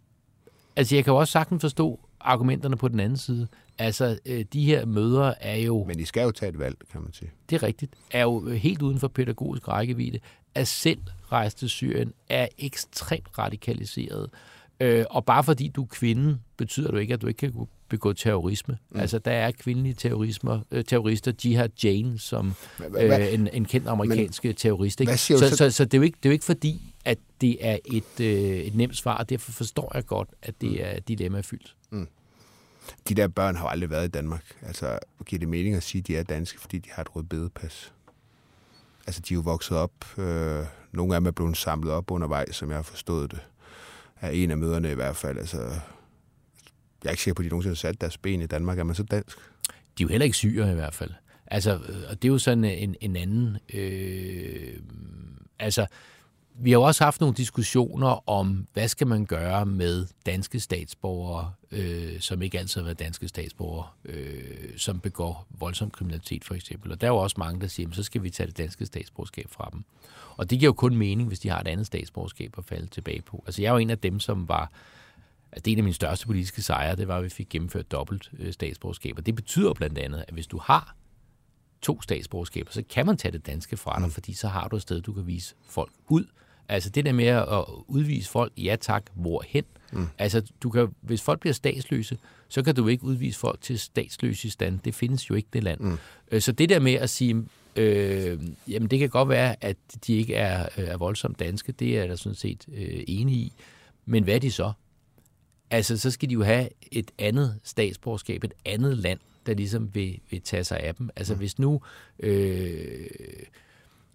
altså, 0.76 0.94
jeg 0.94 1.04
kan 1.04 1.12
jo 1.12 1.16
også 1.16 1.32
sagtens 1.32 1.60
forstå 1.60 2.00
argumenterne 2.20 2.76
på 2.76 2.88
den 2.88 3.00
anden 3.00 3.18
side. 3.18 3.48
Altså, 3.78 4.18
øh, 4.26 4.44
de 4.52 4.64
her 4.64 4.84
mødre 4.86 5.42
er 5.42 5.56
jo, 5.56 5.84
Men 5.84 6.00
I 6.00 6.04
skal 6.04 6.22
jo 6.22 6.30
tage 6.30 6.50
et 6.52 6.58
valg, 6.58 6.76
kan 6.92 7.00
man 7.02 7.12
sige. 7.12 7.30
det 7.50 7.56
er 7.56 7.62
rigtigt, 7.62 7.94
er 8.10 8.22
jo 8.22 8.48
helt 8.48 8.82
uden 8.82 8.98
for 8.98 9.08
pædagogisk 9.08 9.68
rækkevidde, 9.68 10.18
er 10.54 10.64
selv 10.64 10.98
rejst 11.32 11.58
til 11.58 11.68
Syrien, 11.68 12.12
er 12.28 12.48
ekstremt 12.58 13.38
radikaliseret. 13.38 14.30
Øh, 14.80 15.04
og 15.10 15.24
bare 15.24 15.44
fordi 15.44 15.68
du 15.68 15.82
er 15.82 15.86
kvinde, 15.86 16.38
betyder 16.56 16.90
du 16.90 16.96
ikke, 16.96 17.14
at 17.14 17.22
du 17.22 17.26
ikke 17.26 17.38
kan 17.38 17.66
begå 17.88 18.12
terrorisme. 18.12 18.78
Mm. 18.90 19.00
Altså, 19.00 19.18
der 19.18 19.30
er 19.30 19.50
kvindelige 19.50 19.94
terrorismer, 19.94 20.60
øh, 20.70 20.84
terrorister, 20.84 21.32
Jihad 21.44 21.68
Jane, 21.84 22.18
som 22.18 22.54
øh, 23.00 23.34
en, 23.34 23.48
en 23.52 23.64
kendt 23.64 23.88
amerikansk 23.88 24.44
terrorist. 24.56 25.00
Ikke? 25.00 25.12
så, 25.38 25.48
så- 25.48 25.56
så, 25.56 25.70
så 25.70 25.84
det, 25.84 25.94
er 25.94 25.98
jo 25.98 26.02
ikke, 26.02 26.16
det 26.22 26.28
er 26.28 26.30
jo 26.30 26.32
ikke 26.32 26.44
fordi, 26.44 26.94
at 27.04 27.18
det 27.40 27.56
er 27.60 27.78
et, 27.84 28.20
øh, 28.20 28.26
et 28.58 28.74
nemt 28.74 28.96
svar, 28.96 29.18
og 29.18 29.30
derfor 29.30 29.52
forstår 29.52 29.92
jeg 29.94 30.06
godt, 30.06 30.28
at 30.42 30.60
det 30.60 30.84
er 30.86 31.00
dilemmafyldt. 31.00 31.74
De 33.08 33.14
der 33.14 33.28
børn 33.28 33.56
har 33.56 33.64
jo 33.64 33.68
aldrig 33.68 33.90
været 33.90 34.04
i 34.04 34.10
Danmark. 34.10 34.44
Altså, 34.62 34.98
giver 35.26 35.40
det 35.40 35.48
mening 35.48 35.74
at 35.74 35.82
sige, 35.82 36.00
at 36.00 36.06
de 36.06 36.16
er 36.16 36.22
danske, 36.22 36.60
fordi 36.60 36.78
de 36.78 36.90
har 36.92 37.02
et 37.02 37.16
rødbedepas? 37.16 37.92
Altså, 39.06 39.20
de 39.28 39.34
er 39.34 39.36
jo 39.36 39.40
vokset 39.40 39.76
op. 39.76 40.18
Øh, 40.18 40.64
nogle 40.92 41.14
af 41.14 41.20
dem 41.20 41.26
er 41.26 41.30
blevet 41.30 41.56
samlet 41.56 41.92
op 41.92 42.10
undervejs, 42.10 42.56
som 42.56 42.68
jeg 42.68 42.78
har 42.78 42.82
forstået 42.82 43.30
det. 43.30 43.40
Af 44.20 44.32
en 44.34 44.50
af 44.50 44.58
møderne 44.58 44.90
i 44.90 44.94
hvert 44.94 45.16
fald. 45.16 45.38
Altså, 45.38 45.58
jeg 47.02 47.08
er 47.08 47.10
ikke 47.10 47.22
sikker 47.22 47.34
på, 47.34 47.42
at 47.42 47.44
de 47.44 47.48
nogensinde 47.48 47.70
har 47.70 47.76
sat 47.76 48.00
deres 48.00 48.18
ben 48.18 48.40
i 48.40 48.46
Danmark. 48.46 48.78
Er 48.78 48.84
man 48.84 48.94
så 48.94 49.02
dansk? 49.02 49.38
De 49.68 50.02
er 50.02 50.04
jo 50.04 50.08
heller 50.08 50.24
ikke 50.24 50.36
syre 50.36 50.70
i 50.70 50.74
hvert 50.74 50.94
fald. 50.94 51.10
Altså, 51.46 51.74
øh, 51.74 51.96
og 52.10 52.22
det 52.22 52.28
er 52.28 52.32
jo 52.32 52.38
sådan 52.38 52.64
en, 52.64 52.96
en 53.00 53.16
anden... 53.16 53.58
Øh, 53.74 54.80
altså, 55.58 55.86
vi 56.60 56.70
har 56.70 56.78
jo 56.78 56.82
også 56.82 57.04
haft 57.04 57.20
nogle 57.20 57.36
diskussioner 57.36 58.28
om, 58.28 58.66
hvad 58.72 58.88
skal 58.88 59.06
man 59.06 59.26
gøre 59.26 59.66
med 59.66 60.06
danske 60.26 60.60
statsborgere, 60.60 61.52
øh, 61.70 62.20
som 62.20 62.42
ikke 62.42 62.58
altid 62.58 62.80
har 62.80 62.84
været 62.84 62.98
danske 62.98 63.28
statsborgere, 63.28 63.86
øh, 64.04 64.76
som 64.76 65.00
begår 65.00 65.46
voldsom 65.50 65.90
kriminalitet 65.90 66.44
for 66.44 66.54
eksempel. 66.54 66.92
Og 66.92 67.00
der 67.00 67.06
er 67.06 67.10
jo 67.10 67.16
også 67.16 67.36
mange, 67.38 67.60
der 67.60 67.66
siger, 67.66 67.86
"Men 67.86 67.94
så 67.94 68.02
skal 68.02 68.22
vi 68.22 68.30
tage 68.30 68.46
det 68.46 68.58
danske 68.58 68.86
statsborgerskab 68.86 69.46
fra 69.50 69.68
dem. 69.72 69.84
Og 70.36 70.50
det 70.50 70.58
giver 70.58 70.68
jo 70.68 70.72
kun 70.72 70.96
mening, 70.96 71.28
hvis 71.28 71.40
de 71.40 71.48
har 71.48 71.60
et 71.60 71.68
andet 71.68 71.86
statsborgerskab 71.86 72.54
at 72.58 72.64
falde 72.64 72.86
tilbage 72.86 73.22
på. 73.22 73.42
Altså 73.46 73.62
jeg 73.62 73.68
er 73.68 73.72
jo 73.72 73.78
en 73.78 73.90
af 73.90 73.98
dem, 73.98 74.20
som 74.20 74.48
var 74.48 74.72
Altså, 75.52 75.62
det 75.64 75.70
er 75.70 75.72
en 75.72 75.78
af 75.78 75.84
mine 75.84 75.94
største 75.94 76.26
politiske 76.26 76.62
sejre, 76.62 76.96
det 76.96 77.08
var, 77.08 77.16
at 77.16 77.24
vi 77.24 77.28
fik 77.28 77.48
gennemført 77.48 77.92
dobbelt 77.92 78.30
øh, 78.38 78.52
statsborgerskab. 78.52 79.18
Og 79.18 79.26
det 79.26 79.34
betyder 79.34 79.72
blandt 79.72 79.98
andet, 79.98 80.24
at 80.28 80.34
hvis 80.34 80.46
du 80.46 80.58
har 80.58 80.96
to 81.82 82.02
statsborgerskaber, 82.02 82.72
så 82.72 82.82
kan 82.90 83.06
man 83.06 83.16
tage 83.16 83.32
det 83.32 83.46
danske 83.46 83.76
fra 83.76 83.98
dig, 83.98 84.06
mm. 84.06 84.10
fordi 84.10 84.32
så 84.32 84.48
har 84.48 84.68
du 84.68 84.76
et 84.76 84.82
sted, 84.82 85.00
du 85.00 85.12
kan 85.12 85.26
vise 85.26 85.54
folk 85.62 85.92
ud, 86.08 86.24
Altså 86.68 86.90
det 86.90 87.04
der 87.04 87.12
med 87.12 87.26
at 87.26 87.64
udvise 87.86 88.30
folk, 88.30 88.52
ja 88.56 88.76
tak, 88.80 89.04
hvorhen? 89.14 89.64
Mm. 89.92 90.06
Altså 90.18 90.42
du 90.62 90.70
kan, 90.70 90.88
hvis 91.00 91.22
folk 91.22 91.40
bliver 91.40 91.54
statsløse, 91.54 92.18
så 92.48 92.62
kan 92.62 92.74
du 92.74 92.88
ikke 92.88 93.04
udvise 93.04 93.38
folk 93.38 93.60
til 93.60 93.78
statsløse 93.78 94.50
stand. 94.50 94.78
Det 94.78 94.94
findes 94.94 95.30
jo 95.30 95.34
ikke 95.34 95.48
det 95.52 95.62
land. 95.62 95.80
Mm. 95.80 95.98
Øh, 96.30 96.40
så 96.40 96.52
det 96.52 96.68
der 96.68 96.78
med 96.78 96.94
at 96.94 97.10
sige, 97.10 97.44
øh, 97.76 98.38
jamen 98.68 98.90
det 98.90 98.98
kan 98.98 99.08
godt 99.08 99.28
være, 99.28 99.64
at 99.64 99.76
de 100.06 100.16
ikke 100.16 100.34
er, 100.34 100.68
er 100.76 100.96
voldsomt 100.96 101.38
danske, 101.38 101.72
det 101.72 101.96
er 101.96 102.00
jeg 102.00 102.08
da 102.08 102.16
sådan 102.16 102.36
set 102.36 102.64
øh, 102.72 103.04
enig 103.08 103.34
i. 103.34 103.52
Men 104.06 104.24
hvad 104.24 104.34
er 104.34 104.38
de 104.38 104.50
så? 104.50 104.72
Altså, 105.70 105.96
så 105.96 106.10
skal 106.10 106.28
de 106.28 106.34
jo 106.34 106.42
have 106.42 106.68
et 106.92 107.10
andet 107.18 107.60
statsborgerskab, 107.64 108.44
et 108.44 108.54
andet 108.64 108.98
land, 108.98 109.18
der 109.46 109.54
ligesom 109.54 109.94
vil, 109.94 110.20
vil 110.30 110.42
tage 110.42 110.64
sig 110.64 110.80
af 110.80 110.94
dem. 110.94 111.10
Altså, 111.16 111.34
mm. 111.34 111.38
hvis 111.38 111.58
nu 111.58 111.80
øh, 112.20 113.06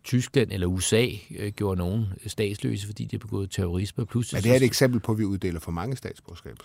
Tyskland 0.03 0.51
eller 0.51 0.67
USA 0.67 1.07
øh, 1.37 1.51
gjorde 1.51 1.77
nogen 1.77 2.05
statsløse, 2.27 2.85
fordi 2.85 3.05
de 3.05 3.15
har 3.15 3.19
begået 3.19 3.51
terrorisme, 3.51 4.05
pludselig... 4.05 4.37
Er 4.37 4.41
det 4.41 4.51
er 4.51 4.55
et 4.55 4.63
eksempel 4.63 4.99
på, 4.99 5.11
at 5.11 5.17
vi 5.17 5.23
uddeler 5.23 5.59
for 5.59 5.71
mange 5.71 5.97
statsborgerskaber? 5.97 6.63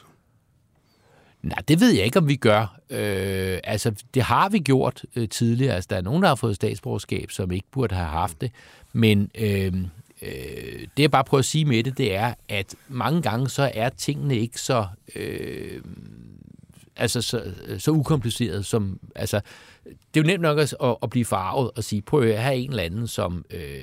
Nej, 1.42 1.62
det 1.68 1.80
ved 1.80 1.90
jeg 1.90 2.04
ikke, 2.04 2.18
om 2.18 2.28
vi 2.28 2.36
gør. 2.36 2.80
Øh, 2.90 3.58
altså, 3.64 3.94
det 4.14 4.22
har 4.22 4.48
vi 4.48 4.58
gjort 4.58 5.04
øh, 5.16 5.28
tidligere. 5.28 5.74
Altså, 5.74 5.88
der 5.90 5.96
er 5.96 6.00
nogen, 6.00 6.22
der 6.22 6.28
har 6.28 6.34
fået 6.34 6.56
statsborgerskab, 6.56 7.30
som 7.30 7.52
ikke 7.52 7.66
burde 7.70 7.94
have 7.94 8.08
haft 8.08 8.40
det. 8.40 8.52
Men 8.92 9.30
øh, 9.34 9.72
øh, 10.22 10.86
det 10.96 11.02
jeg 11.02 11.10
bare 11.10 11.24
prøver 11.24 11.38
at 11.38 11.44
sige 11.44 11.64
med 11.64 11.84
det, 11.84 11.98
det 11.98 12.14
er, 12.14 12.34
at 12.48 12.74
mange 12.88 13.22
gange 13.22 13.48
så 13.48 13.70
er 13.74 13.88
tingene 13.88 14.36
ikke 14.36 14.60
så... 14.60 14.86
Øh, 15.16 15.80
altså 16.98 17.22
så, 17.22 17.54
så 17.78 17.90
ukompliceret 17.90 18.66
som... 18.66 19.00
Altså, 19.14 19.40
det 19.84 20.20
er 20.20 20.24
jo 20.24 20.26
nemt 20.26 20.42
nok 20.42 20.58
at, 20.58 20.74
at 21.02 21.10
blive 21.10 21.24
farvet 21.24 21.70
og 21.76 21.84
sige, 21.84 22.02
prøv 22.02 22.22
at 22.22 22.42
have 22.42 22.56
en 22.56 22.70
eller 22.70 22.82
anden, 22.82 23.06
som 23.06 23.44
øh, 23.50 23.82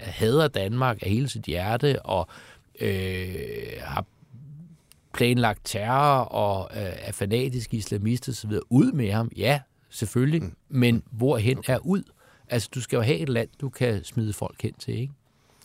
hader 0.00 0.48
Danmark 0.48 0.98
af 1.02 1.10
hele 1.10 1.28
sit 1.28 1.44
hjerte 1.44 2.02
og 2.02 2.28
øh, 2.80 3.34
har 3.80 4.04
planlagt 5.14 5.60
terror 5.64 6.24
og 6.24 6.70
øh, 6.76 6.82
er 6.82 7.12
fanatisk 7.12 7.74
islamist 7.74 8.48
videre. 8.48 8.72
Ud 8.72 8.92
med 8.92 9.12
ham, 9.12 9.30
ja, 9.36 9.60
selvfølgelig, 9.90 10.42
mm. 10.42 10.54
men 10.68 11.02
hvorhen 11.10 11.64
er 11.66 11.78
ud? 11.78 12.02
Altså, 12.48 12.68
du 12.74 12.80
skal 12.80 12.96
jo 12.96 13.02
have 13.02 13.18
et 13.18 13.28
land, 13.28 13.48
du 13.60 13.68
kan 13.68 14.04
smide 14.04 14.32
folk 14.32 14.62
hen 14.62 14.74
til, 14.74 14.98
ikke? 14.98 15.12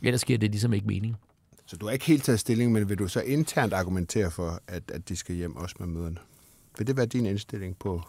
Ellers 0.03 0.25
giver 0.25 0.39
det 0.39 0.51
ligesom 0.51 0.73
ikke 0.73 0.87
mening. 0.87 1.17
Så 1.65 1.77
du 1.77 1.85
har 1.85 1.93
ikke 1.93 2.05
helt 2.05 2.23
taget 2.23 2.39
stilling, 2.39 2.71
men 2.71 2.89
vil 2.89 2.99
du 2.99 3.07
så 3.07 3.21
internt 3.21 3.73
argumentere 3.73 4.31
for, 4.31 4.61
at, 4.67 4.83
at 4.91 5.09
de 5.09 5.15
skal 5.15 5.35
hjem 5.35 5.55
også 5.55 5.75
med 5.79 5.87
møderne? 5.87 6.17
Vil 6.77 6.87
det 6.87 6.97
være 6.97 7.05
din 7.05 7.25
indstilling 7.25 7.77
på, 7.79 8.03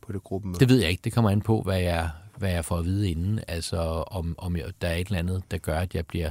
på 0.00 0.12
det 0.12 0.22
gruppemøde? 0.22 0.60
Det 0.60 0.68
ved 0.68 0.78
jeg 0.78 0.90
ikke. 0.90 1.00
Det 1.04 1.12
kommer 1.12 1.30
an 1.30 1.40
på, 1.40 1.62
hvad 1.62 1.80
jeg, 1.80 2.10
hvad 2.36 2.50
jeg 2.50 2.64
får 2.64 2.78
at 2.78 2.84
vide 2.84 3.10
inden. 3.10 3.40
Altså, 3.48 3.76
om, 4.06 4.34
om 4.38 4.56
jeg, 4.56 4.72
der 4.80 4.88
er 4.88 4.96
et 4.96 5.06
eller 5.06 5.18
andet, 5.18 5.42
der 5.50 5.58
gør, 5.58 5.78
at 5.78 5.94
jeg 5.94 6.06
bliver 6.06 6.30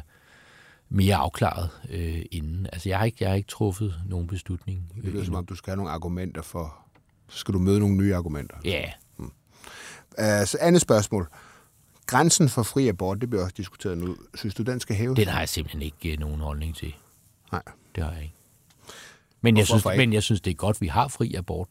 mere 0.90 1.16
afklaret 1.16 1.70
øh, 1.90 2.22
inden. 2.32 2.68
Altså, 2.74 2.90
jeg 2.90 2.98
har, 2.98 3.06
ikke, 3.06 3.18
jeg 3.20 3.30
har 3.30 3.36
ikke 3.36 3.50
truffet 3.50 3.96
nogen 4.08 4.28
beslutning. 4.28 4.92
Det 4.96 5.04
lyder 5.04 5.26
som 5.26 5.36
om, 5.36 5.46
du 5.46 5.56
skal 5.56 5.72
have 5.72 5.78
nogle 5.78 5.92
argumenter 5.92 6.42
for... 6.42 6.78
Så 7.30 7.38
skal 7.38 7.54
du 7.54 7.60
møde 7.60 7.80
nogle 7.80 7.96
nye 7.96 8.16
argumenter. 8.16 8.58
Ja. 8.66 8.70
Yeah. 8.70 8.92
Hmm. 9.18 9.32
Uh, 10.18 10.46
så 10.46 10.58
andet 10.62 10.82
spørgsmål. 10.82 11.28
Grænsen 12.06 12.50
for 12.50 12.64
fri 12.64 12.88
abort, 12.88 13.22
det 13.22 13.30
bliver 13.30 13.44
også 13.44 13.56
diskuteret 13.58 13.98
nu. 13.98 14.16
Synes 14.36 14.56
du, 14.56 14.64
den 14.64 14.80
skal 14.80 14.96
hæves? 14.96 15.16
Den 15.16 15.28
har 15.28 15.40
jeg 15.40 15.50
simpelthen 15.50 15.82
ikke 15.82 16.14
uh, 16.14 16.20
nogen 16.20 16.40
holdning 16.40 16.76
til. 16.76 16.96
Nej. 17.52 17.64
Det 17.96 18.04
har 18.04 18.12
jeg 18.12 18.22
ikke. 18.24 18.36
Men 19.46 19.58
jeg, 19.58 19.68
synes, 19.68 19.86
men 19.86 20.14
jeg 20.14 20.24
synes, 20.24 20.42
det 20.42 20.52
er 20.52 20.56
godt, 20.56 20.82
vi 20.82 20.88
har 20.88 21.08
fri 21.08 21.34
abort. 21.34 21.68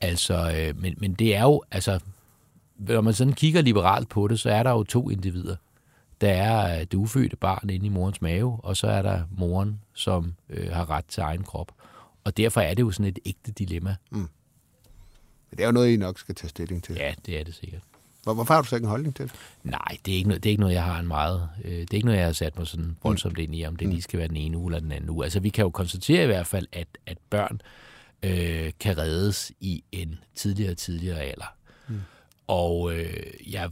Altså, 0.00 0.54
øh, 0.56 0.80
men, 0.80 0.94
men 0.98 1.14
det 1.14 1.36
er 1.36 1.42
jo, 1.42 1.62
altså, 1.70 2.00
når 2.76 3.00
man 3.00 3.14
sådan 3.14 3.32
kigger 3.32 3.62
liberalt 3.62 4.08
på 4.08 4.28
det, 4.28 4.40
så 4.40 4.50
er 4.50 4.62
der 4.62 4.70
jo 4.70 4.82
to 4.84 5.10
individer. 5.10 5.56
Der 6.20 6.32
er 6.32 6.84
det 6.84 6.94
ufødte 6.94 7.36
barn 7.36 7.70
inde 7.70 7.86
i 7.86 7.88
morens 7.88 8.22
mave, 8.22 8.60
og 8.62 8.76
så 8.76 8.86
er 8.86 9.02
der 9.02 9.22
moren, 9.30 9.80
som 9.94 10.34
øh, 10.50 10.72
har 10.72 10.90
ret 10.90 11.04
til 11.04 11.20
egen 11.20 11.42
krop. 11.42 11.72
Og 12.24 12.36
derfor 12.36 12.60
er 12.60 12.74
det 12.74 12.82
jo 12.82 12.90
sådan 12.90 13.06
et 13.06 13.18
ægte 13.24 13.52
dilemma. 13.52 13.96
Mm. 14.10 14.28
Det 15.50 15.60
er 15.60 15.66
jo 15.66 15.72
noget, 15.72 15.92
I 15.92 15.96
nok 15.96 16.18
skal 16.18 16.34
tage 16.34 16.48
stilling 16.48 16.84
til. 16.84 16.94
Ja, 16.94 17.14
det 17.26 17.40
er 17.40 17.44
det 17.44 17.54
sikkert. 17.54 17.82
Hvorfor 18.22 18.54
har 18.54 18.62
du 18.62 18.68
så 18.68 18.76
ikke 18.76 18.84
en 18.84 18.90
holdning 18.90 19.16
til 19.16 19.24
det? 19.24 19.34
Nej, 19.62 19.96
det 20.06 20.12
er 20.12 20.16
ikke 20.16 20.28
noget, 20.28 20.42
det 20.42 20.48
er 20.48 20.52
ikke 20.52 20.60
noget 20.60 20.74
jeg 20.74 20.84
har 20.84 21.00
en 21.00 21.06
meget... 21.06 21.48
Øh, 21.64 21.72
det 21.72 21.90
er 21.90 21.94
ikke 21.94 22.06
noget, 22.06 22.18
jeg 22.18 22.26
har 22.26 22.32
sat 22.32 22.58
mig 22.58 22.66
sådan 22.66 22.96
voldsomt 23.02 23.38
ind 23.38 23.54
i, 23.54 23.64
om 23.64 23.76
det 23.76 23.86
mm. 23.86 23.92
lige 23.92 24.02
skal 24.02 24.18
være 24.18 24.28
den 24.28 24.36
ene 24.36 24.58
uge 24.58 24.68
eller 24.68 24.80
den 24.80 24.92
anden 24.92 25.10
uge. 25.10 25.24
Altså, 25.24 25.40
vi 25.40 25.48
kan 25.48 25.62
jo 25.62 25.70
konstatere 25.70 26.22
i 26.22 26.26
hvert 26.26 26.46
fald, 26.46 26.66
at, 26.72 26.88
at 27.06 27.18
børn 27.30 27.60
øh, 28.22 28.72
kan 28.80 28.98
reddes 28.98 29.52
i 29.60 29.84
en 29.92 30.18
tidligere 30.34 30.70
og 30.70 30.76
tidligere 30.76 31.20
alder. 31.20 31.54
Mm. 31.88 32.00
Og 32.46 32.94
øh, 32.94 33.52
jeg 33.52 33.70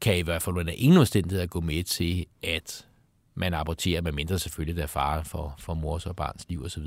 kan 0.00 0.18
i 0.18 0.22
hvert 0.22 0.42
fald 0.42 0.56
under 0.56 0.72
ingen 0.72 0.98
omstændighed 0.98 1.48
gå 1.48 1.60
med 1.60 1.84
til, 1.84 2.26
at 2.42 2.86
man 3.34 3.54
aborterer, 3.54 4.00
med 4.00 4.12
mindre 4.12 4.38
selvfølgelig 4.38 4.76
der 4.76 4.82
er 4.82 4.86
fare 4.86 5.24
for, 5.24 5.54
for 5.58 5.74
mors 5.74 6.06
og 6.06 6.16
barns 6.16 6.46
liv 6.48 6.64
osv., 6.64 6.86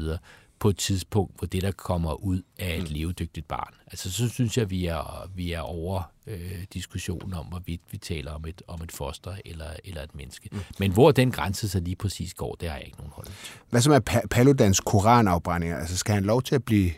på 0.66 0.70
et 0.70 0.78
tidspunkt, 0.78 1.38
hvor 1.38 1.48
det, 1.48 1.62
der 1.62 1.72
kommer 1.72 2.14
ud 2.14 2.42
af 2.60 2.76
et 2.78 2.82
mm. 2.82 2.88
levedygtigt 2.90 3.48
barn. 3.48 3.74
Altså, 3.88 4.12
så 4.12 4.30
synes 4.30 4.58
jeg, 4.58 4.70
vi 4.70 4.86
er, 4.86 5.30
vi 5.36 5.52
er 5.52 5.60
over 5.60 6.12
øh, 6.28 6.64
diskussionen 6.74 7.34
om, 7.34 7.46
hvorvidt 7.46 7.82
vi 7.92 7.98
taler 7.98 8.32
om 8.32 8.46
et, 8.46 8.62
om 8.68 8.82
et 8.82 8.92
foster 8.92 9.36
eller, 9.46 9.66
eller 9.84 10.02
et 10.02 10.16
menneske. 10.16 10.50
Mm. 10.52 10.60
Men 10.80 10.92
hvor 10.92 11.12
den 11.12 11.32
grænse 11.32 11.70
så 11.70 11.80
lige 11.80 11.96
præcis 11.96 12.34
går, 12.34 12.56
det 12.56 12.70
har 12.70 12.76
jeg 12.78 12.86
ikke 12.86 12.98
nogen 12.98 13.12
holdning 13.16 13.38
til. 13.44 13.54
Hvad 13.70 13.82
så 13.82 13.90
med 13.90 14.02
pa- 14.10 14.28
Paludans 14.28 14.80
koranafbrændinger? 14.80 15.78
Altså, 15.78 15.98
skal 15.98 16.14
han 16.14 16.24
lov 16.24 16.42
til 16.42 16.56
at 16.56 16.64
blive 16.64 16.92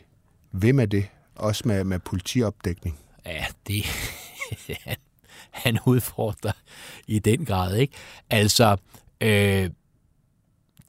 ved 0.52 0.74
med 0.74 0.88
det? 0.88 1.06
Også 1.36 1.64
med, 1.66 1.84
med 1.84 2.00
politiopdækning? 2.00 3.00
Ja, 3.26 3.46
det... 3.68 3.86
han 5.64 5.80
udfordrer 5.86 6.52
i 7.08 7.20
den 7.20 7.46
grad, 7.46 7.76
ikke? 7.76 7.94
Altså, 8.30 8.78
øh, 9.22 9.70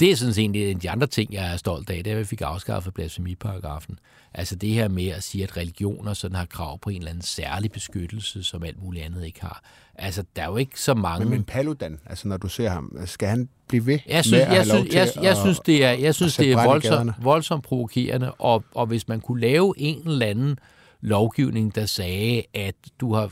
det 0.01 0.11
er 0.11 0.17
sådan 0.17 0.35
set 0.35 0.45
en 0.45 0.55
af 0.55 0.81
de 0.81 0.91
andre 0.91 1.07
ting, 1.07 1.33
jeg 1.33 1.53
er 1.53 1.57
stolt 1.57 1.91
af, 1.91 2.05
det 2.05 2.11
er, 2.11 2.15
at 2.15 2.21
vi 2.21 2.25
fik 2.25 2.41
afskaffet 2.41 2.95
blasfemiparagrafen. 2.95 3.99
Altså 4.35 4.57
det 4.57 4.69
her 4.71 4.89
med 4.89 5.07
at 5.07 5.23
sige, 5.23 5.45
at 5.45 5.57
religioner 5.57 6.15
sådan 6.15 6.37
har 6.37 6.45
krav 6.45 6.79
på 6.79 6.91
en 6.91 6.97
eller 6.97 7.11
anden 7.11 7.23
særlig 7.23 7.73
beskyttelse, 7.73 8.45
som 8.45 8.63
alt 8.63 8.83
muligt 8.83 9.05
andet 9.05 9.27
ikke 9.27 9.41
har. 9.41 9.63
Altså, 9.95 10.25
der 10.37 10.43
er 10.43 10.47
jo 10.47 10.57
ikke 10.57 10.81
så 10.81 10.95
mange... 10.95 11.25
Men, 11.25 11.31
men 11.31 11.45
Paludan, 11.45 11.99
altså 12.07 12.29
når 12.29 12.37
du 12.37 12.49
ser 12.49 12.69
ham, 12.69 12.99
skal 13.05 13.29
han 13.29 13.49
blive 13.69 13.87
ved 13.87 13.99
jeg 14.07 14.25
synes, 14.25 14.49
med 14.49 14.57
jeg, 14.57 14.67
synes, 14.67 14.95
jeg, 14.95 15.09
jeg, 15.17 15.25
jeg 15.25 15.37
synes, 15.37 15.61
det 15.61 15.85
er, 15.85 15.91
jeg 15.91 16.15
synes, 16.15 16.37
det 16.37 16.53
er 16.53 16.65
voldsomt, 16.65 17.13
voldsomt 17.23 17.65
provokerende, 17.65 18.33
og, 18.33 18.65
og 18.75 18.87
hvis 18.87 19.09
man 19.09 19.21
kunne 19.21 19.41
lave 19.41 19.75
en 19.77 20.09
eller 20.09 20.27
anden 20.27 20.59
lovgivning, 21.01 21.75
der 21.75 21.87
sagde, 21.87 22.43
at 22.55 22.75
du 23.01 23.15
har 23.15 23.31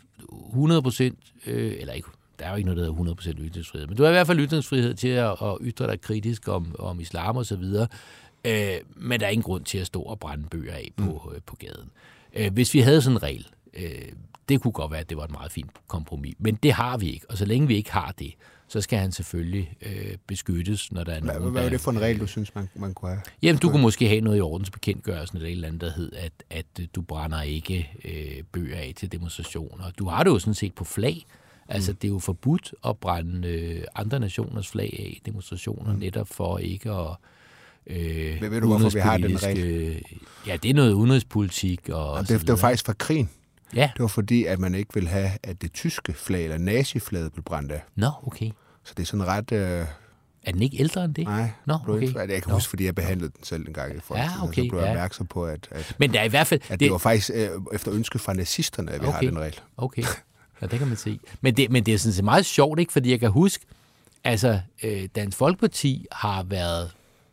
100 0.49 0.83
procent, 0.83 1.19
øh, 1.47 1.75
eller 1.81 1.93
ikke 1.93 2.09
der 2.39 2.47
er 2.47 2.51
jo 2.51 2.57
ikke 2.57 2.67
noget, 2.67 2.87
der 2.87 2.95
hedder 2.95 3.15
100% 3.15 3.31
ytringsfrihed, 3.31 3.87
men 3.87 3.97
du 3.97 4.03
har 4.03 4.11
i 4.11 4.13
hvert 4.13 4.27
fald 4.27 4.39
ytringsfrihed 4.39 4.95
til 4.95 5.09
at, 5.09 5.31
at 5.43 5.59
ytre 5.61 5.87
dig 5.87 6.01
kritisk 6.01 6.49
om, 6.49 6.77
om 6.79 7.01
islam 7.01 7.37
og 7.37 7.47
så 7.47 7.57
videre, 7.57 7.87
øh, 8.45 8.77
men 8.97 9.21
der 9.21 9.27
er 9.27 9.31
ingen 9.31 9.43
grund 9.43 9.65
til 9.65 9.79
at 9.79 9.87
stå 9.87 10.03
og 10.03 10.19
brænde 10.19 10.49
bøger 10.49 10.75
af 10.75 10.91
på, 10.97 11.23
mm. 11.29 11.35
øh, 11.35 11.41
på 11.47 11.57
gaden. 11.57 11.91
Øh, 12.35 12.53
hvis 12.53 12.75
vi 12.75 12.81
havde 12.81 13.03
sådan 13.03 13.17
en 13.17 13.23
regel, 13.23 13.47
øh, 13.75 14.13
det 14.49 14.61
kunne 14.61 14.73
godt 14.73 14.91
være, 14.91 15.01
at 15.01 15.09
det 15.11 15.17
var 15.17 15.25
et 15.25 15.31
meget 15.31 15.53
fint 15.53 15.71
kompromis, 15.89 16.35
men 16.39 16.55
det 16.55 16.73
har 16.73 16.97
vi 16.97 17.11
ikke, 17.11 17.27
og 17.31 17.39
så 17.39 17.45
længe 17.45 17.69
vi 17.69 17.75
ikke 17.77 17.93
har 17.93 18.15
det, 18.19 18.35
så 18.69 18.81
skal 18.81 18.99
han 18.99 19.13
selvfølgelig 19.13 19.77
øh, 19.83 20.17
beskyttes, 20.27 20.93
når 20.93 21.05
der 21.05 21.13
er 21.13 21.21
nogen, 21.21 21.53
Hvad 21.53 21.65
er 21.65 21.69
det 21.69 21.81
for 21.81 21.91
en 21.91 22.01
regel, 22.01 22.21
du 22.21 22.27
synes, 22.27 22.55
man, 22.55 22.69
man 22.75 22.95
kunne 22.95 23.11
have? 23.11 23.21
Jamen, 23.43 23.61
du 23.61 23.71
kunne 23.71 23.83
måske 23.83 24.09
have 24.09 24.21
noget 24.21 24.39
i 24.39 24.41
ordensbekendtgørelsen 24.41 25.37
eller 25.37 25.49
et 25.49 25.53
eller 25.53 25.69
andet, 25.69 25.81
der 25.81 25.93
hed, 25.93 26.13
at, 26.13 26.33
at 26.51 26.95
du 26.95 27.03
brænder 27.03 27.43
ikke 27.43 27.91
øh, 28.05 28.43
bøger 28.53 28.77
af 28.77 28.93
til 28.97 29.13
demonstrationer. 29.13 29.91
Du 29.99 30.09
har 30.09 30.23
det 30.23 30.31
jo 30.31 30.39
sådan 30.39 30.55
set 30.55 30.75
på 30.75 30.85
flag, 30.85 31.27
Altså, 31.69 31.93
mm. 31.93 31.97
det 31.97 32.09
er 32.09 32.13
jo 32.13 32.19
forbudt 32.19 32.75
at 32.87 32.97
brænde 32.97 33.49
øh, 33.49 33.85
andre 33.95 34.21
nationers 34.21 34.69
flag 34.69 34.97
af 34.99 35.05
i 35.07 35.23
demonstrationer, 35.27 35.93
mm. 35.93 35.99
netop 35.99 36.29
for 36.29 36.59
ikke 36.59 36.91
at... 36.91 37.17
Øh, 37.87 38.39
Hvad 38.39 38.49
ved 38.49 38.61
du, 38.61 38.67
hvorfor 38.67 38.91
vi 38.91 38.99
har 38.99 39.17
den 39.17 39.43
regel? 39.43 40.03
Ja, 40.47 40.57
det 40.57 40.71
er 40.71 40.75
noget 40.75 40.93
udenrigspolitik. 40.93 41.89
Og, 41.89 42.13
og 42.13 42.29
det, 42.29 42.41
det 42.41 42.49
var 42.49 42.57
faktisk 42.57 42.87
fra 42.87 42.93
krigen. 42.93 43.31
Ja. 43.75 43.91
Det 43.95 44.01
var 44.01 44.09
fordi, 44.09 44.45
at 44.45 44.59
man 44.59 44.75
ikke 44.75 44.95
ville 44.95 45.09
have, 45.09 45.31
at 45.43 45.63
det 45.63 45.73
tyske 45.73 46.13
flag, 46.13 46.45
eller 46.45 46.59
naziflaget, 46.59 47.33
blev 47.33 47.45
brændt 47.45 47.73
af. 47.73 47.83
Nå, 47.97 48.11
okay. 48.27 48.51
Så 48.85 48.95
det 48.97 49.03
er 49.03 49.07
sådan 49.07 49.27
ret... 49.27 49.53
Øh, 49.53 49.87
er 50.43 50.53
den 50.53 50.63
ikke 50.63 50.81
ældre 50.81 51.05
end 51.05 51.15
det? 51.15 51.25
Nej, 51.25 51.51
Nå, 51.67 51.79
okay. 51.89 52.15
jeg 52.15 52.29
kan 52.29 52.43
Nå. 52.47 52.55
huske, 52.55 52.71
fordi 52.71 52.85
jeg 52.85 52.95
behandlede 52.95 53.33
den 53.37 53.45
selv 53.45 53.69
en 53.69 53.75
gang 53.75 53.97
i 53.97 54.01
folk. 54.01 54.21
Ja, 54.21 54.31
okay, 54.43 54.63
så 54.63 54.69
blev 54.71 54.79
jeg 54.79 54.87
ja. 54.87 54.91
opmærksom 54.91 55.27
på, 55.27 55.45
at, 55.45 55.69
at, 55.71 55.97
Men 55.99 56.13
der 56.13 56.21
er 56.21 56.25
i 56.25 56.29
hvert 56.29 56.47
fald, 56.47 56.61
at 56.65 56.71
det, 56.71 56.81
det 56.81 56.93
var 56.93 56.99
faktisk 56.99 57.31
øh, 57.35 57.49
efter 57.73 57.93
ønske 57.93 58.19
fra 58.19 58.33
nazisterne, 58.33 58.93
at 58.93 59.03
vi 59.03 59.07
okay. 59.07 59.15
har 59.15 59.21
den 59.21 59.39
regel. 59.39 59.61
Okay. 59.77 60.03
Ja, 60.63 60.67
det 60.67 60.79
kan 60.79 60.89
man 60.89 60.97
se. 60.97 61.21
Men 61.41 61.57
det, 61.57 61.71
men 61.71 61.87
det 61.87 61.95
er 61.95 61.99
sådan 61.99 62.13
set 62.13 62.25
meget 62.25 62.47
sjovt, 62.47 62.81
ikke? 62.81 62.93
Fordi 62.93 63.11
jeg 63.11 63.21
kan 63.21 63.31
huske, 63.31 63.67
altså, 64.25 64.61
øh, 64.83 65.09
Dansk 65.15 65.39
Folkeparti 65.39 66.07
har 66.13 66.43
været 66.43 66.91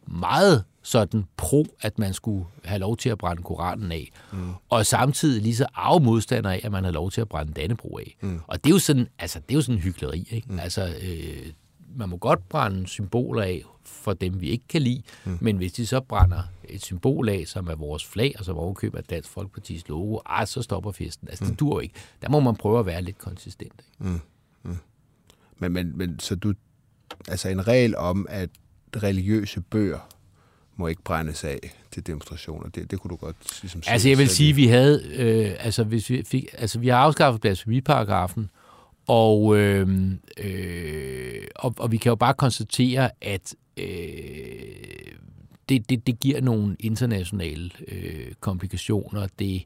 meget 0.07 0.63
sådan 0.82 1.26
pro, 1.38 1.65
at 1.82 1.99
man 1.99 2.13
skulle 2.13 2.45
have 2.63 2.80
lov 2.80 2.97
til 2.97 3.09
at 3.09 3.17
brænde 3.17 3.43
Koranen 3.43 3.91
af. 3.91 4.11
Mm. 4.32 4.51
Og 4.69 4.86
samtidig 4.86 5.41
lige 5.41 5.55
så 5.55 5.65
af 5.76 6.01
modstander 6.01 6.49
af, 6.49 6.61
at 6.63 6.71
man 6.71 6.84
har 6.84 6.91
lov 6.91 7.11
til 7.11 7.21
at 7.21 7.30
brænde 7.30 7.53
Dannebro 7.53 7.97
af. 7.97 8.15
Mm. 8.21 8.39
Og 8.47 8.63
det 8.63 8.69
er 8.69 8.74
jo 8.74 8.80
sådan, 8.80 9.07
altså, 9.19 9.39
det 9.39 9.51
er 9.51 9.55
jo 9.55 9.61
sådan 9.61 9.76
en 9.76 9.82
hyggeleri, 9.82 10.28
ikke? 10.32 10.47
Mm. 10.51 10.59
Altså, 10.59 10.95
øh, 11.01 11.51
man 11.95 12.09
må 12.09 12.17
godt 12.17 12.49
brænde 12.49 12.87
symboler 12.87 13.41
af 13.41 13.63
for 13.85 14.13
dem, 14.13 14.41
vi 14.41 14.49
ikke 14.49 14.67
kan 14.69 14.81
lide, 14.81 15.01
mm. 15.25 15.37
men 15.41 15.57
hvis 15.57 15.73
de 15.73 15.87
så 15.87 15.99
brænder 15.99 16.41
et 16.69 16.81
symbol 16.81 17.29
af, 17.29 17.43
som 17.47 17.67
er 17.67 17.75
vores 17.75 18.05
flag, 18.05 18.35
og 18.39 18.45
som 18.45 18.57
overkøber 18.57 19.01
Dansk 19.01 19.29
Folkepartis 19.29 19.87
logo, 19.87 20.19
ah, 20.25 20.47
så 20.47 20.61
stopper 20.61 20.91
festen. 20.91 21.27
Altså, 21.27 21.43
mm. 21.43 21.49
det 21.49 21.59
dur 21.59 21.81
ikke. 21.81 21.95
Der 22.21 22.29
må 22.29 22.39
man 22.39 22.55
prøve 22.55 22.79
at 22.79 22.85
være 22.85 23.01
lidt 23.01 23.17
konsistent. 23.17 23.83
Ikke? 24.01 24.11
Mm. 24.11 24.21
Mm. 24.63 24.77
Men, 25.57 25.71
men, 25.73 25.97
men 25.97 26.19
så 26.19 26.35
du 26.35 26.53
altså 27.27 27.49
en 27.49 27.67
regel 27.67 27.95
om, 27.95 28.25
at 28.29 28.49
religiøse 28.95 29.61
bøger 29.61 29.99
må 30.75 30.87
ikke 30.87 31.01
brændes 31.01 31.43
af 31.43 31.59
til 31.91 32.07
demonstrationer. 32.07 32.69
Det, 32.69 32.91
det 32.91 32.99
kunne 32.99 33.09
du 33.09 33.15
godt 33.15 33.61
ligesom 33.61 33.81
Altså 33.87 34.09
jeg 34.09 34.17
vil 34.17 34.29
sige, 34.29 34.49
at 34.49 34.55
vi 34.55 34.67
havde, 34.67 35.03
øh, 35.15 35.55
altså 35.59 35.83
hvis 35.83 36.09
vi 36.09 36.23
fik, 36.25 36.45
altså 36.57 36.79
vi 36.79 36.87
har 36.87 36.97
afskaffet 36.97 37.41
blasfemiparagrafen, 37.41 38.49
og, 39.08 39.58
øh, 39.58 39.88
øh, 40.38 41.43
og, 41.56 41.76
og 41.78 41.91
vi 41.91 41.97
kan 41.97 42.10
jo 42.10 42.16
bare 42.16 42.34
konstatere, 42.34 43.10
at 43.22 43.56
øh, 43.78 43.86
det, 45.70 45.89
det, 45.89 46.08
det 46.08 46.20
giver 46.20 46.41
nogle 46.41 46.76
internationale 46.80 47.72
øh, 47.88 48.34
komplikationer. 48.39 49.28
Det, 49.39 49.66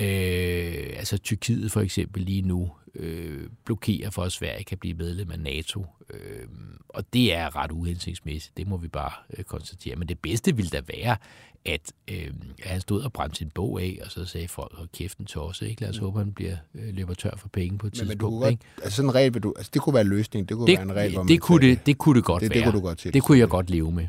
øh, 0.00 0.96
altså 0.96 1.18
Tyrkiet 1.18 1.72
for 1.72 1.80
eksempel 1.80 2.22
lige 2.22 2.42
nu 2.42 2.70
øh, 2.94 3.48
blokerer 3.64 4.10
for, 4.10 4.22
at 4.22 4.32
Sverige 4.32 4.64
kan 4.64 4.78
blive 4.78 4.94
medlem 4.94 5.30
af 5.30 5.40
NATO. 5.40 5.86
Øh, 6.10 6.46
og 6.88 7.04
det 7.12 7.34
er 7.34 7.56
ret 7.56 7.70
uhensigtsmæssigt, 7.70 8.56
det 8.56 8.66
må 8.66 8.76
vi 8.76 8.88
bare 8.88 9.12
øh, 9.38 9.44
konstatere. 9.44 9.96
Men 9.96 10.08
det 10.08 10.18
bedste 10.18 10.56
ville 10.56 10.70
da 10.70 10.80
være, 10.86 11.16
at 11.64 11.92
øh, 12.10 12.30
han 12.62 12.80
stod 12.80 13.02
og 13.02 13.12
brændte 13.12 13.36
sin 13.36 13.50
bog 13.50 13.82
af, 13.82 13.98
og 14.04 14.10
så 14.10 14.24
sagde 14.24 14.48
folk, 14.48 14.78
at 14.82 14.92
kæften 14.92 15.26
også, 15.36 15.64
ikke? 15.64 15.80
Lad 15.80 15.90
os 15.90 16.00
mm. 16.00 16.04
håbe, 16.04 16.18
han 16.18 16.32
bliver, 16.32 16.56
øh, 16.74 16.94
løber 16.94 17.14
tør 17.14 17.36
for 17.36 17.48
penge 17.48 17.78
på 17.78 17.86
et 17.86 17.92
men, 17.92 18.08
tidspunkt. 18.08 18.22
Men 18.22 18.40
du 18.40 18.46
ikke? 18.46 18.64
Godt, 18.76 18.84
altså 18.84 18.96
sådan 18.96 19.10
en 19.10 19.14
regel, 19.14 19.34
vil 19.34 19.42
du, 19.42 19.54
altså 19.56 19.70
det 19.74 19.82
kunne 19.82 19.94
være 19.94 20.02
en 20.02 20.08
løsning, 20.08 20.48
det 20.48 20.56
kunne 20.56 20.66
det, 20.66 20.76
være 20.76 20.82
en 20.82 20.94
regel, 20.94 21.12
hvor 21.12 21.22
det, 21.22 21.30
man 21.30 21.38
kunne 21.38 21.68
det, 21.68 21.86
det 21.86 21.98
kunne 21.98 22.16
det 22.16 22.24
godt 22.24 22.40
det, 22.40 22.50
være. 22.50 22.58
Det 22.58 22.64
kunne 22.64 22.80
du 22.80 22.86
godt 22.86 22.98
til. 22.98 23.14
Det 23.14 23.22
kunne 23.22 23.38
jeg 23.38 23.48
godt 23.48 23.70
leve 23.70 23.92
med. 23.92 24.06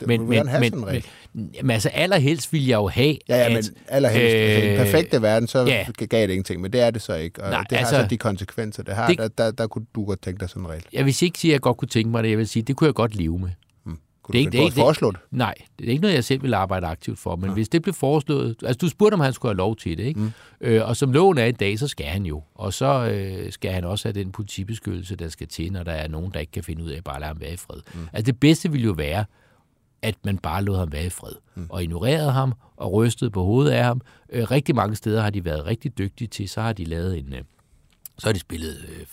Det, 0.00 0.08
men, 0.08 0.28
men, 0.28 0.46
men, 0.60 0.84
men, 0.84 1.02
men 1.62 1.70
altså 1.70 1.88
allerhelst 1.88 2.52
vil 2.52 2.66
jeg 2.66 2.76
jo 2.76 2.88
have, 2.88 3.16
Ja, 3.28 3.36
ja, 3.36 3.44
at, 3.44 3.52
men 3.52 3.64
allerhelst. 3.88 4.34
Øh, 4.34 4.40
altså, 4.40 4.66
I 4.66 4.68
den 4.68 4.76
perfekte 4.76 5.22
verden, 5.22 5.48
så 5.48 5.64
ja. 5.64 5.86
gav 6.08 6.22
det 6.22 6.30
ingenting, 6.30 6.60
men 6.60 6.72
det 6.72 6.80
er 6.80 6.90
det 6.90 7.02
så 7.02 7.14
ikke. 7.14 7.42
Og 7.42 7.50
Nej, 7.50 7.64
det 7.70 7.78
har 7.78 7.86
altså, 7.86 8.02
så 8.02 8.08
de 8.10 8.16
konsekvenser, 8.16 8.82
det 8.82 8.94
har. 8.94 9.06
Det, 9.06 9.18
der, 9.18 9.28
der, 9.28 9.50
der 9.50 9.66
kunne 9.66 9.86
du 9.94 10.04
godt 10.04 10.22
tænke 10.22 10.40
dig 10.40 10.48
sådan 10.48 10.62
en 10.62 10.68
regel. 10.68 10.84
Jeg 10.92 11.04
vil 11.04 11.22
ikke 11.22 11.38
sige, 11.38 11.50
at 11.50 11.52
jeg 11.52 11.60
godt 11.60 11.76
kunne 11.76 11.88
tænke 11.88 12.10
mig 12.10 12.22
det. 12.22 12.30
Jeg 12.30 12.38
vil 12.38 12.48
sige, 12.48 12.62
det 12.62 12.76
kunne 12.76 12.86
jeg 12.86 12.94
godt 12.94 13.14
leve 13.14 13.38
med. 13.38 13.48
Hmm. 13.84 13.98
Kunne 14.22 14.32
det 14.32 14.38
er 14.38 14.60
ikke, 14.60 14.66
det, 14.66 14.72
foreslået? 14.72 15.16
Det, 15.16 15.38
nej, 15.38 15.54
det 15.78 15.86
er 15.86 15.90
ikke 15.90 16.02
noget, 16.02 16.14
jeg 16.14 16.24
selv 16.24 16.42
vil 16.42 16.54
arbejde 16.54 16.86
aktivt 16.86 17.18
for, 17.18 17.36
men 17.36 17.46
ja. 17.46 17.54
hvis 17.54 17.68
det 17.68 17.82
blev 17.82 17.94
foreslået... 17.94 18.56
Altså, 18.62 18.78
du 18.78 18.88
spurgte, 18.88 19.14
om 19.14 19.20
han 19.20 19.32
skulle 19.32 19.50
have 19.50 19.56
lov 19.56 19.76
til 19.76 19.98
det, 19.98 20.04
ikke? 20.04 20.20
Mm. 20.20 20.30
Øh, 20.60 20.88
og 20.88 20.96
som 20.96 21.12
loven 21.12 21.38
er 21.38 21.44
i 21.44 21.52
dag, 21.52 21.78
så 21.78 21.88
skal 21.88 22.06
han 22.06 22.26
jo. 22.26 22.42
Og 22.54 22.72
så 22.72 23.10
øh, 23.10 23.52
skal 23.52 23.72
han 23.72 23.84
også 23.84 24.08
have 24.08 24.24
den 24.24 24.32
politibeskyttelse, 24.32 25.16
der 25.16 25.28
skal 25.28 25.48
til, 25.48 25.72
når 25.72 25.82
der 25.82 25.92
er 25.92 26.08
nogen, 26.08 26.30
der 26.34 26.40
ikke 26.40 26.52
kan 26.52 26.64
finde 26.64 26.84
ud 26.84 26.90
af 26.90 26.96
at 26.96 27.04
bare 27.04 27.20
lade 27.20 27.28
ham 27.28 27.40
være 27.40 27.52
i 27.52 27.56
fred. 27.56 27.80
Mm. 27.94 28.00
Altså, 28.12 28.32
det 28.32 28.40
bedste 28.40 28.70
ville 28.72 28.84
jo 28.84 28.92
være, 28.92 29.24
at 30.02 30.14
man 30.24 30.38
bare 30.38 30.64
lod 30.64 30.76
ham 30.76 30.92
være 30.92 31.06
i 31.06 31.10
fred, 31.10 31.32
mm. 31.54 31.66
og 31.68 31.82
ignorerede 31.82 32.32
ham 32.32 32.52
og 32.76 32.92
rystede 32.92 33.30
på 33.30 33.44
hovedet 33.44 33.70
af 33.70 33.84
ham. 33.84 34.00
Øh, 34.32 34.50
rigtig 34.50 34.74
mange 34.74 34.96
steder 34.96 35.22
har 35.22 35.30
de 35.30 35.44
været 35.44 35.66
rigtig 35.66 35.98
dygtige 35.98 36.28
til, 36.28 36.48
så 36.48 36.60
har 36.60 36.72
de 36.72 36.84
lavet 36.84 37.18
en... 37.18 37.34
Øh, 37.34 37.42
så 38.18 38.26
har 38.26 38.32
de 38.32 38.38
spillet 38.38 38.86
øh, 38.88 39.06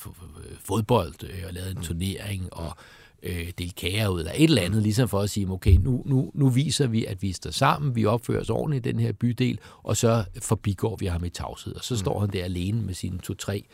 fodbold 0.60 1.24
øh, 1.24 1.44
og 1.48 1.54
lavet 1.54 1.72
en 1.72 1.82
turnering 1.82 2.54
og 2.54 2.78
øh, 3.24 3.52
delt 3.58 3.76
kager 3.76 4.08
ud, 4.08 4.20
eller 4.20 4.32
et 4.36 4.44
eller 4.44 4.62
andet, 4.62 4.84
ligesom 4.84 5.10
for 5.10 5.20
at 5.20 5.30
sige, 5.30 5.50
okay, 5.50 5.78
nu, 5.78 6.04
nu, 6.06 6.32
nu 6.34 6.50
viser 6.50 6.88
vi, 6.88 7.06
at 7.06 7.22
vi 7.22 7.32
står 7.32 7.52
sammen, 7.52 7.96
vi 7.96 8.06
opfører 8.06 8.42
os 8.42 8.50
ordentligt 8.50 8.86
i 8.86 8.92
den 8.92 9.00
her 9.00 9.12
bydel, 9.12 9.60
og 9.84 9.98
så 9.98 10.26
forbigår 10.42 10.96
vi 10.96 11.06
ham 11.06 11.24
i 11.24 11.30
tavshed. 11.30 11.76
Og 11.76 11.84
så 11.84 11.94
mm. 11.94 11.98
står 12.00 12.20
han 12.20 12.30
der 12.30 12.44
alene 12.44 12.82
med 12.82 12.94
sine 12.94 13.20
to-tre 13.20 13.66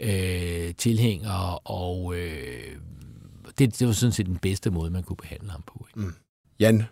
øh, 0.00 0.74
tilhængere, 0.74 1.58
og 1.58 2.14
øh, 2.16 2.76
det, 3.58 3.78
det 3.78 3.86
var 3.86 3.92
sådan 3.92 4.12
set 4.12 4.26
den 4.26 4.38
bedste 4.38 4.70
måde, 4.70 4.90
man 4.90 5.02
kunne 5.02 5.16
behandle 5.16 5.50
ham 5.50 5.62
på. 5.66 5.86
Ikke? 5.90 6.00
Mm. 6.00 6.14
Jan, 6.62 6.82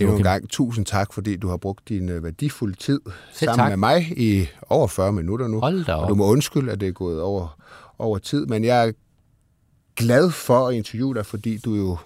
endnu 0.00 0.16
en 0.16 0.22
gang 0.22 0.48
tusind 0.48 0.86
tak, 0.86 1.12
fordi 1.12 1.36
du 1.36 1.48
har 1.48 1.56
brugt 1.56 1.88
din 1.88 2.08
øh, 2.08 2.24
værdifulde 2.24 2.76
tid 2.76 3.00
Selv 3.32 3.48
sammen 3.48 3.64
tak. 3.64 3.70
med 3.70 3.76
mig 3.76 4.18
i 4.18 4.46
over 4.68 4.86
40 4.86 5.12
minutter 5.12 5.48
nu. 5.48 5.60
Hold 5.60 5.84
da 5.84 5.94
op. 5.94 6.02
Og 6.02 6.08
du 6.08 6.14
må 6.14 6.26
undskylde, 6.26 6.72
at 6.72 6.80
det 6.80 6.88
er 6.88 6.92
gået 6.92 7.22
over, 7.22 7.58
over 7.98 8.18
tid, 8.18 8.46
men 8.46 8.64
jeg 8.64 8.88
er 8.88 8.92
glad 9.96 10.30
for 10.30 10.68
at 10.68 10.74
interviewe 10.74 11.14
dig, 11.14 11.26
fordi 11.26 11.58
du 11.58 11.74
jo 11.74 11.98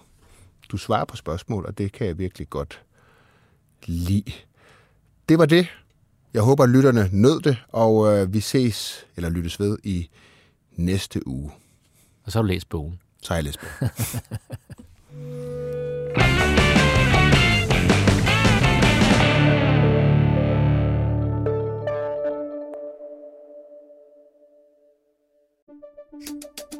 du 0.68 0.76
svarer 0.76 1.04
på 1.04 1.16
spørgsmål, 1.16 1.66
og 1.66 1.78
det 1.78 1.92
kan 1.92 2.06
jeg 2.06 2.18
virkelig 2.18 2.50
godt 2.50 2.82
lide. 3.86 4.32
Det 5.28 5.38
var 5.38 5.46
det. 5.46 5.66
Jeg 6.34 6.42
håber, 6.42 6.64
at 6.64 6.70
lytterne 6.70 7.08
nød 7.12 7.40
det, 7.40 7.56
og 7.68 8.12
øh, 8.12 8.32
vi 8.32 8.40
ses, 8.40 9.06
eller 9.16 9.30
lyttes 9.30 9.60
ved, 9.60 9.78
i 9.84 10.08
næste 10.76 11.28
uge. 11.28 11.50
Og 12.24 12.32
så 12.32 12.38
har 12.38 12.42
du 12.42 12.46
læst 12.46 12.68
bogen. 12.68 13.00
Så 13.22 13.28
har 13.28 13.36
jeg 13.36 13.44
læst 13.44 13.58
bogen. 13.60 13.90